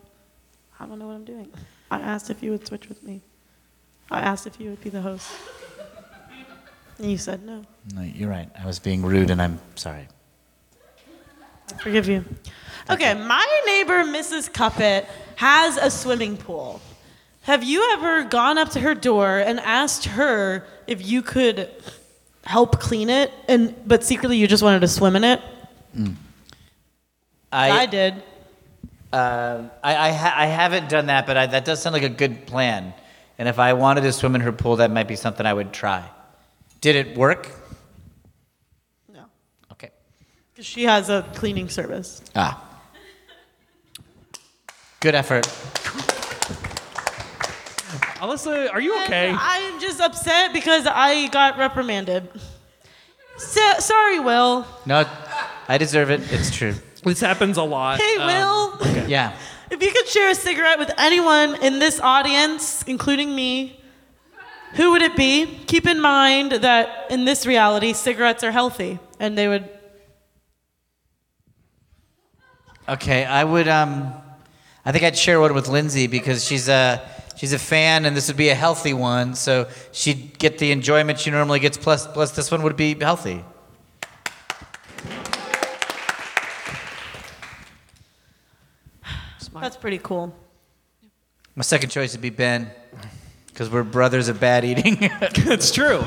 I 0.79 0.85
don't 0.85 0.99
know 0.99 1.07
what 1.07 1.15
I'm 1.15 1.25
doing. 1.25 1.51
I 1.89 1.99
asked 1.99 2.29
if 2.29 2.43
you 2.43 2.51
would 2.51 2.67
switch 2.67 2.87
with 2.89 3.03
me. 3.03 3.21
I 4.11 4.19
asked 4.19 4.47
if 4.47 4.59
you 4.59 4.69
would 4.69 4.81
be 4.81 4.89
the 4.89 5.01
host. 5.01 5.29
And 6.99 7.11
you 7.11 7.17
said 7.17 7.43
no. 7.43 7.63
No, 7.93 8.01
you're 8.01 8.29
right. 8.29 8.49
I 8.59 8.65
was 8.65 8.79
being 8.79 9.03
rude, 9.03 9.29
and 9.29 9.41
I'm 9.41 9.59
sorry. 9.75 10.07
I 11.73 11.77
forgive 11.77 12.07
you. 12.07 12.23
Okay, 12.89 13.13
my 13.13 13.45
neighbor, 13.65 14.03
Mrs. 14.03 14.49
Cuppet, 14.51 15.05
has 15.35 15.77
a 15.77 15.91
swimming 15.91 16.37
pool. 16.37 16.81
Have 17.41 17.63
you 17.63 17.93
ever 17.93 18.23
gone 18.23 18.57
up 18.57 18.69
to 18.71 18.79
her 18.79 18.95
door 18.95 19.39
and 19.39 19.59
asked 19.59 20.05
her 20.05 20.65
if 20.85 21.05
you 21.05 21.21
could 21.21 21.69
help 22.45 22.79
clean 22.79 23.09
it, 23.09 23.31
and 23.47 23.75
but 23.85 24.03
secretly 24.03 24.37
you 24.37 24.47
just 24.47 24.63
wanted 24.63 24.79
to 24.79 24.87
swim 24.87 25.15
in 25.15 25.23
it? 25.23 25.41
Mm. 25.95 26.15
I 27.51 27.71
I, 27.71 27.85
did. 27.85 28.23
Um, 29.13 29.71
I, 29.83 29.95
I, 30.09 30.11
ha- 30.11 30.33
I 30.35 30.45
haven't 30.47 30.89
done 30.89 31.05
that, 31.07 31.25
but 31.25 31.37
I, 31.37 31.45
that 31.47 31.63
does 31.65 31.81
sound 31.81 31.93
like 31.93 32.03
a 32.03 32.09
good 32.09 32.45
plan. 32.45 32.93
And 33.37 33.47
if 33.47 33.57
I 33.59 33.73
wanted 33.73 34.01
to 34.01 34.11
swim 34.11 34.35
in 34.35 34.41
her 34.41 34.51
pool, 34.51 34.77
that 34.77 34.91
might 34.91 35.07
be 35.07 35.15
something 35.15 35.45
I 35.45 35.53
would 35.53 35.71
try. 35.71 36.03
Did 36.81 36.95
it 36.95 37.17
work? 37.17 37.49
No. 39.13 39.25
Okay. 39.71 39.91
'Cause 40.55 40.65
She 40.65 40.83
has 40.83 41.09
a 41.09 41.23
cleaning 41.35 41.69
service. 41.69 42.21
Ah. 42.35 42.63
Good 44.99 45.15
effort. 45.15 45.45
Alyssa, 48.19 48.73
are 48.73 48.81
you 48.81 48.99
okay? 49.03 49.31
I'm 49.37 49.79
just 49.79 50.01
upset 50.01 50.51
because 50.51 50.87
I 50.87 51.27
got 51.27 51.57
reprimanded. 51.57 52.27
So, 53.37 53.61
sorry, 53.79 54.19
Will. 54.19 54.65
No, 54.87 55.05
I 55.67 55.77
deserve 55.77 56.09
it. 56.09 56.21
It's 56.33 56.49
true. 56.49 56.73
This 57.03 57.19
happens 57.19 57.57
a 57.57 57.63
lot. 57.63 58.01
Hey, 58.01 58.17
Um, 58.17 58.25
Will. 58.27 58.77
Yeah. 59.11 59.35
If 59.69 59.81
you 59.81 59.91
could 59.91 60.07
share 60.07 60.29
a 60.29 60.35
cigarette 60.35 60.79
with 60.79 60.91
anyone 60.97 61.61
in 61.61 61.79
this 61.79 61.99
audience, 61.99 62.83
including 62.83 63.35
me, 63.35 63.81
who 64.73 64.91
would 64.91 65.01
it 65.01 65.15
be? 65.15 65.45
Keep 65.67 65.87
in 65.87 65.99
mind 65.99 66.51
that 66.51 67.09
in 67.09 67.25
this 67.25 67.45
reality, 67.45 67.93
cigarettes 67.93 68.43
are 68.43 68.51
healthy, 68.51 68.99
and 69.19 69.37
they 69.37 69.47
would. 69.47 69.69
Okay, 72.87 73.25
I 73.25 73.43
would. 73.43 73.67
Um, 73.67 74.13
I 74.85 74.91
think 74.91 75.03
I'd 75.03 75.17
share 75.17 75.39
one 75.39 75.53
with 75.53 75.67
Lindsay 75.67 76.07
because 76.07 76.45
she's 76.45 76.69
a 76.69 77.01
she's 77.35 77.53
a 77.53 77.59
fan, 77.59 78.05
and 78.05 78.15
this 78.15 78.27
would 78.27 78.37
be 78.37 78.49
a 78.49 78.55
healthy 78.55 78.93
one. 78.93 79.35
So 79.35 79.67
she'd 79.91 80.37
get 80.39 80.59
the 80.59 80.71
enjoyment 80.71 81.19
she 81.19 81.31
normally 81.31 81.59
gets. 81.59 81.77
Plus, 81.77 82.07
plus 82.07 82.31
this 82.31 82.51
one 82.51 82.61
would 82.63 82.77
be 82.77 82.93
healthy. 82.95 83.43
That's 89.61 89.77
pretty 89.77 89.99
cool. 89.99 90.33
My 91.55 91.63
second 91.63 91.89
choice 91.89 92.11
would 92.13 92.21
be 92.21 92.29
Ben, 92.29 92.69
because 93.47 93.69
we're 93.69 93.83
brothers 93.83 94.27
of 94.27 94.39
bad 94.39 94.63
eating. 94.65 94.97
it's 95.01 95.71
true. 95.71 96.03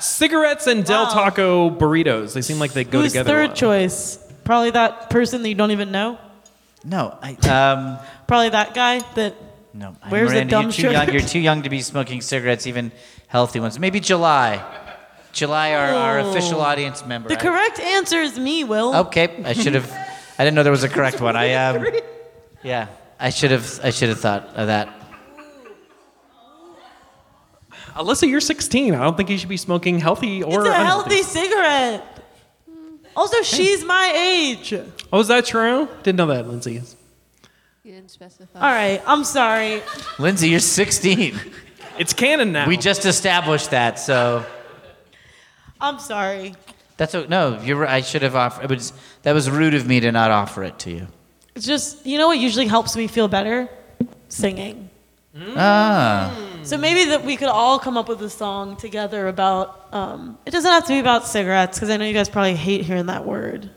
Cigarettes 0.00 0.66
and 0.68 0.84
Del 0.84 1.04
Wow. 1.04 1.10
Taco 1.10 1.70
burritos. 1.70 2.32
They 2.32 2.42
seem 2.42 2.58
like 2.60 2.72
they 2.72 2.84
go 2.84 3.00
Who's 3.02 3.12
together. 3.12 3.30
third 3.30 3.46
well. 3.48 3.56
choice? 3.56 4.18
Probably 4.44 4.70
that 4.70 5.10
person 5.10 5.42
that 5.42 5.48
you 5.48 5.54
don't 5.56 5.72
even 5.72 5.90
know. 5.90 6.18
no, 6.84 7.18
I 7.20 7.32
um. 7.48 7.98
Probably 8.28 8.50
that 8.50 8.74
guy 8.74 9.00
that. 9.16 9.34
No, 9.74 9.96
I- 10.02 10.08
Where's 10.08 10.28
the 10.30 10.34
Miranda, 10.36 10.50
dumb 10.50 10.62
you're 10.64 10.72
too 10.72 10.82
sugar? 10.82 10.92
young. 10.92 11.12
You're 11.12 11.20
too 11.22 11.38
young 11.40 11.62
to 11.62 11.68
be 11.70 11.80
smoking 11.82 12.20
cigarettes, 12.20 12.66
even 12.66 12.92
healthy 13.26 13.58
ones. 13.60 13.78
Maybe 13.78 14.00
July. 14.00 14.64
July, 15.32 15.72
our, 15.74 15.88
our 15.94 16.18
official 16.20 16.60
Oh. 16.60 16.64
audience 16.64 17.04
member. 17.04 17.28
The 17.28 17.36
I- 17.38 17.42
correct 17.42 17.80
answer 17.80 18.20
is 18.20 18.38
me, 18.38 18.64
Will. 18.64 18.94
Okay, 18.96 19.42
I 19.44 19.52
should 19.52 19.74
have. 19.74 19.90
I 20.38 20.44
didn't 20.44 20.54
know 20.54 20.62
there 20.62 20.70
was 20.72 20.84
a 20.84 20.88
correct 20.88 21.20
one. 21.20 21.34
I 21.36 21.54
um. 21.66 21.84
Yeah, 22.62 22.88
I 23.20 23.30
should 23.30 23.50
have. 23.50 23.80
I 23.82 23.90
should 23.90 24.08
have 24.08 24.20
thought 24.20 24.44
of 24.56 24.66
that. 24.66 24.88
Alyssa, 27.94 28.28
you're 28.28 28.40
16. 28.40 28.94
I 28.94 28.98
don't 29.02 29.16
think 29.16 29.28
you 29.30 29.38
should 29.38 29.48
be 29.48 29.56
smoking 29.56 29.98
healthy 29.98 30.42
or 30.42 30.60
It's 30.60 30.68
a 30.68 30.72
unhealthy. 30.80 31.16
healthy 31.16 31.22
cigarette. 31.22 32.04
Also, 33.16 33.42
she's 33.42 33.84
my 33.84 34.12
age. 34.16 34.72
Oh, 35.12 35.18
is 35.20 35.28
that 35.28 35.44
true? 35.46 35.88
Didn't 36.04 36.16
know 36.16 36.26
that, 36.26 36.46
Lindsay. 36.46 36.80
You 37.82 37.92
didn't 37.92 38.10
specify. 38.10 38.60
All 38.60 38.70
right, 38.72 39.02
I'm 39.06 39.24
sorry. 39.24 39.82
Lindsay, 40.18 40.50
you're 40.50 40.60
16. 40.60 41.40
It's 41.98 42.12
canon 42.12 42.52
now. 42.52 42.68
We 42.68 42.76
just 42.76 43.04
established 43.06 43.70
that, 43.72 43.98
so 43.98 44.44
I'm 45.80 45.98
sorry. 45.98 46.54
that's 46.96 47.14
o 47.16 47.24
no. 47.28 47.58
You're. 47.60 47.78
right. 47.78 47.90
I 47.90 48.00
should 48.02 48.22
have 48.22 48.36
offered. 48.36 48.70
It 48.70 48.74
was 48.76 48.92
that 49.22 49.32
was 49.32 49.50
rude 49.50 49.74
of 49.74 49.84
me 49.88 49.98
to 50.00 50.12
not 50.12 50.30
offer 50.30 50.62
it 50.62 50.78
to 50.80 50.90
you. 50.92 51.08
It's 51.58 51.66
just, 51.66 52.06
you 52.06 52.18
know 52.18 52.28
what 52.28 52.38
usually 52.38 52.68
helps 52.68 52.94
me 52.94 53.08
feel 53.08 53.26
better? 53.26 53.68
Singing. 54.28 54.90
Ah. 55.56 56.32
So 56.62 56.78
maybe 56.78 57.06
that 57.06 57.24
we 57.24 57.36
could 57.36 57.48
all 57.48 57.80
come 57.80 57.96
up 57.96 58.08
with 58.08 58.22
a 58.22 58.30
song 58.30 58.76
together 58.76 59.26
about. 59.26 59.88
Um, 59.92 60.38
it 60.46 60.52
doesn't 60.52 60.70
have 60.70 60.84
to 60.84 60.92
be 60.92 61.00
about 61.00 61.26
cigarettes 61.26 61.76
because 61.76 61.90
I 61.90 61.96
know 61.96 62.04
you 62.04 62.14
guys 62.14 62.28
probably 62.28 62.54
hate 62.54 62.84
hearing 62.84 63.06
that 63.06 63.26
word. 63.26 63.72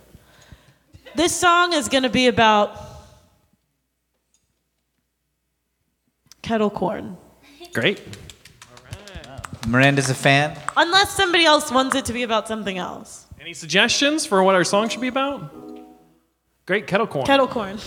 This 1.15 1.35
song 1.35 1.73
is 1.73 1.89
going 1.89 2.03
to 2.03 2.09
be 2.11 2.27
about 2.27 2.79
kettle 6.43 6.69
corn. 6.69 7.17
Great. 7.73 7.99
Miranda's 9.67 10.11
a 10.11 10.13
fan. 10.13 10.55
Unless 10.77 11.15
somebody 11.15 11.45
else 11.45 11.71
wants 11.71 11.95
it 11.95 12.05
to 12.05 12.13
be 12.13 12.21
about 12.21 12.47
something 12.47 12.77
else. 12.77 13.25
Any 13.39 13.55
suggestions 13.55 14.23
for 14.23 14.43
what 14.43 14.53
our 14.53 14.63
song 14.63 14.87
should 14.87 15.01
be 15.01 15.07
about? 15.07 15.70
Great 16.71 16.87
kettle 16.87 17.05
corn. 17.05 17.25
Kettle 17.25 17.49
corn. 17.49 17.77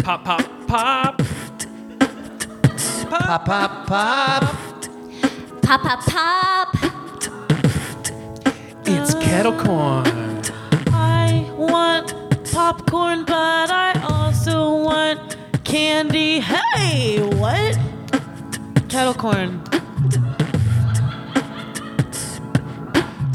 Pop, 0.00 0.24
pop, 0.24 0.66
pop. 0.66 1.22
Pop, 3.08 3.44
pop, 3.44 3.86
pop. 3.86 4.42
Pop, 5.62 5.80
pop, 5.80 6.00
pop. 6.00 6.74
It's 8.84 9.14
kettle 9.14 9.52
corn. 9.52 10.42
I 10.88 11.48
want 11.56 12.16
popcorn, 12.52 13.24
but 13.26 13.70
I 13.70 13.92
also 14.10 14.74
want 14.74 15.36
candy. 15.62 16.40
Hey, 16.40 17.20
what? 17.36 17.78
Kettle 18.88 19.14
corn. 19.14 19.62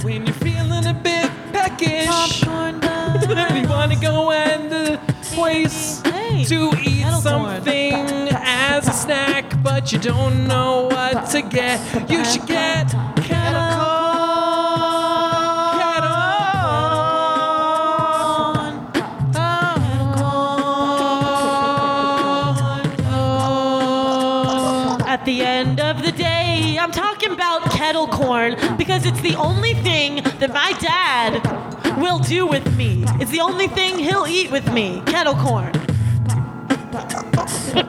When 0.07 0.25
you're 0.25 0.33
feeling 0.35 0.85
a 0.85 0.93
bit 0.93 1.29
peckish, 1.51 2.47
and 2.47 2.81
you 3.61 3.67
want 3.67 3.91
to 3.91 3.99
go 3.99 4.31
in 4.31 4.69
the 4.69 4.97
place 5.33 6.01
Hey, 6.01 6.45
to 6.45 6.71
eat 6.81 7.05
something 7.21 8.29
as 8.31 8.87
a 8.87 8.93
snack, 8.93 9.61
but 9.61 9.91
you 9.91 9.99
don't 9.99 10.47
know 10.47 10.83
what 10.89 11.29
to 11.31 11.41
get, 11.41 11.81
you 12.09 12.23
should 12.23 12.47
get 12.47 12.89
kettle 13.17 13.75
corn. 13.75 14.07
Kettle 15.77 16.13
At 25.05 25.25
the 25.25 25.41
end 25.41 25.81
of 25.81 26.01
the 26.01 26.13
day, 26.13 26.77
I'm 26.79 26.91
talking 26.93 27.16
kettle 27.77 28.07
corn 28.07 28.55
because 28.75 29.05
it's 29.05 29.21
the 29.21 29.35
only 29.35 29.75
thing 29.75 30.15
that 30.39 30.51
my 30.51 30.73
dad 30.79 31.31
will 32.01 32.17
do 32.17 32.47
with 32.47 32.75
me. 32.75 33.03
It's 33.21 33.29
the 33.29 33.41
only 33.41 33.67
thing 33.67 33.99
he'll 33.99 34.25
eat 34.25 34.49
with 34.49 34.73
me. 34.73 35.03
Kettle 35.05 35.35
corn. 35.35 35.71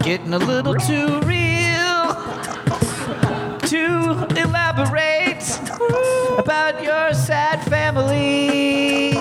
Getting 0.00 0.34
a 0.34 0.38
little 0.38 0.74
too 0.74 1.20
real 1.20 2.02
to 3.72 4.26
elaborate 4.36 5.42
about 6.38 6.82
your 6.82 7.14
sad 7.14 7.62
family, 7.64 9.14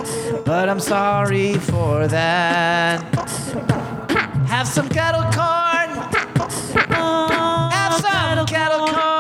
but 0.44 0.68
I'm 0.68 0.82
sorry 0.82 1.54
for 1.54 2.10
that. 2.10 3.00
Have 4.50 4.68
some 4.68 4.90
kettle 4.90 5.24
corn. 5.32 5.90
Have 6.92 7.94
some 8.02 8.46
kettle 8.46 8.86
corn. 8.88 9.17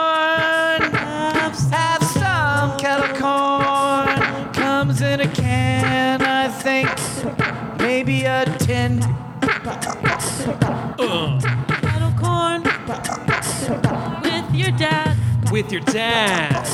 With 15.57 15.71
your 15.71 15.81
dad. 15.81 16.67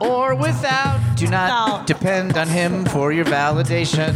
or 0.00 0.36
without. 0.36 1.00
Do 1.16 1.26
not 1.26 1.48
No. 1.48 1.84
depend 1.84 2.36
on 2.38 2.46
him 2.46 2.84
for 2.84 3.12
your 3.12 3.24
validation. 3.24 4.14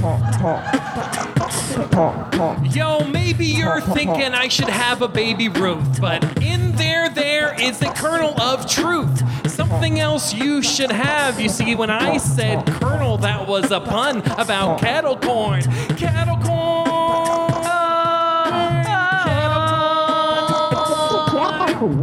Yo, 2.72 3.04
maybe 3.06 3.44
you're 3.46 3.80
thinking 3.80 4.34
I 4.34 4.46
should 4.46 4.68
have 4.68 5.02
a 5.02 5.08
baby 5.08 5.48
Ruth, 5.48 6.00
but 6.00 6.22
in 6.40 6.76
there, 6.76 7.08
there 7.08 7.56
is 7.60 7.80
the 7.80 7.88
kernel 7.88 8.40
of 8.40 8.70
truth. 8.70 9.20
Something 9.50 9.98
else 9.98 10.32
you 10.32 10.62
should 10.62 10.92
have. 10.92 11.40
You 11.40 11.48
see, 11.48 11.74
when 11.74 11.90
I 11.90 12.18
said 12.18 12.66
kernel, 12.66 13.18
that 13.18 13.48
was 13.48 13.72
a 13.72 13.80
pun 13.80 14.18
about 14.38 14.78
cattle 14.78 15.16
corn. 15.16 15.62
Cattle 15.96 16.36
corn. 16.36 16.68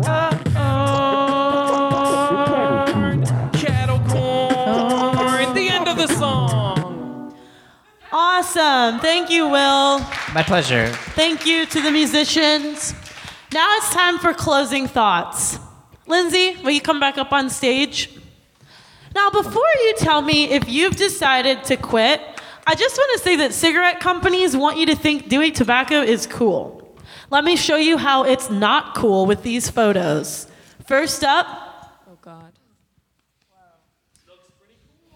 Cattle 0.02 0.25
Awesome. 8.46 9.00
Thank 9.00 9.32
you, 9.32 9.46
Will. 9.50 10.00
My 10.36 10.44
pleasure. 10.46 10.90
Thank 11.16 11.48
you 11.48 11.66
to 11.66 11.82
the 11.82 11.90
musicians. 11.90 12.94
Now 13.52 13.68
it's 13.78 13.92
time 13.92 14.20
for 14.20 14.36
closing 14.36 14.88
thoughts. 14.88 15.58
Lindsay, 16.06 16.56
will 16.64 16.70
you 16.70 16.80
come 16.80 17.00
back 17.00 17.18
up 17.18 17.34
on 17.34 17.50
stage? 17.50 18.16
Now, 19.16 19.32
before 19.32 19.72
you 19.86 19.96
tell 19.98 20.22
me 20.22 20.44
if 20.52 20.70
you've 20.70 20.96
decided 20.96 21.64
to 21.64 21.76
quit, 21.76 22.22
I 22.68 22.76
just 22.76 22.96
want 22.96 23.18
to 23.18 23.24
say 23.24 23.36
that 23.38 23.52
cigarette 23.52 24.00
companies 24.00 24.56
want 24.56 24.78
you 24.78 24.86
to 24.86 24.96
think 24.96 25.28
doing 25.28 25.52
tobacco 25.52 26.04
is 26.04 26.28
cool. 26.28 26.96
Let 27.32 27.44
me 27.44 27.56
show 27.56 27.78
you 27.78 27.98
how 27.98 28.26
it's 28.26 28.52
not 28.52 28.94
cool 28.94 29.26
with 29.26 29.42
these 29.42 29.72
photos. 29.72 30.46
First 30.86 31.24
up, 31.24 31.48
Oh 32.08 32.18
God. 32.22 32.54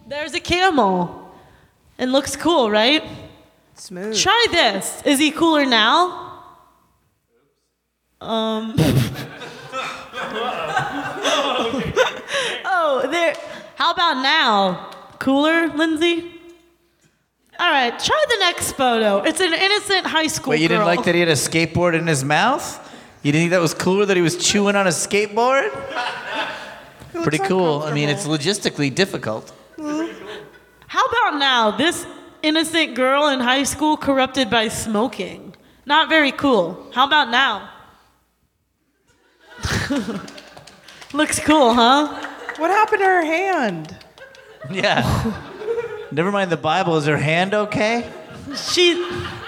there's 0.07 0.33
a 0.33 0.39
camel. 0.39 1.27
It 1.99 2.07
looks 2.07 2.37
cool, 2.37 2.71
right? 2.71 3.03
Smooth. 3.79 4.17
Try 4.17 4.47
this. 4.51 5.01
Is 5.05 5.19
he 5.19 5.31
cooler 5.31 5.65
now? 5.65 6.43
Um. 8.19 8.75
oh, 12.65 13.07
there. 13.09 13.33
How 13.75 13.91
about 13.91 14.21
now? 14.21 14.91
Cooler, 15.19 15.69
Lindsay? 15.69 16.29
All 17.57 17.71
right, 17.71 17.97
try 17.97 18.25
the 18.27 18.37
next 18.39 18.73
photo. 18.73 19.19
It's 19.19 19.39
an 19.39 19.53
innocent 19.53 20.05
high 20.05 20.27
school 20.27 20.51
Wait, 20.51 20.61
you 20.61 20.67
didn't 20.67 20.85
like 20.85 21.05
that 21.05 21.15
he 21.15 21.21
had 21.21 21.29
a 21.29 21.33
skateboard 21.33 21.93
in 21.97 22.07
his 22.07 22.23
mouth? 22.23 22.85
You 23.23 23.31
didn't 23.31 23.43
think 23.43 23.51
that 23.51 23.61
was 23.61 23.73
cooler 23.73 24.05
that 24.05 24.15
he 24.15 24.23
was 24.23 24.37
chewing 24.37 24.75
on 24.75 24.87
a 24.87 24.91
skateboard? 24.91 25.69
Pretty 27.23 27.37
cool. 27.39 27.83
I 27.83 27.93
mean, 27.93 28.09
it's 28.09 28.27
logistically 28.27 28.93
difficult. 28.93 29.53
How 29.77 31.05
about 31.05 31.37
now? 31.37 31.71
This 31.71 32.05
innocent 32.41 32.95
girl 32.95 33.27
in 33.27 33.39
high 33.39 33.63
school 33.63 33.97
corrupted 33.97 34.49
by 34.49 34.67
smoking. 34.67 35.55
Not 35.85 36.09
very 36.09 36.31
cool. 36.31 36.91
How 36.93 37.05
about 37.07 37.29
now? 37.29 37.69
Looks 41.13 41.39
cool, 41.39 41.73
huh? 41.73 42.07
What 42.57 42.69
happened 42.69 42.99
to 42.99 43.05
her 43.05 43.25
hand? 43.25 43.97
Yeah. 44.69 45.33
Never 46.11 46.31
mind 46.31 46.51
the 46.51 46.57
Bible. 46.57 46.97
Is 46.97 47.05
her 47.05 47.17
hand 47.17 47.53
okay? 47.53 48.09
She. 48.55 48.95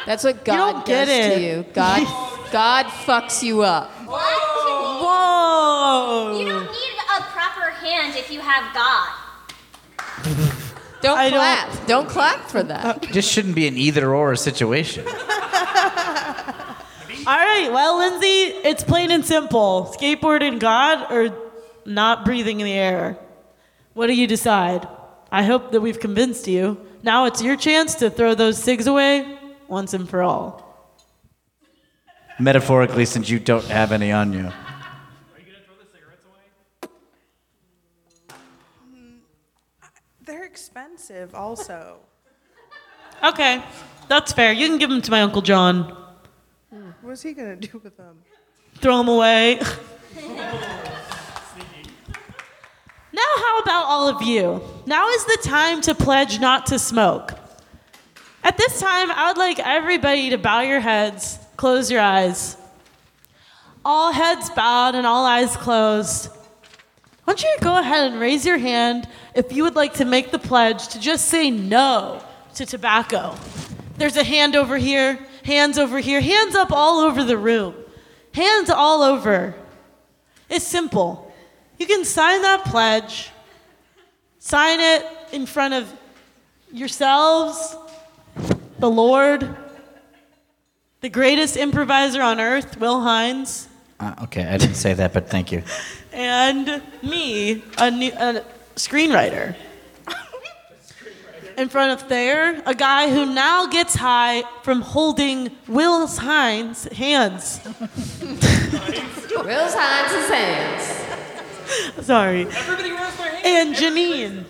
That's 0.05 0.23
what 0.23 0.43
God 0.43 0.55
don't 0.55 0.85
get 0.85 1.05
does 1.05 1.15
it. 1.15 1.35
to 1.35 1.41
you. 1.41 1.65
God, 1.73 2.01
God 2.51 2.85
fucks 2.85 3.43
you 3.43 3.61
up. 3.61 3.89
Whoa! 5.03 6.39
You 6.39 6.45
don't 6.47 6.65
need 6.65 6.97
a 7.17 7.21
proper 7.21 7.69
hand 7.71 8.15
if 8.15 8.31
you 8.31 8.39
have 8.41 8.73
God. 8.73 9.09
Don't 11.02 11.18
I 11.18 11.30
don't- 11.30 11.39
clap. 11.39 11.88
Don't, 11.88 12.10
clap 12.10 12.49
for 12.49 12.64
that. 12.64 12.86
Uh, 12.86 12.99
Just 13.12 13.32
shouldn't 13.32 13.56
be 13.56 13.68
an 13.68 13.78
either 13.78 14.14
or 14.14 14.36
situation. 14.36 15.06
All 17.28 17.38
right, 17.38 17.70
well, 17.72 17.97
Lindsay, 17.99 18.28
it's 18.68 18.84
plain 18.84 19.12
and 19.12 19.24
simple. 19.26 19.93
Skateboard 19.97 20.41
and 20.41 20.60
God 20.60 21.12
or 21.12 21.36
not 21.86 22.26
breathing 22.26 22.60
in 22.60 22.66
the 22.66 22.74
air. 22.74 23.18
What 23.93 24.08
do 24.08 24.14
you 24.14 24.26
decide? 24.28 24.88
I 25.32 25.43
hope 25.43 25.72
that 25.72 25.82
we've 25.82 25.99
convinced 25.99 26.47
you. 26.47 26.78
Now 27.04 27.26
it's 27.26 27.41
your 27.41 27.56
chance 27.58 27.95
to 27.95 28.10
throw 28.10 28.34
those 28.36 28.58
cigs 28.58 28.88
away 28.88 29.38
once 29.68 29.93
and 29.93 30.10
for 30.10 30.22
all. 30.24 30.68
Metaphorically, 32.39 33.06
since 33.06 33.30
you 33.30 33.39
don't 33.39 33.66
have 33.66 33.91
any 33.91 34.12
on 34.12 34.34
you. 34.34 34.52
They're 40.26 40.43
expensive, 41.02 41.34
also. 41.36 41.97
Okay, 43.24 43.64
that's 44.08 44.32
fair. 44.34 44.52
You 44.52 44.68
can 44.68 44.78
give 44.78 44.89
them 44.89 45.02
to 45.02 45.12
my 45.12 45.22
Uncle 45.22 45.41
John. 45.41 45.97
Hmm, 46.72 46.91
what's 47.02 47.24
he 47.24 47.34
gonna 47.34 47.56
do 47.56 47.80
with 47.84 47.97
them? 47.97 48.22
Throw 48.76 48.97
them 48.97 49.08
away. 49.08 49.56
now, 53.14 53.32
how 53.36 53.60
about 53.60 53.86
all 53.86 54.08
of 54.10 54.22
you? 54.22 54.62
Now 54.86 55.10
is 55.10 55.26
the 55.26 55.39
time 55.43 55.82
to 55.82 55.95
pledge 55.95 56.39
not 56.39 56.68
to 56.68 56.78
smoke. 56.80 57.34
At 58.43 58.58
this 58.58 58.80
time, 58.80 59.12
I 59.12 59.28
would 59.28 59.38
like 59.38 59.60
everybody 59.60 60.32
to 60.32 60.38
bow 60.38 60.62
your 60.62 60.80
heads, 60.80 61.38
close 61.58 61.91
your 61.91 62.02
eyes. 62.02 62.58
All 63.84 64.12
heads 64.12 64.49
bowed 64.52 64.95
and 64.95 65.08
all 65.08 65.26
eyes 65.26 65.56
closed. 65.58 66.30
I 67.32 67.34
want 67.34 67.43
you 67.43 67.55
go 67.61 67.77
ahead 67.77 68.11
and 68.11 68.19
raise 68.19 68.45
your 68.45 68.57
hand 68.57 69.07
if 69.34 69.53
you 69.53 69.63
would 69.63 69.77
like 69.77 69.93
to 69.93 70.03
make 70.03 70.32
the 70.32 70.38
pledge 70.38 70.89
to 70.89 70.99
just 70.99 71.29
say 71.29 71.49
no 71.49 72.21
to 72.55 72.65
tobacco. 72.65 73.38
There's 73.95 74.17
a 74.17 74.23
hand 74.25 74.57
over 74.57 74.77
here, 74.77 75.17
hands 75.45 75.77
over 75.77 75.99
here, 75.99 76.19
hands 76.19 76.55
up 76.55 76.73
all 76.73 76.99
over 76.99 77.23
the 77.23 77.38
room. 77.38 77.73
Hands 78.34 78.69
all 78.69 79.01
over. 79.01 79.55
It's 80.49 80.67
simple. 80.67 81.34
You 81.79 81.88
can 81.88 82.03
sign 82.03 82.41
that 82.41 82.65
pledge, 82.65 83.32
sign 84.39 84.82
it 84.82 85.05
in 85.32 85.45
front 85.45 85.73
of 85.73 85.93
yourselves, 86.73 87.77
the 88.77 88.89
Lord, 88.89 89.55
the 90.99 91.07
greatest 91.07 91.55
improviser 91.55 92.21
on 92.21 92.41
earth, 92.41 92.77
Will 92.77 92.99
Hines, 92.99 93.69
Uh, 94.02 94.16
okay, 94.24 94.45
I 94.45 94.58
didn't 94.58 94.76
say 94.76 94.93
that, 94.95 95.14
but 95.14 95.30
thank 95.30 95.52
you. 95.52 95.62
and 96.12 96.68
and 96.68 96.82
me, 97.04 97.64
a, 97.78 97.91
new, 97.91 98.12
a 98.12 98.43
screenwriter. 98.76 99.56
in 101.58 101.70
front 101.70 101.91
of 101.91 102.02
Thayer, 102.10 102.64
a 102.66 102.74
guy 102.74 103.12
who 103.12 103.32
now 103.32 103.68
gets 103.68 103.93
high 103.93 104.43
from 104.64 104.82
holding 104.82 105.52
Will 105.68 106.08
Hines' 106.08 106.86
hands. 106.86 107.60
Will's 109.45 109.76
Hines' 109.76 110.30
hands. 110.30 112.06
Sorry. 112.06 112.47
Everybody 112.47 112.91
raise 112.91 113.18
their 113.18 113.30
hands. 113.30 113.45
And 113.45 113.76
Janine, 113.76 114.45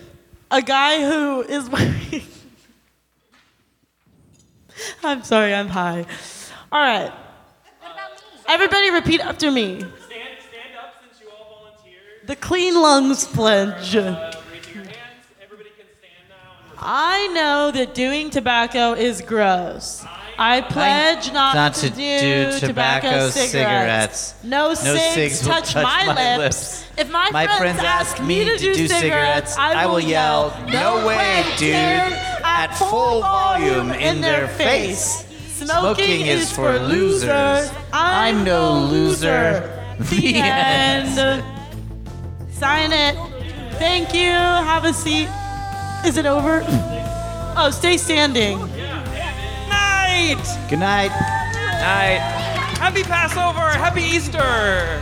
a 0.50 0.62
guy 0.62 1.02
who 1.02 1.42
is 1.42 1.68
wearing. 1.68 1.96
I'm 5.04 5.22
sorry, 5.22 5.52
I'm 5.52 5.68
high. 5.68 6.06
All 6.72 6.80
right. 6.80 7.12
Everybody 8.52 8.90
repeat 8.90 9.20
after 9.20 9.50
me. 9.50 9.78
Stand, 9.78 9.88
stand 9.98 10.76
up 10.78 10.94
since 11.02 11.22
you 11.22 11.28
all 11.30 11.60
volunteered. 11.72 12.26
The 12.26 12.36
clean 12.36 12.74
lungs 12.74 13.24
pledge. 13.26 13.96
Uh, 13.96 14.30
raising 14.52 14.74
your 14.74 14.84
hands. 14.84 14.94
Everybody 15.42 15.70
can 15.70 15.86
stand 15.98 16.28
now. 16.28 16.74
I 16.78 17.28
know 17.28 17.70
that 17.70 17.94
doing 17.94 18.28
tobacco 18.28 18.92
is 18.92 19.22
gross. 19.22 20.04
I 20.38 20.60
pledge 20.60 21.32
not, 21.32 21.54
not 21.54 21.74
to, 21.74 21.88
to 21.88 21.94
do, 21.94 21.94
do 21.94 22.58
tobacco, 22.60 23.08
tobacco 23.08 23.30
cigarettes. 23.30 24.18
cigarettes. 24.18 24.34
No, 24.44 24.68
No 24.68 24.74
cigs, 24.74 25.14
cigs 25.14 25.42
will 25.44 25.52
touch, 25.52 25.72
touch 25.72 25.84
my, 25.84 26.06
my 26.06 26.36
lips. 26.38 26.80
lips. 26.82 26.90
If 26.98 27.10
my, 27.10 27.30
My 27.30 27.46
friends, 27.58 27.78
ask 27.80 28.20
me 28.22 28.44
to 28.44 28.58
do 28.58 28.86
cigarettes, 28.86 29.56
I 29.56 29.86
will 29.86 30.00
yell, 30.00 30.54
"No 30.68 31.06
way, 31.06 31.42
dude!" 31.56 31.72
at 31.74 32.68
full 32.74 33.20
volume 33.22 33.92
in 33.92 34.20
their 34.20 34.46
face. 34.48 35.24
Smoking 35.66 36.26
is 36.26 36.52
for 36.52 36.78
losers. 36.78 37.70
I'm 37.92 38.44
no 38.44 38.80
loser. 38.84 39.68
The 39.98 40.34
end. 40.36 41.44
Sign 42.52 42.92
it. 42.92 43.16
Thank 43.78 44.14
you. 44.14 44.30
Have 44.30 44.84
a 44.84 44.92
seat. 44.92 45.28
Is 46.06 46.16
it 46.16 46.26
over? 46.26 46.62
Oh, 47.56 47.70
stay 47.72 47.96
standing. 47.96 48.58
Night. 49.68 50.42
Good 50.68 50.78
night. 50.80 51.10
Night. 51.10 52.20
Happy 52.78 53.02
Passover. 53.02 53.70
Happy 53.70 54.02
Easter. 54.02 55.00